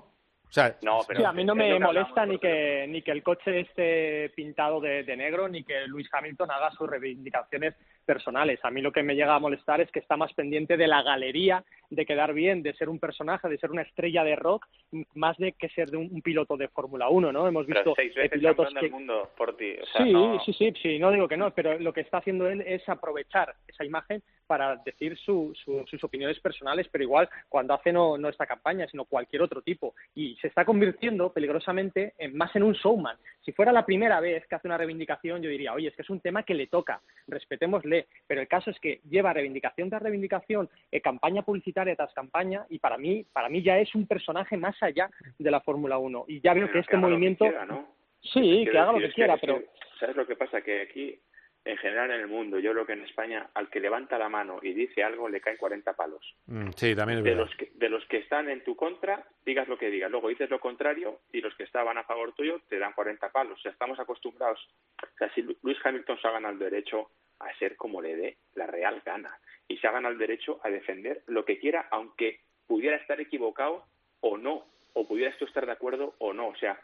O 0.48 0.52
sea, 0.54 0.78
No, 0.84 1.00
pero 1.08 1.22
Sí, 1.22 1.26
a 1.26 1.32
mí 1.32 1.44
no 1.44 1.56
me 1.56 1.80
molesta 1.80 2.28
ni 2.28 2.38
que, 2.38 2.86
ni 2.88 3.02
que 3.02 3.10
el 3.10 3.24
coche 3.24 3.62
esté 3.62 4.30
pintado 4.36 4.80
de, 4.80 5.02
de 5.02 5.18
negro, 5.18 5.50
ni 5.50 5.64
que 5.64 5.88
Luis 5.88 6.08
Hamilton 6.14 6.52
haga 6.52 6.70
sus 6.78 6.88
reivindicaciones 6.88 7.74
personales. 8.06 8.60
A 8.64 8.70
mí 8.70 8.80
lo 8.80 8.92
que 8.92 9.02
me 9.02 9.16
llega 9.16 9.34
a 9.34 9.40
molestar 9.40 9.82
es 9.82 9.90
que 9.90 9.98
está 9.98 10.16
más 10.16 10.32
pendiente 10.34 10.78
de 10.78 10.86
la 10.86 11.02
galería, 11.02 11.64
de 11.96 12.06
quedar 12.06 12.34
bien, 12.34 12.64
de 12.64 12.74
ser 12.74 12.90
un 12.90 13.00
personaje, 13.00 13.48
de 13.50 13.58
ser 13.58 13.72
una 13.72 13.84
estrella 13.84 14.24
de 14.24 14.36
rock, 14.36 14.68
más 15.14 15.38
de 15.38 15.54
que 15.54 15.70
ser 15.70 15.90
de 15.92 15.98
un, 15.98 16.10
un 16.12 16.22
piloto 16.22 16.58
de 16.58 16.68
Fórmula 16.68 17.10
1, 17.10 17.32
¿no? 17.32 17.48
Hemos 17.48 17.66
Pero 17.66 17.80
visto 17.80 17.94
seis 17.96 18.14
veces 18.16 18.32
pilotos 18.32 18.74
que... 18.74 18.80
del 18.82 18.92
mundo 18.92 19.30
por 19.38 19.56
ti. 19.58 19.74
O 19.82 19.86
sea, 19.88 20.06
sí, 20.06 20.12
no- 20.14 20.40
sí, 20.44 20.54
sí, 20.54 20.74
sí, 20.82 21.00
no 21.00 21.12
digo 21.12 21.28
que 21.28 21.38
no, 21.38 21.52
pero 21.52 21.78
lo 21.80 21.94
que 21.94 22.02
está 22.02 22.18
haciendo 22.18 22.48
él 22.48 22.62
es 22.62 22.88
aprovechar 22.90 23.54
esa 23.68 23.86
imagen 23.86 24.22
para 24.48 24.76
decir 24.78 25.18
su- 25.18 25.54
su- 25.56 25.84
sus 25.88 26.04
opiniones 26.04 26.40
personales, 26.40 26.88
pero 26.92 27.04
igual 27.04 27.30
cuando 27.50 27.74
hace 27.74 27.92
no, 27.92 28.18
no 28.18 28.30
esta 28.30 28.46
campaña, 28.46 28.88
sino 28.88 29.06
cualquier 29.06 29.42
otro 29.42 29.62
tipo. 29.62 29.96
Y 30.16 30.36
se 30.38 30.48
está 30.48 30.66
convirtiendo 30.66 31.32
peligrosamente 31.32 32.14
en, 32.18 32.36
más 32.36 32.56
en 32.56 32.64
un 32.64 32.74
showman. 32.74 33.18
Si 33.42 33.52
fuera 33.52 33.72
la 33.72 33.86
primera 33.86 34.20
vez 34.20 34.46
que 34.48 34.56
hace 34.56 34.68
una 34.68 34.78
reivindicación, 34.78 35.42
yo 35.42 35.50
diría, 35.50 35.74
oye, 35.74 35.88
es 35.90 35.96
que 35.96 36.02
es 36.02 36.10
un 36.10 36.20
tema 36.22 36.44
que 36.44 36.54
le 36.54 36.68
toca, 36.68 37.02
respetémosle. 37.28 38.08
Pero 38.28 38.42
el 38.42 38.48
caso 38.48 38.70
es 38.70 38.80
que 38.80 39.02
lleva 39.10 39.34
reivindicación 39.34 39.90
tras 39.90 40.02
reivindicación, 40.02 40.70
eh, 40.92 41.02
campaña 41.02 41.42
publicitaria 41.42 41.83
tras 41.96 42.14
campaña, 42.14 42.66
y 42.70 42.80
para 42.80 42.98
mí, 42.98 43.26
para 43.34 43.50
mí 43.50 43.62
ya 43.62 43.78
es 43.80 43.94
un 43.96 44.08
personaje 44.08 44.56
más 44.58 44.82
allá 44.82 45.10
de 45.38 45.52
la 45.52 45.60
Fórmula 45.62 45.98
1. 45.98 46.26
Y 46.30 46.42
ya 46.42 46.54
veo 46.54 46.64
Bueno, 46.64 46.74
que 46.74 46.80
este 46.80 46.96
haga 46.96 47.02
lo 47.02 47.08
que 47.08 47.12
movimiento... 47.14 47.46
quiera, 47.46 47.66
¿no? 47.66 47.96
Sí, 48.22 48.66
que 48.72 48.78
haga 48.78 48.92
lo 48.94 49.00
que 49.00 49.12
quiera, 49.12 49.38
pero... 49.38 49.62
¿Sabes 50.00 50.16
lo 50.16 50.26
que 50.26 50.36
pasa? 50.36 50.62
Que 50.62 50.82
aquí, 50.82 51.20
en 51.66 51.78
general 51.78 52.12
en 52.12 52.22
el 52.22 52.28
mundo, 52.28 52.60
yo 52.60 52.72
creo 52.72 52.86
que 52.86 52.94
en 52.94 53.04
España, 53.04 53.50
al 53.54 53.70
que 53.70 53.80
levanta 53.80 54.18
la 54.18 54.28
mano 54.30 54.60
y 54.62 54.74
dice 54.74 55.04
algo, 55.04 55.30
le 55.30 55.40
caen 55.42 55.58
40 55.58 55.94
palos. 55.94 56.36
Mm, 56.48 56.70
sí, 56.76 56.96
también 56.96 57.20
es 57.20 57.24
De 57.24 57.30
verdad. 57.32 57.46
los, 57.46 57.56
que, 57.56 57.72
de 57.76 57.90
los 57.90 58.06
que 58.08 58.18
están 58.18 58.50
en 58.50 58.64
tu 58.64 58.76
contra, 58.76 59.24
digas 59.46 59.68
lo 59.68 59.78
que 59.78 59.90
digas. 59.90 60.10
Luego 60.12 60.30
dices 60.30 60.50
lo 60.50 60.60
contrario 60.60 61.20
y 61.32 61.42
los 61.42 61.54
que 61.56 61.64
estaban 61.64 61.98
a 61.98 62.04
favor 62.04 62.34
tuyo 62.34 62.62
te 62.70 62.80
dan 62.80 62.94
40 62.94 63.30
palos. 63.32 63.60
O 63.60 63.62
sea, 63.62 63.72
estamos 63.72 64.00
acostumbrados. 64.00 64.60
O 65.02 65.18
sea, 65.18 65.30
si 65.34 65.42
Lu- 65.42 65.56
Luis 65.64 65.78
Hamilton 65.84 66.18
se 66.22 66.28
ha 66.28 66.32
ganado 66.32 66.54
el 66.54 66.60
derecho 66.60 67.10
a 67.48 67.58
ser 67.58 67.76
como 67.76 68.02
le 68.02 68.16
dé 68.16 68.38
la 68.56 68.68
real 68.68 69.02
gana. 69.06 69.38
Y 69.68 69.78
se 69.78 69.88
ha 69.88 69.92
ganado 69.92 70.14
el 70.14 70.20
derecho 70.20 70.60
a 70.64 70.70
defender 70.70 71.22
lo 71.28 71.46
que 71.46 71.60
quiera, 71.60 71.88
aunque 71.92 72.40
pudiera 72.68 72.98
estar 72.98 73.20
equivocado 73.22 73.86
o 74.22 74.38
no. 74.38 74.66
O 74.94 75.08
pudiera 75.08 75.32
esto 75.32 75.46
estar 75.46 75.66
de 75.66 75.72
acuerdo 75.72 76.16
o 76.20 76.34
no. 76.34 76.50
O 76.50 76.56
sea, 76.56 76.80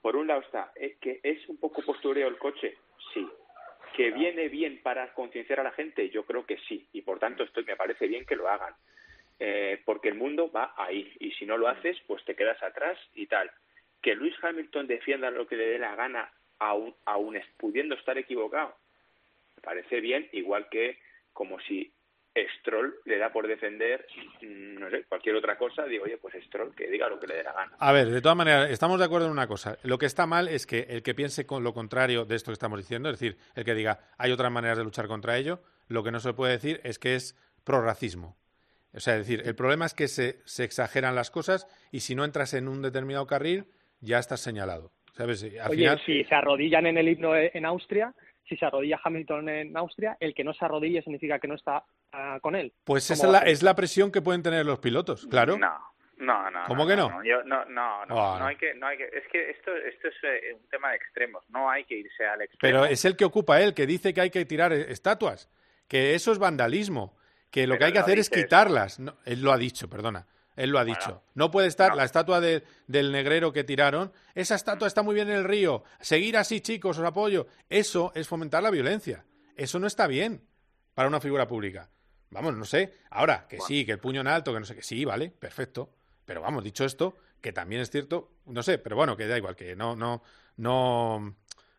por 0.00 0.16
un 0.16 0.26
lado 0.26 0.40
está, 0.40 0.72
¿eh, 0.76 0.96
que 1.00 1.20
es 1.22 1.46
un 1.48 1.58
poco 1.58 1.82
postureo 1.82 2.28
el 2.28 2.38
coche? 2.38 2.76
Sí. 3.12 3.28
¿Que 3.94 4.10
viene 4.10 4.48
bien 4.48 4.80
para 4.82 5.12
concienciar 5.12 5.60
a 5.60 5.64
la 5.64 5.72
gente? 5.72 6.08
Yo 6.08 6.24
creo 6.24 6.46
que 6.46 6.56
sí. 6.68 6.88
Y 6.92 7.02
por 7.02 7.18
tanto, 7.18 7.42
esto 7.42 7.60
me 7.66 7.76
parece 7.76 8.06
bien 8.06 8.24
que 8.24 8.36
lo 8.36 8.48
hagan. 8.48 8.74
Eh, 9.38 9.82
porque 9.84 10.08
el 10.08 10.14
mundo 10.14 10.50
va 10.50 10.72
ahí. 10.76 11.12
Y 11.20 11.32
si 11.32 11.44
no 11.44 11.58
lo 11.58 11.68
haces, 11.68 11.98
pues 12.06 12.24
te 12.24 12.34
quedas 12.34 12.62
atrás 12.62 12.98
y 13.14 13.26
tal. 13.26 13.50
Que 14.00 14.14
Luis 14.14 14.34
Hamilton 14.42 14.86
defienda 14.86 15.30
lo 15.30 15.46
que 15.46 15.56
le 15.56 15.66
dé 15.66 15.78
la 15.78 15.94
gana, 15.94 16.32
aún, 16.58 16.94
aún 17.04 17.36
es- 17.36 17.46
pudiendo 17.58 17.94
estar 17.94 18.16
equivocado, 18.16 18.74
parece 19.62 20.00
bien. 20.00 20.28
Igual 20.32 20.68
que 20.70 20.98
como 21.32 21.58
si 21.60 21.92
Stroll 22.60 22.94
le 23.04 23.18
da 23.18 23.30
por 23.32 23.46
defender, 23.46 24.06
mm, 24.40 24.78
no 24.78 24.90
sé, 24.90 25.04
cualquier 25.04 25.36
otra 25.36 25.58
cosa, 25.58 25.84
digo, 25.84 26.04
oye, 26.04 26.16
pues 26.16 26.34
Stroll 26.46 26.74
que 26.74 26.88
diga 26.90 27.08
lo 27.08 27.20
que 27.20 27.26
le 27.26 27.34
dé 27.36 27.42
la 27.44 27.52
gana. 27.52 27.72
A 27.78 27.92
ver, 27.92 28.08
de 28.08 28.22
todas 28.22 28.36
maneras, 28.36 28.70
estamos 28.70 28.98
de 28.98 29.04
acuerdo 29.04 29.26
en 29.26 29.32
una 29.32 29.46
cosa. 29.46 29.76
Lo 29.82 29.98
que 29.98 30.06
está 30.06 30.26
mal 30.26 30.48
es 30.48 30.66
que 30.66 30.86
el 30.88 31.02
que 31.02 31.14
piense 31.14 31.46
con 31.46 31.62
lo 31.62 31.74
contrario 31.74 32.24
de 32.24 32.36
esto 32.36 32.50
que 32.50 32.54
estamos 32.54 32.78
diciendo, 32.78 33.10
es 33.10 33.18
decir, 33.20 33.36
el 33.54 33.64
que 33.64 33.74
diga 33.74 34.00
hay 34.16 34.32
otras 34.32 34.50
maneras 34.50 34.78
de 34.78 34.84
luchar 34.84 35.08
contra 35.08 35.36
ello, 35.36 35.62
lo 35.88 36.02
que 36.02 36.10
no 36.10 36.20
se 36.20 36.32
puede 36.32 36.52
decir 36.52 36.80
es 36.84 36.98
que 36.98 37.14
es 37.14 37.36
prorracismo. 37.64 38.38
O 38.94 39.00
sea, 39.00 39.14
es 39.16 39.26
decir, 39.26 39.42
el 39.46 39.54
problema 39.54 39.86
es 39.86 39.94
que 39.94 40.08
se, 40.08 40.40
se 40.44 40.64
exageran 40.64 41.14
las 41.14 41.30
cosas 41.30 41.66
y 41.90 42.00
si 42.00 42.14
no 42.14 42.24
entras 42.24 42.54
en 42.54 42.68
un 42.68 42.82
determinado 42.82 43.26
carril, 43.26 43.66
ya 44.00 44.18
estás 44.18 44.40
señalado. 44.40 44.92
¿Sabes? 45.12 45.42
Al 45.44 45.70
Oye, 45.70 45.80
final, 45.80 46.00
si 46.06 46.24
se 46.24 46.34
arrodillan 46.34 46.86
en 46.86 46.96
el 46.96 47.08
himno 47.08 47.36
e- 47.36 47.50
en 47.52 47.66
Austria, 47.66 48.14
si 48.48 48.56
se 48.56 48.64
arrodilla 48.66 49.00
Hamilton 49.02 49.48
en 49.48 49.76
Austria, 49.76 50.16
el 50.20 50.34
que 50.34 50.44
no 50.44 50.52
se 50.52 50.64
arrodille 50.64 51.02
significa 51.02 51.38
que 51.38 51.48
no 51.48 51.54
está 51.54 51.84
ah, 52.12 52.38
con 52.40 52.54
él. 52.56 52.72
pues 52.84 53.04
esa 53.04 53.14
es 53.14 53.20
¿Cómo 53.20 53.32
la, 53.32 53.38
es 53.40 53.62
la 53.62 53.74
presión 53.74 54.10
que 54.10 54.22
pueden 54.22 54.42
tener 54.42 54.66
los 54.66 54.78
pilotos, 54.78 55.26
claro. 55.26 55.56
No, 55.56 55.72
no, 56.18 56.50
no. 56.50 56.60
¿Cómo 56.66 56.86
que 56.86 56.94
no? 56.96 57.22
Yo, 57.24 57.42
no, 57.44 57.64
no, 57.64 58.06
no, 58.06 58.14
Ah, 58.18 58.34
no 58.34 58.38
no. 58.40 58.46
hay 58.46 58.56
que, 58.56 58.74
no 58.74 58.86
hay 58.86 58.96
que. 58.96 59.04
Es 59.04 59.26
que 59.30 59.50
esto, 59.50 59.74
esto 59.74 60.08
es 60.08 60.14
eh, 60.22 60.54
un 60.54 60.68
tema 60.68 60.90
de 60.90 60.96
extremos. 60.96 61.44
No 61.50 61.68
hay 61.68 61.84
que 61.84 61.96
irse 61.96 62.24
al 62.24 62.42
extremo. 62.42 62.60
Pero 62.60 62.84
es 62.84 63.04
el 63.04 63.16
que 63.16 63.24
ocupa 63.24 63.60
él, 63.60 63.74
que 63.74 63.86
dice 63.86 64.14
que 64.14 64.20
hay 64.20 64.30
que 64.30 64.44
tirar 64.44 64.72
eh, 64.72 64.86
estatuas, 64.92 65.50
que 65.88 66.14
eso 66.14 66.30
es 66.30 66.38
vandalismo, 66.38 67.16
que 67.50 67.66
lo 67.66 67.74
Pero 67.74 67.78
que 67.78 67.84
hay 67.86 67.92
que 67.92 67.98
hacer 67.98 68.18
es 68.18 68.30
quitarlas. 68.30 69.00
No, 69.00 69.16
él 69.24 69.42
lo 69.42 69.52
ha 69.52 69.58
dicho, 69.58 69.88
perdona. 69.90 70.26
Él 70.56 70.70
lo 70.70 70.78
ha 70.78 70.84
dicho. 70.84 71.22
No 71.34 71.50
puede 71.50 71.68
estar 71.68 71.94
la 71.96 72.04
estatua 72.04 72.40
de- 72.40 72.62
del 72.86 73.10
negrero 73.12 73.52
que 73.52 73.64
tiraron. 73.64 74.12
Esa 74.34 74.54
estatua 74.54 74.86
está 74.88 75.02
muy 75.02 75.14
bien 75.14 75.28
en 75.30 75.36
el 75.36 75.44
río. 75.44 75.82
Seguir 76.00 76.36
así, 76.36 76.60
chicos, 76.60 76.98
os 76.98 77.04
apoyo. 77.04 77.46
Eso 77.70 78.12
es 78.14 78.28
fomentar 78.28 78.62
la 78.62 78.70
violencia. 78.70 79.24
Eso 79.56 79.78
no 79.78 79.86
está 79.86 80.06
bien 80.06 80.42
para 80.94 81.08
una 81.08 81.20
figura 81.20 81.46
pública. 81.46 81.88
Vamos, 82.30 82.54
no 82.54 82.64
sé. 82.64 82.94
Ahora, 83.10 83.46
que 83.48 83.60
sí, 83.60 83.84
que 83.86 83.92
el 83.92 83.98
puño 83.98 84.20
en 84.22 84.28
alto, 84.28 84.52
que 84.52 84.60
no 84.60 84.66
sé 84.66 84.74
qué. 84.74 84.82
Sí, 84.82 85.04
vale, 85.04 85.30
perfecto. 85.30 85.90
Pero 86.24 86.40
vamos, 86.40 86.62
dicho 86.64 86.84
esto, 86.84 87.16
que 87.40 87.52
también 87.52 87.80
es 87.82 87.90
cierto, 87.90 88.30
no 88.46 88.62
sé, 88.62 88.78
pero 88.78 88.94
bueno, 88.96 89.16
que 89.16 89.26
da 89.26 89.36
igual, 89.36 89.56
que 89.56 89.74
no, 89.76 89.96
no, 89.96 90.22
no. 90.56 91.34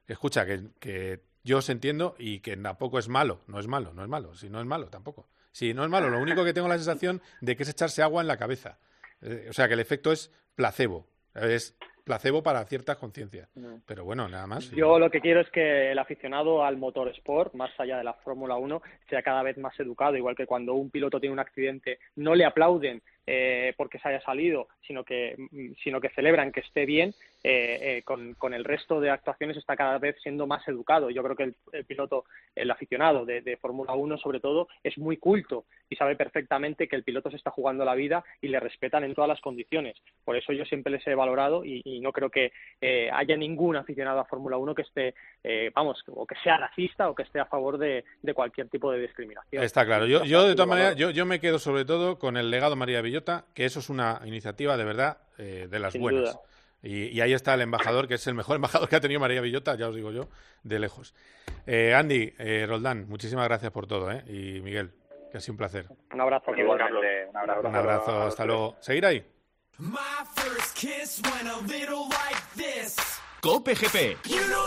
Escucha, 0.08 0.46
que, 0.46 0.64
que 0.80 1.24
yo 1.44 1.60
os 1.60 1.70
entiendo 1.70 2.16
y 2.20 2.40
que 2.42 2.58
tampoco 2.58 3.00
es 3.00 3.08
malo. 3.08 3.42
No 3.48 3.60
es 3.60 3.68
malo, 3.68 3.94
no 3.94 4.04
es 4.04 4.10
malo. 4.10 4.36
Si 4.36 4.50
no 4.50 4.60
es 4.60 4.66
malo, 4.66 4.88
tampoco. 4.90 5.28
Si 5.54 5.74
no 5.74 5.84
es 5.84 5.90
malo, 5.90 6.10
lo 6.10 6.20
único 6.20 6.44
que 6.44 6.52
tengo 6.52 6.68
la 6.68 6.76
sensación 6.76 7.22
de 7.40 7.56
que 7.56 7.64
es 7.64 7.70
echarse 7.70 8.02
agua 8.02 8.22
en 8.22 8.28
la 8.28 8.38
cabeza. 8.38 8.80
Eh, 9.22 9.48
o 9.50 9.54
sea, 9.54 9.68
que 9.68 9.76
el 9.76 9.80
efecto 9.80 10.12
es 10.12 10.32
placebo. 10.56 11.08
Es 11.36 11.78
placebo 12.04 12.42
para 12.42 12.66
ciertas 12.66 12.98
conciencias. 12.98 13.48
No. 13.56 13.80
Pero 13.86 14.04
bueno, 14.04 14.28
nada 14.28 14.48
más. 14.48 14.72
Yo 14.72 14.98
lo 14.98 15.12
que 15.12 15.22
quiero 15.22 15.42
es 15.42 15.50
que 15.52 15.92
el 15.92 16.00
aficionado 16.00 16.66
al 16.66 16.78
motorsport, 16.78 17.54
más 17.54 17.72
allá 17.80 17.98
de 17.98 18.04
la 18.04 18.14
Fórmula 18.16 18.56
1, 18.56 18.82
sea 19.10 19.22
cada 19.22 19.44
vez 19.44 19.58
más 19.58 19.80
educado, 19.80 20.18
igual 20.18 20.36
que 20.36 20.48
cuando 20.48 20.74
un 20.74 20.90
piloto 20.90 21.20
tiene 21.20 21.34
un 21.34 21.40
accidente, 21.40 22.00
no 22.16 22.34
le 22.34 22.46
aplauden 22.46 23.04
eh, 23.26 23.74
porque 23.78 24.00
se 24.00 24.10
haya 24.10 24.22
salido, 24.22 24.68
sino 24.86 25.04
que, 25.04 25.36
mm, 25.38 25.74
sino 25.84 26.02
que 26.02 26.10
celebran 26.10 26.52
que 26.52 26.62
esté 26.62 26.86
bien, 26.86 27.14
eh, 27.44 27.98
eh, 27.98 28.02
con, 28.04 28.36
con 28.36 28.54
el 28.54 28.64
resto 28.64 29.00
de 29.02 29.10
actuaciones 29.10 29.58
está 29.58 29.76
cada 29.76 29.98
vez 29.98 30.16
siendo 30.22 30.48
más 30.48 30.66
educado. 30.68 31.10
Yo 31.10 31.24
creo 31.24 31.36
que 31.36 31.44
el, 31.44 31.56
el 31.74 31.86
piloto, 31.86 32.26
el 32.56 32.72
aficionado 32.72 33.26
de, 33.26 33.42
de 33.42 33.58
Fórmula 33.58 33.94
1 33.94 34.18
sobre 34.18 34.40
todo, 34.40 34.68
es 34.84 34.98
muy 34.98 35.18
culto 35.18 35.66
y 35.90 35.96
sabe 35.96 36.16
perfectamente 36.16 36.88
que 36.88 36.96
el 36.96 37.04
piloto 37.04 37.30
se 37.30 37.38
está 37.38 37.52
jugando 37.52 37.86
la 37.86 37.96
vida 37.96 38.24
y 38.42 38.48
le 38.48 38.60
respetan 38.60 39.04
en 39.04 39.14
todas 39.14 39.28
las 39.28 39.42
condiciones. 39.42 39.96
Por 40.24 40.36
eso 40.36 40.54
yo 40.54 40.66
siempre 40.66 40.92
les 40.92 41.06
he 41.06 41.16
valorado 41.16 41.66
y, 41.66 41.82
y 41.86 42.00
no 42.00 42.12
creo 42.12 42.30
que 42.30 42.52
eh, 42.82 43.10
haya 43.12 43.38
ningún 43.38 43.76
aficionado 43.76 44.20
a 44.20 44.26
Fórmula 44.26 44.58
1 44.58 44.76
que 44.76 44.82
esté, 44.82 45.14
eh, 45.44 45.72
vamos, 45.76 46.04
o 46.08 46.26
que 46.26 46.36
sea 46.44 46.58
racista 46.58 47.10
o 47.10 47.16
que 47.16 47.24
esté 47.24 47.40
a 47.40 47.46
favor 47.46 47.78
de, 47.78 48.04
de 48.22 48.34
cualquier 48.34 48.70
tipo 48.70 48.92
de 48.92 49.02
discriminación. 49.02 49.64
Está 49.64 49.86
claro. 49.86 50.06
Yo, 50.08 50.24
yo 50.24 50.48
de 50.48 50.56
todas 50.56 50.70
maneras, 50.70 50.96
yo, 50.96 51.12
yo 51.12 51.26
me 51.26 51.40
quedo 51.40 51.60
sobre 51.60 51.86
todo 51.86 52.18
con 52.18 52.38
el 52.38 52.50
legado 52.50 52.76
María 52.76 53.02
Que 53.54 53.66
eso 53.66 53.80
es 53.80 53.90
una 53.90 54.22
iniciativa 54.26 54.78
de 54.78 54.84
verdad 54.84 55.18
eh, 55.38 55.68
de 55.70 55.80
las 55.80 55.94
Sin 55.94 56.02
buenas. 56.02 56.40
Y, 56.82 57.08
y 57.08 57.22
ahí 57.22 57.34
está 57.34 57.54
el 57.54 57.62
embajador, 57.62 58.08
que 58.08 58.16
es 58.16 58.28
el 58.28 58.34
mejor 58.34 58.56
embajador 58.58 58.90
que 58.90 58.96
ha 58.96 59.00
tenido 59.00 59.20
María 59.20 59.42
Villota, 59.42 59.76
ya 59.76 59.88
os 59.88 59.96
digo 59.96 60.12
yo, 60.12 60.30
de 60.64 60.80
lejos. 60.80 61.14
Eh, 61.66 61.94
Andy, 61.94 62.34
eh, 62.38 62.66
Roldán, 62.68 63.08
muchísimas 63.08 63.48
gracias 63.48 63.72
por 63.72 63.88
todo, 63.88 64.12
¿eh? 64.12 64.24
Y 64.28 64.62
Miguel, 64.62 64.92
que 65.32 65.38
ha 65.38 65.42
sido 65.42 65.54
un 65.54 65.58
placer. 65.58 65.88
Un 66.14 66.22
abrazo. 66.22 66.52
Un 66.52 66.72
abrazo. 66.72 67.68
Un 67.68 67.76
abrazo, 67.76 68.22
hasta 68.24 68.46
luego. 68.46 68.76
¿Seguir 68.80 69.06
ahí? 69.06 69.26
My 69.80 69.98
first 70.36 70.76
kiss 70.76 71.22
went 71.24 71.48
a 71.48 71.58
little 71.68 72.08
like 72.10 72.42
this. 72.56 72.96
Cope 73.42 73.74
GP. 73.74 74.18
You 74.28 74.48
know 74.48 74.64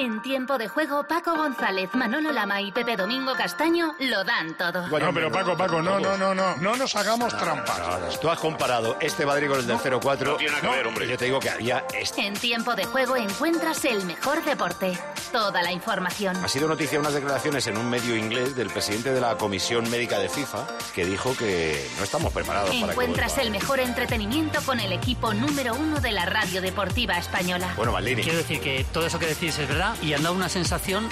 En 0.00 0.22
tiempo 0.22 0.56
de 0.56 0.66
juego, 0.66 1.04
Paco 1.04 1.36
González, 1.36 1.90
Manolo 1.92 2.32
Lama 2.32 2.62
y 2.62 2.72
Pepe 2.72 2.96
Domingo 2.96 3.34
Castaño 3.34 3.94
lo 3.98 4.24
dan 4.24 4.56
todo. 4.56 4.88
No, 4.88 5.12
pero 5.12 5.30
Paco, 5.30 5.54
Paco, 5.58 5.82
no, 5.82 6.00
no, 6.00 6.16
no, 6.16 6.34
no, 6.34 6.56
no 6.56 6.74
nos 6.74 6.96
hagamos 6.96 7.36
trampas. 7.36 8.18
Tú 8.18 8.30
has 8.30 8.38
comparado 8.38 8.96
este 8.98 9.26
Madrid 9.26 9.48
con 9.48 9.58
el 9.58 9.66
del 9.66 9.76
0-4. 9.76 10.24
No 10.24 10.36
tiene 10.36 10.54
nada 10.54 10.62
que 10.62 10.74
ver, 10.74 10.86
hombre. 10.86 11.06
Yo 11.06 11.18
te 11.18 11.26
digo 11.26 11.38
que 11.38 11.50
había 11.50 11.84
este. 11.92 12.26
En 12.26 12.32
tiempo 12.32 12.74
de 12.74 12.86
juego 12.86 13.14
encuentras 13.14 13.84
el 13.84 14.06
mejor 14.06 14.42
deporte. 14.42 14.98
Toda 15.32 15.62
la 15.62 15.70
información. 15.70 16.34
Ha 16.42 16.48
sido 16.48 16.66
noticia 16.66 16.98
unas 16.98 17.12
declaraciones 17.12 17.66
en 17.66 17.76
un 17.76 17.90
medio 17.90 18.16
inglés 18.16 18.56
del 18.56 18.70
presidente 18.70 19.12
de 19.12 19.20
la 19.20 19.36
Comisión 19.36 19.90
Médica 19.90 20.18
de 20.18 20.30
FIFA 20.30 20.66
que 20.94 21.04
dijo 21.04 21.36
que 21.36 21.86
no 21.98 22.04
estamos 22.04 22.32
preparados 22.32 22.74
para 22.74 22.92
Encuentras 22.92 23.36
el 23.36 23.50
mejor 23.50 23.80
entretenimiento 23.80 24.62
con 24.62 24.80
el 24.80 24.92
equipo 24.94 25.34
número 25.34 25.74
uno 25.74 26.00
de 26.00 26.12
la 26.12 26.24
radio 26.24 26.62
deportiva 26.62 27.18
española. 27.18 27.74
Bueno, 27.76 27.92
Maldini. 27.92 28.22
Quiero 28.22 28.38
decir 28.38 28.62
que 28.62 28.86
todo 28.90 29.04
eso 29.04 29.18
que 29.18 29.26
decís 29.26 29.58
es 29.58 29.68
verdad 29.68 29.89
y 30.02 30.14
han 30.14 30.22
dado 30.22 30.34
una 30.34 30.48
sensación 30.48 31.08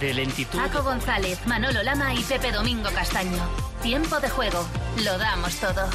de 0.00 0.14
lentitud. 0.14 0.58
Paco 0.58 0.82
González, 0.82 1.38
Manolo 1.46 1.82
Lama 1.82 2.14
y 2.14 2.22
Pepe 2.22 2.52
Domingo 2.52 2.90
Castaño. 2.94 3.48
Tiempo 3.82 4.18
de 4.20 4.30
juego. 4.30 4.66
Lo 5.04 5.18
damos 5.18 5.54
todo. 5.56 5.88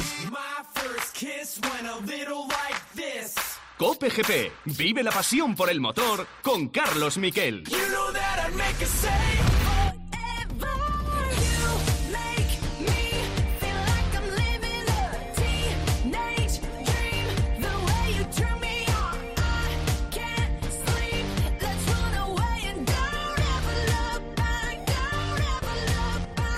Cope 3.78 4.10
GP. 4.10 4.52
Vive 4.76 5.02
la 5.02 5.10
pasión 5.10 5.54
por 5.54 5.70
el 5.70 5.80
motor 5.80 6.26
con 6.42 6.68
Carlos 6.68 7.18
Miquel. 7.18 7.64
You 7.64 7.76
know 7.88 8.12
that 8.12 9.41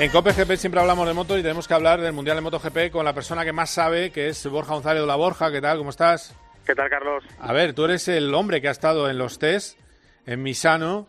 En 0.05 0.11
Cope 0.11 0.33
GP 0.35 0.59
siempre 0.59 0.83
hablamos 0.83 1.09
de 1.09 1.15
moto 1.15 1.39
y 1.39 1.41
tenemos 1.41 1.67
que 1.67 1.73
hablar 1.73 1.99
del 1.99 2.13
Mundial 2.13 2.37
de 2.37 2.43
MotoGP 2.43 2.91
con 2.93 3.07
la 3.07 3.15
persona 3.15 3.43
que 3.43 3.55
más 3.55 3.71
sabe, 3.71 4.11
que 4.11 4.29
es 4.29 4.47
Borja 4.47 4.75
González 4.75 5.01
de 5.01 5.07
la 5.07 5.17
Borja. 5.17 5.51
¿Qué 5.51 5.63
tal? 5.63 5.79
¿Cómo 5.79 5.89
estás? 5.89 6.37
¿Qué 6.67 6.75
tal, 6.75 6.91
Carlos? 6.91 7.25
A 7.41 7.55
ver, 7.55 7.73
tú 7.73 7.87
eres 7.87 8.07
el 8.09 8.35
hombre 8.35 8.61
que 8.61 8.69
ha 8.69 8.73
estado 8.73 9.09
en 9.09 9.17
los 9.17 9.39
test, 9.39 9.81
en 10.27 10.43
Misano. 10.43 11.07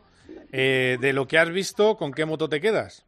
Eh, 0.53 0.97
de 1.01 1.11
lo 1.11 1.27
que 1.27 1.37
has 1.37 1.49
visto, 1.49 1.97
¿con 1.97 2.13
qué 2.13 2.23
moto 2.23 2.47
te 2.47 2.61
quedas? 2.61 3.05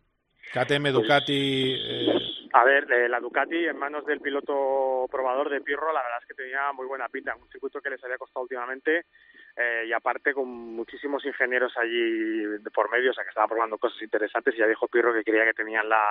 KTM, 0.54 0.92
Ducati. 0.92 1.76
eh, 1.80 2.14
A 2.52 2.66
ver, 2.66 2.92
eh, 2.92 3.08
la 3.08 3.22
Ducati 3.22 3.56
en 3.56 3.78
manos 3.78 4.06
del 4.06 4.20
piloto 4.20 5.08
probador 5.10 5.50
de 5.50 5.62
Pirro, 5.62 5.94
la 5.94 6.04
verdad 6.04 6.20
es 6.22 6.28
que 6.28 6.34
tenía 6.34 6.74
muy 6.74 6.86
buena 6.86 7.08
pinta, 7.08 7.34
un 7.34 7.50
circuito 7.50 7.80
que 7.80 7.92
les 7.92 8.04
había 8.04 8.18
costado 8.18 8.44
últimamente 8.44 9.06
eh, 9.58 9.86
y 9.88 9.94
aparte 9.94 10.34
con 10.34 10.48
muchísimos 10.48 11.26
ingenieros 11.26 11.76
allí 11.78 12.46
de 12.60 12.72
por 12.72 12.90
medio, 12.92 13.12
o 13.12 13.14
sea 13.14 13.24
que 13.24 13.30
estaba 13.30 13.48
probando 13.48 13.78
cosas 13.78 14.02
interesantes 14.02 14.54
y 14.56 14.60
ya 14.60 14.68
dijo 14.68 14.88
Pirro 14.88 15.14
que 15.14 15.24
quería 15.24 15.46
que 15.46 15.54
tenían 15.54 15.90
la, 15.90 16.04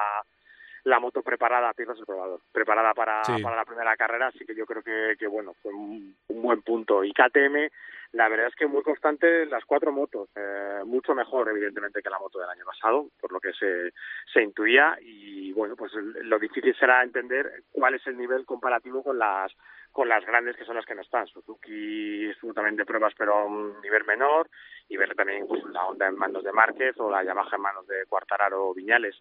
la 0.85 0.99
moto 1.01 1.23
preparada, 1.23 1.73
Pirro 1.75 1.93
es 1.95 2.01
el 2.01 2.07
probador, 2.07 2.41
preparada 2.53 2.93
para, 2.95 3.23
Sí. 3.25 3.43
para 3.43 3.57
la 3.57 3.65
primera 3.65 3.97
carrera, 3.97 4.29
así 4.29 4.45
que 4.45 4.55
yo 4.55 4.67
creo 4.67 4.83
que, 4.83 5.17
que 5.19 5.27
bueno, 5.27 5.55
fue 5.63 5.73
un, 5.73 6.17
un 6.29 6.43
buen 6.43 6.63
punto. 6.63 7.03
Y 7.05 7.13
KTM, 7.13 7.69
la 8.13 8.29
verdad 8.29 8.47
es 8.49 8.55
que 8.55 8.67
muy 8.67 8.83
constante 8.83 9.47
las 9.47 9.65
cuatro 9.65 9.91
motos, 9.93 10.29
eh, 10.37 10.81
mucho 10.85 11.15
mejor 11.15 11.49
evidentemente 11.49 12.03
que 12.03 12.11
la 12.11 12.19
moto 12.21 12.39
del 12.39 12.51
año 12.51 12.65
pasado, 12.65 13.09
por 13.21 13.33
lo 13.33 13.41
que 13.41 13.53
se, 13.53 13.93
se 14.33 14.43
intuía 14.43 14.97
y 15.01 15.53
bueno, 15.53 15.75
pues 15.77 15.93
lo 15.95 16.39
difícil 16.39 16.75
será 16.77 17.03
entender 17.03 17.63
cuál 17.73 17.95
es 17.95 18.07
el 18.07 18.17
nivel 18.17 18.45
comparativo 18.45 19.03
con 19.03 19.19
las 19.19 19.53
con 19.97 20.11
las 20.11 20.27
grandes 20.27 20.55
que 20.59 20.67
son 20.67 20.77
las 20.77 20.85
que 20.85 20.95
no 20.95 21.01
están. 21.01 21.27
Suzuki 21.27 22.27
estuvo 22.27 22.53
también 22.53 22.77
de 22.77 22.85
pruebas 22.85 23.15
pero 23.17 23.33
a 23.35 23.45
un 23.47 23.81
nivel 23.81 24.05
menor 24.05 24.51
y 24.89 24.97
ver 24.97 25.15
también 25.15 25.47
la 25.73 25.87
Honda 25.87 26.07
en 26.07 26.17
manos 26.17 26.45
de 26.45 26.53
Márquez 26.53 26.99
o 26.99 27.11
la 27.11 27.25
Yamaha 27.25 27.57
en 27.57 27.63
manos 27.63 27.87
de 27.87 28.07
Cuartararo 28.07 28.69
o 28.69 28.75
Viñales. 28.75 29.17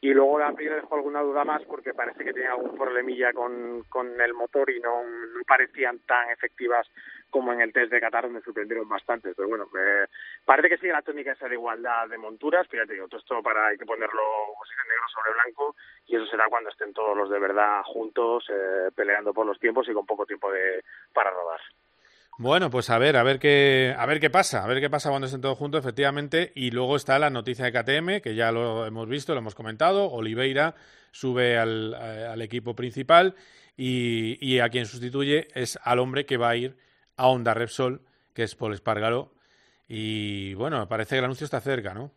Y 0.00 0.12
luego 0.12 0.38
la 0.38 0.48
Aprilia 0.48 0.76
dejó 0.76 0.94
alguna 0.94 1.20
duda 1.20 1.44
más 1.44 1.62
porque 1.64 1.94
parece 1.94 2.24
que 2.24 2.32
tenía 2.32 2.52
algún 2.52 2.76
problemilla 2.76 3.32
con, 3.32 3.84
con 3.88 4.20
el 4.20 4.34
motor 4.34 4.70
y 4.70 4.80
no, 4.80 5.02
no 5.02 5.42
parecían 5.46 5.98
tan 6.00 6.30
efectivas 6.30 6.86
como 7.30 7.52
en 7.52 7.60
el 7.60 7.72
test 7.72 7.90
de 7.90 8.00
Qatar 8.00 8.24
donde 8.24 8.42
sorprendieron 8.42 8.88
bastante. 8.88 9.34
Pero 9.34 9.48
bueno, 9.48 9.68
eh, 9.78 10.06
parece 10.44 10.68
que 10.68 10.78
sigue 10.78 10.92
la 10.92 11.02
tónica 11.02 11.32
esa 11.32 11.48
de 11.48 11.54
igualdad 11.54 12.08
de 12.08 12.18
monturas, 12.18 12.66
pero 12.70 12.84
ya 12.84 12.88
te 12.88 12.98
todo 13.08 13.18
esto 13.18 13.42
para 13.42 13.68
hay 13.68 13.78
que 13.78 13.86
ponerlo 13.86 14.22
negro 14.88 15.08
sobre 15.08 15.32
blanco 15.32 15.76
y 16.06 16.16
eso 16.16 16.26
será 16.26 16.46
cuando 16.48 16.70
estén 16.70 16.92
todos 16.92 17.16
los 17.16 17.30
de 17.30 17.38
verdad 17.38 17.82
juntos 17.84 18.44
eh, 18.50 18.90
peleando 18.94 19.32
por 19.32 19.46
los 19.46 19.58
tiempos 19.58 19.88
y 19.88 19.92
con 19.92 20.06
poco 20.06 20.26
tiempo 20.26 20.50
de 20.50 20.82
para 21.12 21.30
rodar. 21.30 21.60
Bueno, 22.42 22.70
pues 22.70 22.90
a 22.90 22.98
ver, 22.98 23.16
a 23.16 23.22
ver 23.22 23.38
qué, 23.38 23.94
a 23.96 24.04
ver 24.04 24.18
qué 24.18 24.28
pasa, 24.28 24.64
a 24.64 24.66
ver 24.66 24.80
qué 24.80 24.90
pasa 24.90 25.10
cuando 25.10 25.26
estén 25.26 25.40
todos 25.40 25.56
juntos, 25.56 25.78
efectivamente. 25.78 26.50
Y 26.56 26.72
luego 26.72 26.96
está 26.96 27.16
la 27.20 27.30
noticia 27.30 27.64
de 27.64 27.70
KTM, 27.72 28.20
que 28.20 28.34
ya 28.34 28.50
lo 28.50 28.84
hemos 28.84 29.08
visto, 29.08 29.32
lo 29.32 29.38
hemos 29.38 29.54
comentado. 29.54 30.10
Oliveira 30.10 30.74
sube 31.12 31.56
al, 31.56 31.94
eh, 31.96 32.34
equipo 32.42 32.74
principal 32.74 33.36
y, 33.76 34.58
a 34.58 34.68
quien 34.70 34.86
sustituye 34.86 35.46
es 35.54 35.78
al 35.84 36.00
hombre 36.00 36.26
que 36.26 36.36
va 36.36 36.50
a 36.50 36.56
ir 36.56 36.76
a 37.16 37.28
Honda 37.28 37.54
Repsol, 37.54 38.02
que 38.34 38.42
es 38.42 38.56
Paul 38.56 38.74
Espargaro. 38.74 39.32
Y 39.86 40.54
bueno, 40.54 40.88
parece 40.88 41.10
que 41.14 41.18
el 41.20 41.26
anuncio 41.26 41.44
está 41.44 41.60
cerca, 41.60 41.94
¿no? 41.94 42.10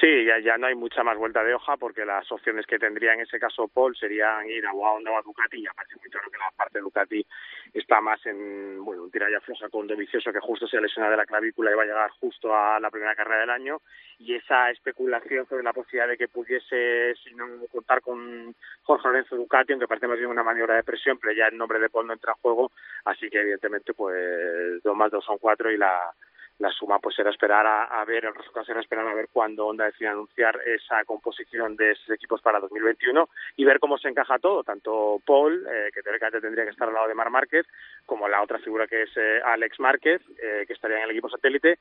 Sí, 0.00 0.24
ya, 0.24 0.38
ya 0.38 0.56
no 0.56 0.68
hay 0.68 0.76
mucha 0.76 1.02
más 1.02 1.18
vuelta 1.18 1.42
de 1.42 1.54
hoja 1.54 1.76
porque 1.76 2.04
las 2.04 2.30
opciones 2.30 2.64
que 2.66 2.78
tendría 2.78 3.14
en 3.14 3.20
ese 3.20 3.40
caso 3.40 3.66
Paul 3.66 3.96
serían 3.96 4.48
ir 4.48 4.64
a 4.64 4.72
Honda 4.72 5.10
o 5.10 5.18
a 5.18 5.22
Ducati 5.22 5.56
y 5.58 5.64
ya 5.64 5.72
parece 5.74 5.96
muy 5.96 6.08
claro 6.08 6.30
que 6.30 6.38
la 6.38 6.52
parte 6.56 6.78
de 6.78 6.82
Ducati 6.82 7.26
está 7.74 8.00
más 8.00 8.24
en 8.24 8.84
bueno 8.84 9.02
un 9.02 9.10
tiralla 9.10 9.40
floja 9.40 9.68
con 9.68 9.88
Dovizioso 9.88 10.32
que 10.32 10.38
justo 10.38 10.68
se 10.68 10.76
ha 10.76 10.80
lesionado 10.80 11.10
de 11.10 11.16
la 11.16 11.26
clavícula 11.26 11.72
y 11.72 11.74
va 11.74 11.82
a 11.82 11.86
llegar 11.86 12.10
justo 12.20 12.54
a 12.54 12.78
la 12.78 12.92
primera 12.92 13.16
carrera 13.16 13.40
del 13.40 13.50
año. 13.50 13.80
Y 14.20 14.34
esa 14.34 14.70
especulación 14.70 15.46
sobre 15.48 15.64
la 15.64 15.72
posibilidad 15.72 16.06
de 16.06 16.16
que 16.16 16.28
pudiese 16.28 17.16
si 17.24 17.34
no 17.34 17.46
contar 17.72 18.00
con 18.00 18.54
Jorge 18.84 19.08
Lorenzo 19.08 19.34
Ducati 19.34 19.72
aunque 19.72 19.88
parece 19.88 20.06
más 20.06 20.18
bien 20.18 20.30
una 20.30 20.44
maniobra 20.44 20.76
de 20.76 20.84
presión 20.84 21.18
pero 21.18 21.32
ya 21.32 21.48
el 21.48 21.58
nombre 21.58 21.80
de 21.80 21.90
Paul 21.90 22.06
no 22.06 22.12
entra 22.12 22.34
en 22.36 22.42
juego 22.42 22.70
así 23.04 23.28
que 23.28 23.40
evidentemente 23.40 23.94
pues 23.94 24.80
dos 24.84 24.96
más 24.96 25.10
dos 25.10 25.24
son 25.24 25.38
cuatro 25.38 25.72
y 25.72 25.76
la 25.76 26.14
la 26.58 26.70
suma 26.72 26.98
pues 26.98 27.14
será 27.14 27.30
esperar 27.30 27.66
a, 27.66 28.04
ver, 28.04 28.24
el 28.24 28.34
resultado 28.34 28.66
será 28.66 28.80
esperar 28.80 29.06
a 29.06 29.14
ver 29.14 29.28
cuándo 29.32 29.66
Honda 29.66 29.84
decide 29.84 30.08
anunciar 30.08 30.60
esa 30.66 31.04
composición 31.04 31.76
de 31.76 31.92
esos 31.92 32.10
equipos 32.10 32.42
para 32.42 32.60
2021 32.60 33.28
y 33.56 33.64
ver 33.64 33.78
cómo 33.78 33.96
se 33.98 34.08
encaja 34.08 34.38
todo, 34.38 34.64
tanto 34.64 35.20
Paul, 35.24 35.66
eh, 35.70 35.90
que 35.94 36.02
teóricamente 36.02 36.40
tendría 36.40 36.64
que 36.64 36.70
estar 36.70 36.88
al 36.88 36.94
lado 36.94 37.08
de 37.08 37.14
Mar 37.14 37.30
Márquez, 37.30 37.66
como 38.06 38.28
la 38.28 38.42
otra 38.42 38.58
figura 38.58 38.86
que 38.86 39.02
es 39.02 39.10
eh, 39.16 39.40
Alex 39.44 39.78
Márquez, 39.78 40.20
eh, 40.42 40.64
que 40.66 40.72
estaría 40.72 40.98
en 40.98 41.04
el 41.04 41.10
equipo 41.10 41.28
satélite, 41.28 41.78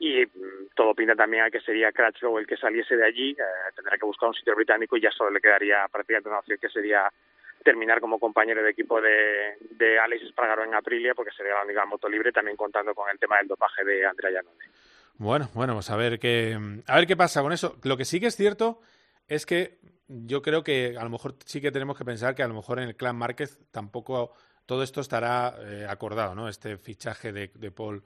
y 0.00 0.24
mm, 0.24 0.70
todo 0.74 0.94
pinta 0.94 1.14
también 1.14 1.44
a 1.44 1.50
que 1.50 1.60
sería 1.60 1.92
Crutchlow 1.92 2.38
el 2.38 2.46
que 2.46 2.56
saliese 2.56 2.96
de 2.96 3.04
allí, 3.04 3.32
eh, 3.32 3.72
tendrá 3.76 3.98
que 3.98 4.06
buscar 4.06 4.30
un 4.30 4.34
sitio 4.34 4.56
británico 4.56 4.96
y 4.96 5.02
ya 5.02 5.10
solo 5.10 5.30
le 5.30 5.40
quedaría 5.40 5.86
prácticamente 5.92 6.30
una 6.30 6.38
opción 6.38 6.58
que 6.58 6.70
sería 6.70 7.08
terminar 7.64 8.00
como 8.00 8.18
compañero 8.18 8.62
de 8.62 8.70
equipo 8.70 9.00
de, 9.00 9.56
de 9.70 9.98
Alex 9.98 10.24
Espargaro 10.24 10.64
en 10.64 10.74
Aprilia, 10.74 11.14
porque 11.14 11.32
sería 11.36 11.54
la 11.54 11.64
única 11.64 11.84
moto 11.84 12.08
libre, 12.08 12.32
también 12.32 12.56
contando 12.56 12.94
con 12.94 13.08
el 13.10 13.18
tema 13.18 13.38
del 13.38 13.48
dopaje 13.48 13.84
de 13.84 14.06
Andrea 14.06 14.32
Iannone. 14.32 14.64
Bueno, 15.18 15.50
bueno, 15.52 15.74
pues 15.74 15.90
a 15.90 15.96
ver 15.96 16.18
qué, 16.18 16.58
a 16.86 16.96
ver 16.96 17.06
qué 17.06 17.16
pasa 17.16 17.42
con 17.42 17.52
eso. 17.52 17.76
Lo 17.82 17.96
que 17.96 18.04
sí 18.04 18.20
que 18.20 18.26
es 18.26 18.36
cierto 18.36 18.80
es 19.28 19.44
que 19.44 19.78
yo 20.08 20.42
creo 20.42 20.64
que 20.64 20.96
a 20.98 21.04
lo 21.04 21.10
mejor 21.10 21.36
sí 21.44 21.60
que 21.60 21.70
tenemos 21.70 21.96
que 21.96 22.04
pensar 22.04 22.34
que 22.34 22.42
a 22.42 22.48
lo 22.48 22.54
mejor 22.54 22.78
en 22.80 22.88
el 22.88 22.96
clan 22.96 23.16
Márquez 23.16 23.58
tampoco 23.70 24.32
todo 24.66 24.82
esto 24.82 25.00
estará 25.00 25.54
eh, 25.60 25.86
acordado, 25.88 26.34
¿no? 26.34 26.48
Este 26.48 26.78
fichaje 26.78 27.32
de, 27.32 27.50
de 27.54 27.70
Paul 27.70 28.02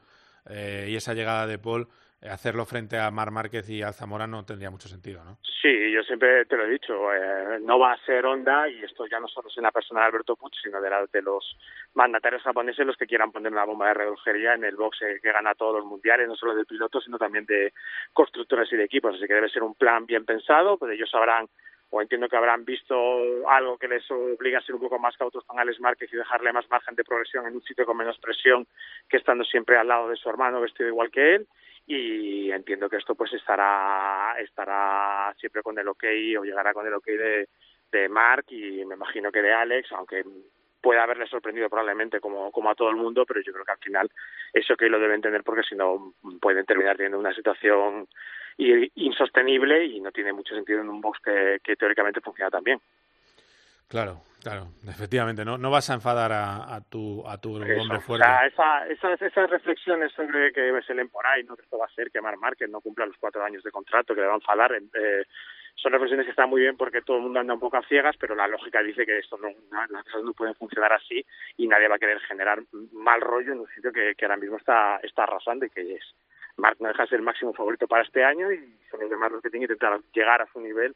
eh, 0.47 0.89
y 0.91 0.97
esa 0.97 1.15
llegada 1.15 1.47
de 1.47 1.59
Paul, 1.59 1.89
hacerlo 2.23 2.65
frente 2.65 2.99
a 2.99 3.11
Mar 3.11 3.31
Márquez 3.31 3.69
y 3.69 3.83
a 3.83 3.93
Zamora 3.93 4.27
no 4.27 4.45
tendría 4.45 4.71
mucho 4.71 4.89
sentido, 4.89 5.25
¿no? 5.25 5.39
Sí, 5.63 5.91
yo 5.93 6.03
siempre 6.03 6.45
te 6.45 6.57
lo 6.57 6.65
he 6.65 6.71
dicho, 6.71 7.13
eh, 7.13 7.59
no 7.63 7.79
va 7.79 7.93
a 7.93 8.05
ser 8.05 8.27
Honda 8.27 8.69
y 8.69 8.83
esto 8.83 9.07
ya 9.07 9.19
no 9.19 9.29
solo 9.29 9.49
es 9.49 9.57
en 9.57 9.63
la 9.63 9.73
persona 9.73 10.01
de 10.01 10.07
Alberto 10.07 10.37
Puig, 10.37 10.53
sino 10.63 10.81
de, 10.81 10.91
la, 10.91 11.07
de 11.11 11.23
los 11.23 11.57
mandatarios 11.95 12.43
japoneses 12.43 12.87
los 12.87 12.97
que 12.97 13.07
quieran 13.07 13.33
poner 13.33 13.51
una 13.51 13.65
bomba 13.65 13.89
de 13.89 13.95
relojería 13.95 14.55
en 14.55 14.65
el 14.65 14.77
box 14.77 15.01
eh, 15.03 15.21
que 15.23 15.33
gana 15.33 15.55
todos 15.55 15.77
los 15.77 15.87
mundiales, 15.87 16.29
no 16.29 16.37
solo 16.37 16.55
de 16.55 16.65
pilotos, 16.65 17.05
sino 17.05 17.19
también 17.19 17.47
de 17.47 17.73
constructores 18.13 18.71
y 18.73 18.77
de 18.77 18.85
equipos. 18.85 19.15
Así 19.15 19.27
que 19.27 19.35
debe 19.35 19.49
ser 19.49 19.63
un 19.63 19.75
plan 19.75 20.05
bien 20.05 20.25
pensado, 20.25 20.77
pues 20.77 20.93
ellos 20.93 21.11
sabrán 21.11 21.49
o 21.89 22.03
entiendo 22.03 22.29
que 22.29 22.37
habrán 22.37 22.65
visto 22.65 22.95
algo 23.49 23.79
que 23.79 23.87
les 23.87 24.03
obliga 24.11 24.59
a 24.59 24.63
ser 24.63 24.75
un 24.75 24.81
poco 24.81 24.99
más 24.99 25.17
cautos 25.17 25.45
con 25.45 25.59
Alex 25.59 25.79
Márquez 25.81 26.13
y 26.13 26.17
dejarle 26.17 26.53
más 26.53 26.69
margen 26.69 26.97
de 26.97 27.05
progresión 27.05 27.47
en 27.47 27.55
un 27.55 27.63
sitio 27.63 27.87
con 27.87 27.97
menos 27.97 28.19
presión 28.19 28.67
que 29.09 29.17
estando 29.17 29.45
siempre 29.45 29.79
al 29.79 29.87
lado 29.87 30.09
de 30.09 30.17
su 30.17 30.29
hermano 30.29 30.61
vestido 30.61 30.89
igual 30.89 31.11
que 31.11 31.37
él 31.37 31.47
y 31.87 32.51
entiendo 32.51 32.89
que 32.89 32.97
esto 32.97 33.15
pues 33.15 33.33
estará 33.35 34.37
estará 34.39 35.35
siempre 35.39 35.63
con 35.63 35.79
el 35.79 35.89
ok 35.89 36.05
o 36.39 36.45
llegará 36.45 36.73
con 36.73 36.87
el 36.87 36.95
ok 36.95 37.07
de, 37.07 37.49
de 37.93 38.09
Mark 38.09 38.47
y 38.49 38.85
me 38.85 38.95
imagino 38.95 39.31
que 39.31 39.43
de 39.43 39.53
Alex, 39.53 39.93
aunque 39.93 40.25
puede 40.81 41.01
haberle 41.01 41.27
sorprendido 41.27 41.71
probablemente 41.71 42.21
como, 42.21 42.53
como 42.53 42.71
a 42.71 42.75
todo 42.75 42.91
el 42.91 42.97
mundo, 42.97 43.25
pero 43.27 43.41
yo 43.41 43.53
creo 43.53 43.65
que 43.65 43.73
al 43.73 43.79
final 43.79 44.11
eso 44.53 44.77
que 44.77 44.89
lo 44.89 44.99
deben 44.99 45.23
tener 45.23 45.43
porque 45.43 45.63
si 45.63 45.75
no 45.75 46.13
pueden 46.41 46.67
terminar 46.67 46.97
teniendo 46.97 47.19
una 47.19 47.35
situación 47.35 48.07
insostenible 48.57 49.85
y 49.87 50.01
no 50.01 50.13
tiene 50.13 50.33
mucho 50.33 50.55
sentido 50.55 50.81
en 50.81 50.89
un 50.89 51.01
box 51.01 51.19
que, 51.25 51.59
que 51.63 51.77
teóricamente 51.77 52.21
funciona 52.21 52.51
tan 52.51 52.63
bien. 52.63 52.81
Claro, 53.89 54.23
claro, 54.43 54.69
efectivamente, 54.89 55.45
no, 55.45 55.59
no 55.59 55.71
vas 55.71 55.89
a 55.91 55.95
enfadar 55.95 56.33
a, 56.33 56.75
a 56.75 56.81
tu, 56.81 57.27
a 57.29 57.39
tu 57.39 57.63
Eso. 57.63 57.81
hombre 57.83 57.99
O 57.99 58.01
fuerte. 58.01 58.25
sea, 58.27 58.47
esa, 58.47 58.87
esas, 58.89 59.23
esas 59.23 59.51
reflexiones 59.51 60.13
sobre 60.13 60.53
que 60.53 60.81
se 60.87 60.95
leen 60.95 61.09
por 61.11 61.27
ahí, 61.27 61.45
¿no? 61.45 61.57
que 61.57 61.63
esto 61.63 61.79
va 61.79 61.87
a 61.87 61.95
ser 61.95 62.11
que 62.11 62.21
Marc 62.21 62.39
Márquez 62.39 62.69
no 62.71 62.81
cumpla 62.81 63.07
los 63.07 63.17
cuatro 63.19 63.45
años 63.45 63.63
de 63.63 63.71
contrato, 63.71 64.15
que 64.15 64.21
le 64.21 64.27
va 64.27 64.33
a 64.35 64.37
enfadar, 64.37 64.73
eh, 64.75 65.25
son 65.77 65.93
reflexiones 65.93 66.25
que 66.25 66.31
están 66.31 66.49
muy 66.49 66.61
bien 66.63 66.77
porque 66.77 67.03
todo 67.03 67.17
el 67.19 67.25
mundo 67.25 67.41
anda 67.41 67.55
un 67.55 67.61
poco 67.61 67.77
a 67.77 67.83
ciegas, 67.87 68.17
pero 68.19 68.35
la 68.35 68.47
lógica 68.49 68.81
dice 68.83 69.05
que 69.05 69.19
esto 69.19 69.37
no, 69.39 69.49
no- 69.51 69.87
las 69.91 70.05
cosas 70.05 70.23
no 70.23 70.33
pueden 70.33 70.55
funcionar 70.55 70.93
así 70.93 71.25
y 71.57 71.67
nadie 71.69 71.89
va 71.89 71.97
a 71.97 71.99
querer 71.99 72.21
generar 72.21 72.61
mal 72.93 73.21
rollo 73.21 73.53
en 73.53 73.61
un 73.61 73.69
sitio 73.75 73.93
que, 73.93 74.15
que 74.17 74.25
ahora 74.25 74.37
mismo 74.37 74.57
está, 74.57 74.99
está 75.03 75.25
arrasando 75.25 75.67
y 75.67 75.71
que 75.71 75.95
es 75.97 76.15
Marc 76.57 76.79
no 76.81 76.89
deja 76.89 77.03
de 77.03 77.09
ser 77.09 77.19
el 77.19 77.25
máximo 77.25 77.53
favorito 77.53 77.89
para 77.89 78.05
este 78.05 78.25
año 78.25 78.53
y 78.53 78.79
son 78.91 79.01
los 79.01 79.11
demás 79.11 79.33
los 79.33 79.43
que 79.43 79.51
tienen 79.51 79.67
que 79.69 79.75
intentar 79.75 80.01
llegar 80.15 80.41
a 80.41 80.47
su 80.53 80.61
nivel 80.61 80.95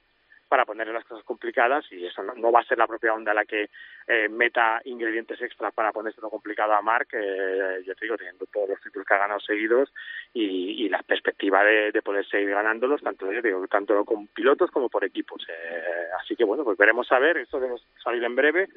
para 0.49 0.65
ponerle 0.65 0.93
las 0.93 1.05
cosas 1.05 1.25
complicadas 1.25 1.85
y 1.93 2.07
eso 2.07 2.23
no, 2.23 2.35
no 2.35 2.51
va 2.51 2.61
a 2.61 2.65
ser 2.65 2.79
la 2.79 2.87
propia 2.87 3.15
onda 3.15 3.35
la 3.35 3.45
que 3.45 3.69
eh, 4.07 4.29
meta 4.29 4.81
ingredientes 4.85 5.41
extra 5.43 5.71
para 5.71 5.93
ponérselo 5.93 6.31
complicado 6.31 6.73
a 6.73 6.83
Marc, 6.83 7.11
eh, 7.13 7.83
yo 7.85 7.95
te 7.95 8.05
digo, 8.05 8.17
teniendo 8.17 8.47
todos 8.47 8.71
los 8.71 8.81
títulos 8.81 9.07
que 9.07 9.15
ha 9.15 9.19
ganado 9.19 9.41
seguidos 9.41 9.93
y, 10.33 10.85
y 10.85 10.89
la 10.89 11.03
perspectiva 11.03 11.63
de, 11.63 11.93
de 11.93 12.03
poder 12.03 12.27
seguir 12.27 12.51
ganándolos, 12.51 13.03
tanto 13.03 13.31
yo 13.31 13.43
digo, 13.43 13.67
tanto 13.69 14.05
con 14.05 14.27
pilotos 14.29 14.71
como 14.71 14.89
por 14.89 15.05
equipos. 15.05 15.47
Eh, 15.49 16.07
así 16.21 16.35
que 16.35 16.45
bueno, 16.45 16.65
pues 16.65 16.79
veremos 16.79 17.11
a 17.13 17.19
ver, 17.19 17.39
esto 17.39 17.61
debe 17.61 17.77
salir 18.03 18.25
en 18.25 18.35
breve 18.35 18.69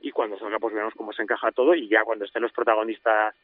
y 0.00 0.10
cuando 0.10 0.38
salga 0.38 0.58
pues 0.58 0.74
veremos 0.74 0.94
cómo 0.94 1.12
se 1.12 1.22
encaja 1.22 1.52
todo 1.52 1.74
y 1.74 1.88
ya 1.88 2.04
cuando 2.04 2.24
estén 2.24 2.42
los 2.42 2.52
protagonistas 2.52 3.34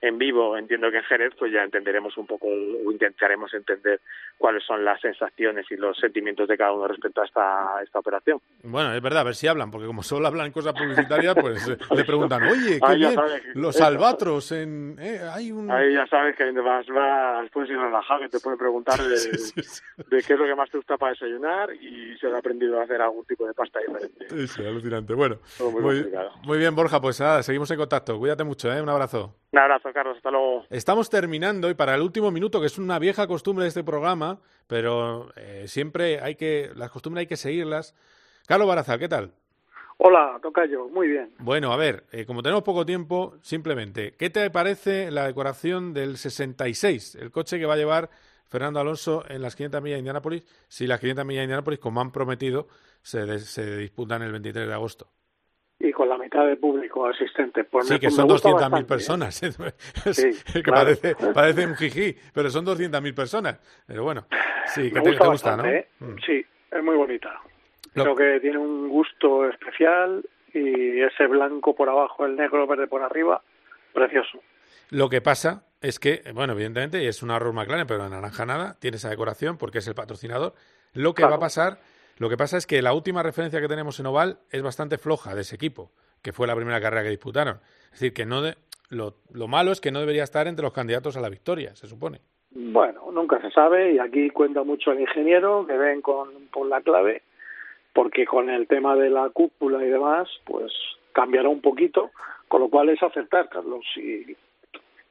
en 0.00 0.18
vivo, 0.18 0.56
entiendo 0.56 0.90
que 0.90 0.98
en 0.98 1.04
Jerez, 1.04 1.32
pues 1.38 1.52
ya 1.52 1.62
entenderemos 1.62 2.16
un 2.16 2.26
poco 2.26 2.46
o 2.48 2.90
intentaremos 2.90 3.52
entender 3.54 4.00
cuáles 4.38 4.64
son 4.64 4.84
las 4.84 5.00
sensaciones 5.00 5.66
y 5.70 5.76
los 5.76 5.96
sentimientos 5.98 6.48
de 6.48 6.56
cada 6.56 6.72
uno 6.72 6.88
respecto 6.88 7.20
a 7.20 7.26
esta, 7.26 7.82
esta 7.82 7.98
operación. 7.98 8.40
Bueno, 8.62 8.94
es 8.94 9.02
verdad, 9.02 9.20
a 9.20 9.24
ver 9.24 9.34
si 9.34 9.46
hablan, 9.46 9.70
porque 9.70 9.86
como 9.86 10.02
solo 10.02 10.26
hablan 10.26 10.52
cosas 10.52 10.72
publicitarias, 10.72 11.34
pues 11.40 11.68
eh, 11.68 11.76
le 11.94 12.04
preguntan, 12.04 12.42
oye, 12.44 12.80
qué 12.80 12.94
bien, 12.96 13.14
los 13.54 13.76
eso. 13.76 13.84
albatros 13.84 14.52
en... 14.52 14.96
eh, 14.98 15.20
hay 15.32 15.52
un... 15.52 15.70
Ahí 15.70 15.92
ya 15.94 16.06
sabes 16.06 16.36
que 16.36 16.50
vas, 16.52 16.86
vas 16.88 17.50
puedes 17.50 17.70
ir 17.70 17.78
relajado, 17.78 18.20
que 18.20 18.28
te 18.28 18.40
pueden 18.40 18.58
preguntar 18.58 18.98
de, 18.98 19.14
de 19.16 20.22
qué 20.22 20.32
es 20.32 20.38
lo 20.38 20.46
que 20.46 20.54
más 20.54 20.70
te 20.70 20.78
gusta 20.78 20.96
para 20.96 21.12
desayunar 21.12 21.74
y 21.74 22.16
si 22.18 22.26
has 22.26 22.34
aprendido 22.34 22.80
a 22.80 22.84
hacer 22.84 23.00
algún 23.02 23.24
tipo 23.26 23.46
de 23.46 23.54
pasta 23.54 23.80
diferente. 23.80 24.26
Sí, 24.30 24.46
sí, 24.48 24.64
alucinante. 24.64 25.14
Bueno, 25.14 25.36
muy 25.80 26.10
muy 26.44 26.58
bien, 26.58 26.74
Borja, 26.74 27.00
pues 27.00 27.20
nada, 27.20 27.42
seguimos 27.42 27.70
en 27.70 27.78
contacto. 27.78 28.18
Cuídate 28.18 28.44
mucho, 28.44 28.72
¿eh? 28.72 28.80
Un 28.80 28.88
abrazo. 28.88 29.34
Un 29.52 29.58
abrazo, 29.58 29.89
Carlos, 29.92 30.16
hasta 30.16 30.30
luego. 30.30 30.64
Estamos 30.70 31.08
terminando 31.10 31.68
y 31.70 31.74
para 31.74 31.94
el 31.94 32.00
último 32.02 32.30
minuto, 32.30 32.60
que 32.60 32.66
es 32.66 32.78
una 32.78 32.98
vieja 32.98 33.26
costumbre 33.26 33.64
de 33.64 33.68
este 33.68 33.84
programa, 33.84 34.40
pero 34.66 35.32
eh, 35.36 35.64
siempre 35.68 36.20
hay 36.20 36.34
que, 36.36 36.70
las 36.74 36.90
costumbres 36.90 37.22
hay 37.22 37.26
que 37.26 37.36
seguirlas. 37.36 37.94
Carlos 38.46 38.68
Barazal, 38.68 38.98
¿qué 38.98 39.08
tal? 39.08 39.32
Hola, 39.98 40.38
Tocayo, 40.40 40.88
muy 40.88 41.08
bien. 41.08 41.34
Bueno, 41.38 41.72
a 41.72 41.76
ver, 41.76 42.04
eh, 42.12 42.24
como 42.24 42.42
tenemos 42.42 42.62
poco 42.64 42.86
tiempo, 42.86 43.36
simplemente, 43.42 44.14
¿qué 44.18 44.30
te 44.30 44.48
parece 44.50 45.10
la 45.10 45.26
decoración 45.26 45.92
del 45.92 46.16
66, 46.16 47.16
el 47.16 47.30
coche 47.30 47.58
que 47.58 47.66
va 47.66 47.74
a 47.74 47.76
llevar 47.76 48.08
Fernando 48.48 48.80
Alonso 48.80 49.24
en 49.28 49.42
las 49.42 49.54
500 49.56 49.82
millas 49.82 49.96
de 49.96 49.98
Indianápolis, 50.00 50.42
si 50.68 50.86
las 50.86 51.00
500 51.00 51.24
millas 51.26 51.40
de 51.40 51.44
Indianápolis, 51.44 51.80
como 51.80 52.00
han 52.00 52.12
prometido, 52.12 52.66
se, 53.02 53.26
de- 53.26 53.38
se 53.40 53.76
disputan 53.76 54.22
el 54.22 54.32
23 54.32 54.66
de 54.68 54.72
agosto? 54.74 55.06
Y 55.82 55.92
con 55.92 56.08
la 56.10 56.18
mitad 56.18 56.44
del 56.46 56.58
público 56.58 57.06
asistente. 57.06 57.64
Pues 57.64 57.86
Sí, 57.86 57.94
me- 57.94 58.00
que 58.00 58.10
son 58.10 58.28
gusta 58.28 58.50
200.000 58.50 58.54
bastante, 58.60 58.80
¿eh? 58.80 58.84
personas. 58.86 59.42
Es- 60.06 60.16
Sí, 60.16 60.28
es 60.28 60.44
que 60.44 60.62
claro. 60.62 60.80
parece, 60.84 61.14
parece 61.34 61.66
un 61.66 61.74
jijí, 61.74 62.16
pero 62.34 62.50
son 62.50 62.64
200.000 62.66 63.14
personas. 63.14 63.58
Pero 63.86 64.04
bueno, 64.04 64.26
sí, 64.66 64.90
que 64.92 65.00
te, 65.00 65.00
gusta 65.00 65.24
te 65.24 65.28
gusta, 65.30 65.50
bastante, 65.56 65.76
¿eh? 65.78 65.88
¿no? 66.00 66.06
Mm. 66.08 66.16
Sí, 66.26 66.44
es 66.70 66.82
muy 66.84 66.96
bonita. 66.96 67.40
Lo- 67.94 68.04
Creo 68.04 68.14
que 68.16 68.40
tiene 68.40 68.58
un 68.58 68.88
gusto 68.90 69.48
especial 69.48 70.22
y 70.52 71.00
ese 71.00 71.26
blanco 71.26 71.74
por 71.74 71.88
abajo, 71.88 72.26
el 72.26 72.36
negro 72.36 72.66
verde 72.66 72.86
por 72.86 73.02
arriba, 73.02 73.40
precioso. 73.94 74.38
Lo 74.90 75.08
que 75.08 75.20
pasa 75.22 75.64
es 75.80 75.98
que, 75.98 76.22
bueno, 76.34 76.52
evidentemente, 76.52 77.08
es 77.08 77.22
una 77.22 77.38
Roll 77.38 77.54
McLaren, 77.54 77.86
pero 77.86 78.00
la 78.00 78.08
naranja 78.10 78.44
nada, 78.44 78.76
tiene 78.80 78.98
esa 78.98 79.08
decoración 79.08 79.56
porque 79.56 79.78
es 79.78 79.88
el 79.88 79.94
patrocinador. 79.94 80.54
Lo 80.92 81.14
que 81.14 81.24
va 81.24 81.36
a 81.36 81.40
pasar, 81.40 81.78
lo 82.20 82.28
que 82.28 82.36
pasa 82.36 82.56
es 82.56 82.66
que 82.66 82.80
la 82.82 82.92
última 82.92 83.22
referencia 83.24 83.60
que 83.60 83.66
tenemos 83.68 83.98
en 83.98 84.06
Oval 84.06 84.38
es 84.52 84.62
bastante 84.62 84.96
floja 84.98 85.34
de 85.34 85.40
ese 85.40 85.56
equipo, 85.56 85.90
que 86.22 86.32
fue 86.32 86.46
la 86.46 86.54
primera 86.54 86.80
carrera 86.80 87.02
que 87.02 87.10
disputaron. 87.10 87.58
Es 87.86 87.98
decir, 88.00 88.12
que 88.12 88.26
no 88.26 88.42
de- 88.42 88.54
lo, 88.90 89.14
lo 89.32 89.48
malo 89.48 89.72
es 89.72 89.80
que 89.80 89.90
no 89.90 89.98
debería 90.00 90.22
estar 90.24 90.46
entre 90.46 90.62
los 90.62 90.72
candidatos 90.72 91.16
a 91.16 91.20
la 91.20 91.28
victoria, 91.28 91.74
se 91.74 91.86
supone. 91.88 92.20
Bueno, 92.52 93.10
nunca 93.12 93.40
se 93.40 93.50
sabe 93.50 93.94
y 93.94 93.98
aquí 93.98 94.30
cuenta 94.30 94.62
mucho 94.64 94.92
el 94.92 95.00
ingeniero 95.00 95.66
que 95.66 95.76
ven 95.76 96.00
con, 96.02 96.28
por 96.52 96.66
la 96.68 96.80
clave 96.80 97.22
porque 97.92 98.24
con 98.26 98.50
el 98.50 98.66
tema 98.68 98.94
de 98.96 99.10
la 99.10 99.28
cúpula 99.30 99.84
y 99.84 99.88
demás 99.88 100.28
pues 100.44 100.72
cambiará 101.12 101.48
un 101.48 101.60
poquito, 101.60 102.10
con 102.48 102.60
lo 102.60 102.68
cual 102.68 102.88
es 102.90 103.02
acertar, 103.02 103.48
Carlos. 103.48 103.84
Y 103.96 104.36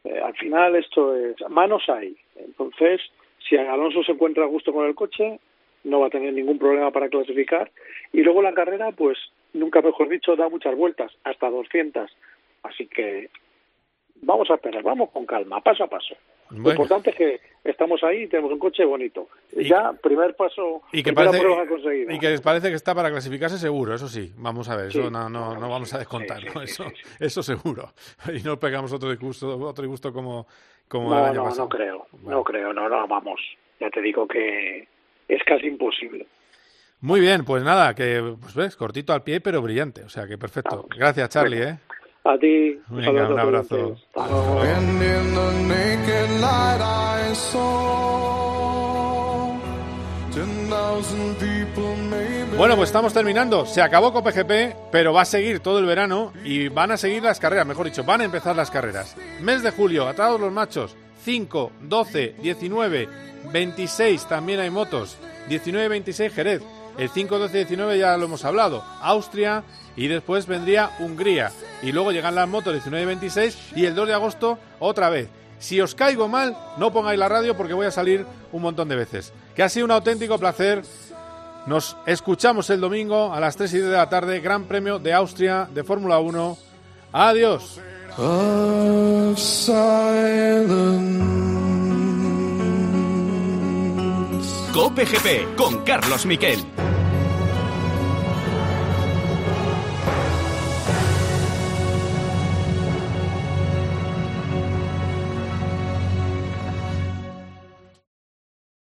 eh, 0.05 0.19
al 0.23 0.35
final 0.35 0.75
esto 0.75 1.15
es 1.15 1.35
manos 1.49 1.83
hay. 1.89 2.15
Entonces, 2.35 3.01
si 3.47 3.57
Alonso 3.57 4.03
se 4.03 4.11
encuentra 4.13 4.43
a 4.43 4.47
gusto 4.47 4.71
con 4.73 4.85
el 4.85 4.95
coche, 4.95 5.39
no 5.83 5.99
va 6.01 6.07
a 6.07 6.11
tener 6.11 6.33
ningún 6.33 6.57
problema 6.59 6.91
para 6.91 7.09
clasificar. 7.09 7.71
Y 8.13 8.21
luego 8.21 8.41
la 8.41 8.53
carrera, 8.53 8.91
pues 8.91 9.17
nunca 9.53 9.81
mejor 9.81 10.09
dicho, 10.09 10.35
da 10.35 10.49
muchas 10.49 10.75
vueltas, 10.75 11.11
hasta 11.23 11.49
200. 11.49 12.09
Así 12.63 12.87
que 12.87 13.29
vamos 14.21 14.49
a 14.51 14.55
esperar, 14.55 14.83
vamos 14.83 15.09
con 15.11 15.25
calma, 15.25 15.61
paso 15.61 15.83
a 15.83 15.87
paso. 15.87 16.15
Lo 16.51 16.71
importante 16.71 17.11
es 17.11 17.15
que 17.15 17.39
estamos 17.63 18.03
ahí 18.03 18.23
y 18.23 18.27
tenemos 18.27 18.51
un 18.51 18.57
coche 18.57 18.83
bonito. 18.83 19.27
ya, 19.55 19.93
primer 19.93 20.35
paso, 20.35 20.81
Y 20.91 21.03
que, 21.03 21.13
parece, 21.13 21.39
prueba 21.39 21.67
conseguida. 21.67 22.11
y 22.11 22.17
que 22.19 22.39
parece 22.43 22.69
que 22.69 22.75
está 22.75 22.95
para 22.95 23.11
clasificarse 23.11 23.59
seguro, 23.59 23.93
eso 23.93 24.07
sí. 24.07 24.33
Vamos 24.35 24.67
a 24.67 24.75
ver, 24.75 24.91
Sí. 24.91 24.99
eso 24.99 25.11
no, 25.11 25.29
no, 25.29 25.53
no 25.53 25.69
vamos 25.69 25.93
a 25.93 25.99
descontar, 25.99 26.43
¿no? 26.55 26.61
eso, 26.63 26.85
eso 27.19 27.43
seguro. 27.43 27.89
Y 28.33 28.41
no 28.43 28.59
pegamos 28.59 28.91
otro 28.91 29.11
disgusto, 29.11 29.59
otro 29.59 29.83
disgusto 29.83 30.11
como, 30.11 30.47
como 30.87 31.13
el 31.13 31.19
no, 31.19 31.25
año 31.25 31.33
no, 31.35 31.43
pasado. 31.43 31.63
no 31.65 31.69
creo, 31.69 32.07
no 32.23 32.43
creo, 32.43 32.73
no, 32.73 32.89
no, 32.89 33.07
vamos. 33.07 33.39
Ya 33.79 33.91
te 33.91 34.01
digo 34.01 34.27
que 34.27 34.87
es 35.29 35.41
casi 35.45 35.67
imposible. 35.67 36.27
Muy 37.01 37.21
bien, 37.21 37.45
pues 37.45 37.63
nada, 37.63 37.95
que 37.95 38.35
pues 38.41 38.53
ves, 38.55 38.75
cortito 38.75 39.13
al 39.13 39.23
pie, 39.23 39.39
pero 39.39 39.61
brillante. 39.61 40.03
O 40.03 40.09
sea 40.09 40.27
que 40.27 40.37
perfecto. 40.37 40.85
Gracias, 40.97 41.29
Charlie, 41.29 41.61
¿eh? 41.63 41.77
A 42.25 42.37
ti, 42.37 42.77
un 42.89 42.97
Venga, 42.97 43.29
un 43.29 43.39
abrazo. 43.39 43.75
ustedes. 43.77 43.99
Hasta 44.13 44.27
luego. 44.29 44.61
And 44.61 45.01
in 45.01 45.35
the 45.35 45.51
naked 45.73 46.29
light 46.41 46.81
I 46.81 47.33
saw 47.33 49.55
10,000 50.33 51.35
people 51.39 51.95
maybe. 52.09 52.57
Bueno, 52.57 52.75
pues 52.75 52.89
estamos 52.89 53.13
terminando. 53.13 53.65
Se 53.65 53.81
acabó 53.81 54.11
COPGP, 54.11 54.75
pero 54.91 55.13
va 55.13 55.21
a 55.21 55.25
seguir 55.25 55.61
todo 55.61 55.79
el 55.79 55.85
verano 55.85 56.33
y 56.43 56.67
van 56.67 56.91
a 56.91 56.97
seguir 56.97 57.23
las 57.23 57.39
carreras, 57.39 57.65
mejor 57.65 57.85
dicho, 57.85 58.03
van 58.03 58.19
a 58.21 58.25
empezar 58.25 58.53
las 58.55 58.69
carreras. 58.69 59.15
Mes 59.41 59.63
de 59.63 59.71
julio, 59.71 60.05
atados 60.07 60.39
los 60.41 60.51
machos, 60.51 60.97
5, 61.23 61.71
12, 61.81 62.35
19, 62.41 63.09
26 63.51 64.27
también 64.27 64.59
hay 64.59 64.69
motos, 64.69 65.17
19, 65.47 65.87
26 65.87 66.33
Jerez. 66.33 66.61
El 66.97 67.09
5, 67.09 67.39
12, 67.39 67.57
19 67.57 67.97
ya 67.97 68.17
lo 68.17 68.25
hemos 68.25 68.43
hablado, 68.43 68.83
Austria 69.01 69.63
y 69.95 70.07
después 70.07 70.47
vendría 70.47 70.91
Hungría. 70.99 71.51
Y 71.81 71.91
luego 71.91 72.11
llegan 72.11 72.35
las 72.35 72.47
motos 72.47 72.73
19 72.73 73.03
y 73.03 73.05
26 73.05 73.57
y 73.75 73.85
el 73.85 73.95
2 73.95 74.07
de 74.07 74.13
agosto 74.13 74.59
otra 74.79 75.09
vez. 75.09 75.29
Si 75.59 75.79
os 75.79 75.95
caigo 75.95 76.27
mal, 76.27 76.57
no 76.77 76.91
pongáis 76.91 77.19
la 77.19 77.29
radio 77.29 77.55
porque 77.55 77.73
voy 77.73 77.85
a 77.85 77.91
salir 77.91 78.25
un 78.51 78.61
montón 78.61 78.89
de 78.89 78.95
veces. 78.95 79.33
Que 79.55 79.63
ha 79.63 79.69
sido 79.69 79.85
un 79.85 79.91
auténtico 79.91 80.37
placer 80.37 80.83
nos 81.65 81.95
escuchamos 82.05 82.69
el 82.71 82.81
domingo 82.81 83.31
a 83.31 83.39
las 83.39 83.55
3 83.55 83.73
y 83.73 83.77
10 83.77 83.89
de 83.91 83.97
la 83.97 84.09
tarde, 84.09 84.39
Gran 84.39 84.63
Premio 84.63 84.97
de 84.97 85.13
Austria 85.13 85.69
de 85.71 85.83
Fórmula 85.83 86.19
1. 86.19 86.57
Adiós. 87.11 87.79
Of 88.19 89.39
silence. 89.39 90.09
Cope 94.73 95.05
GP 95.05 95.55
con 95.55 95.83
Carlos 95.83 96.25
Miquel. 96.25 96.88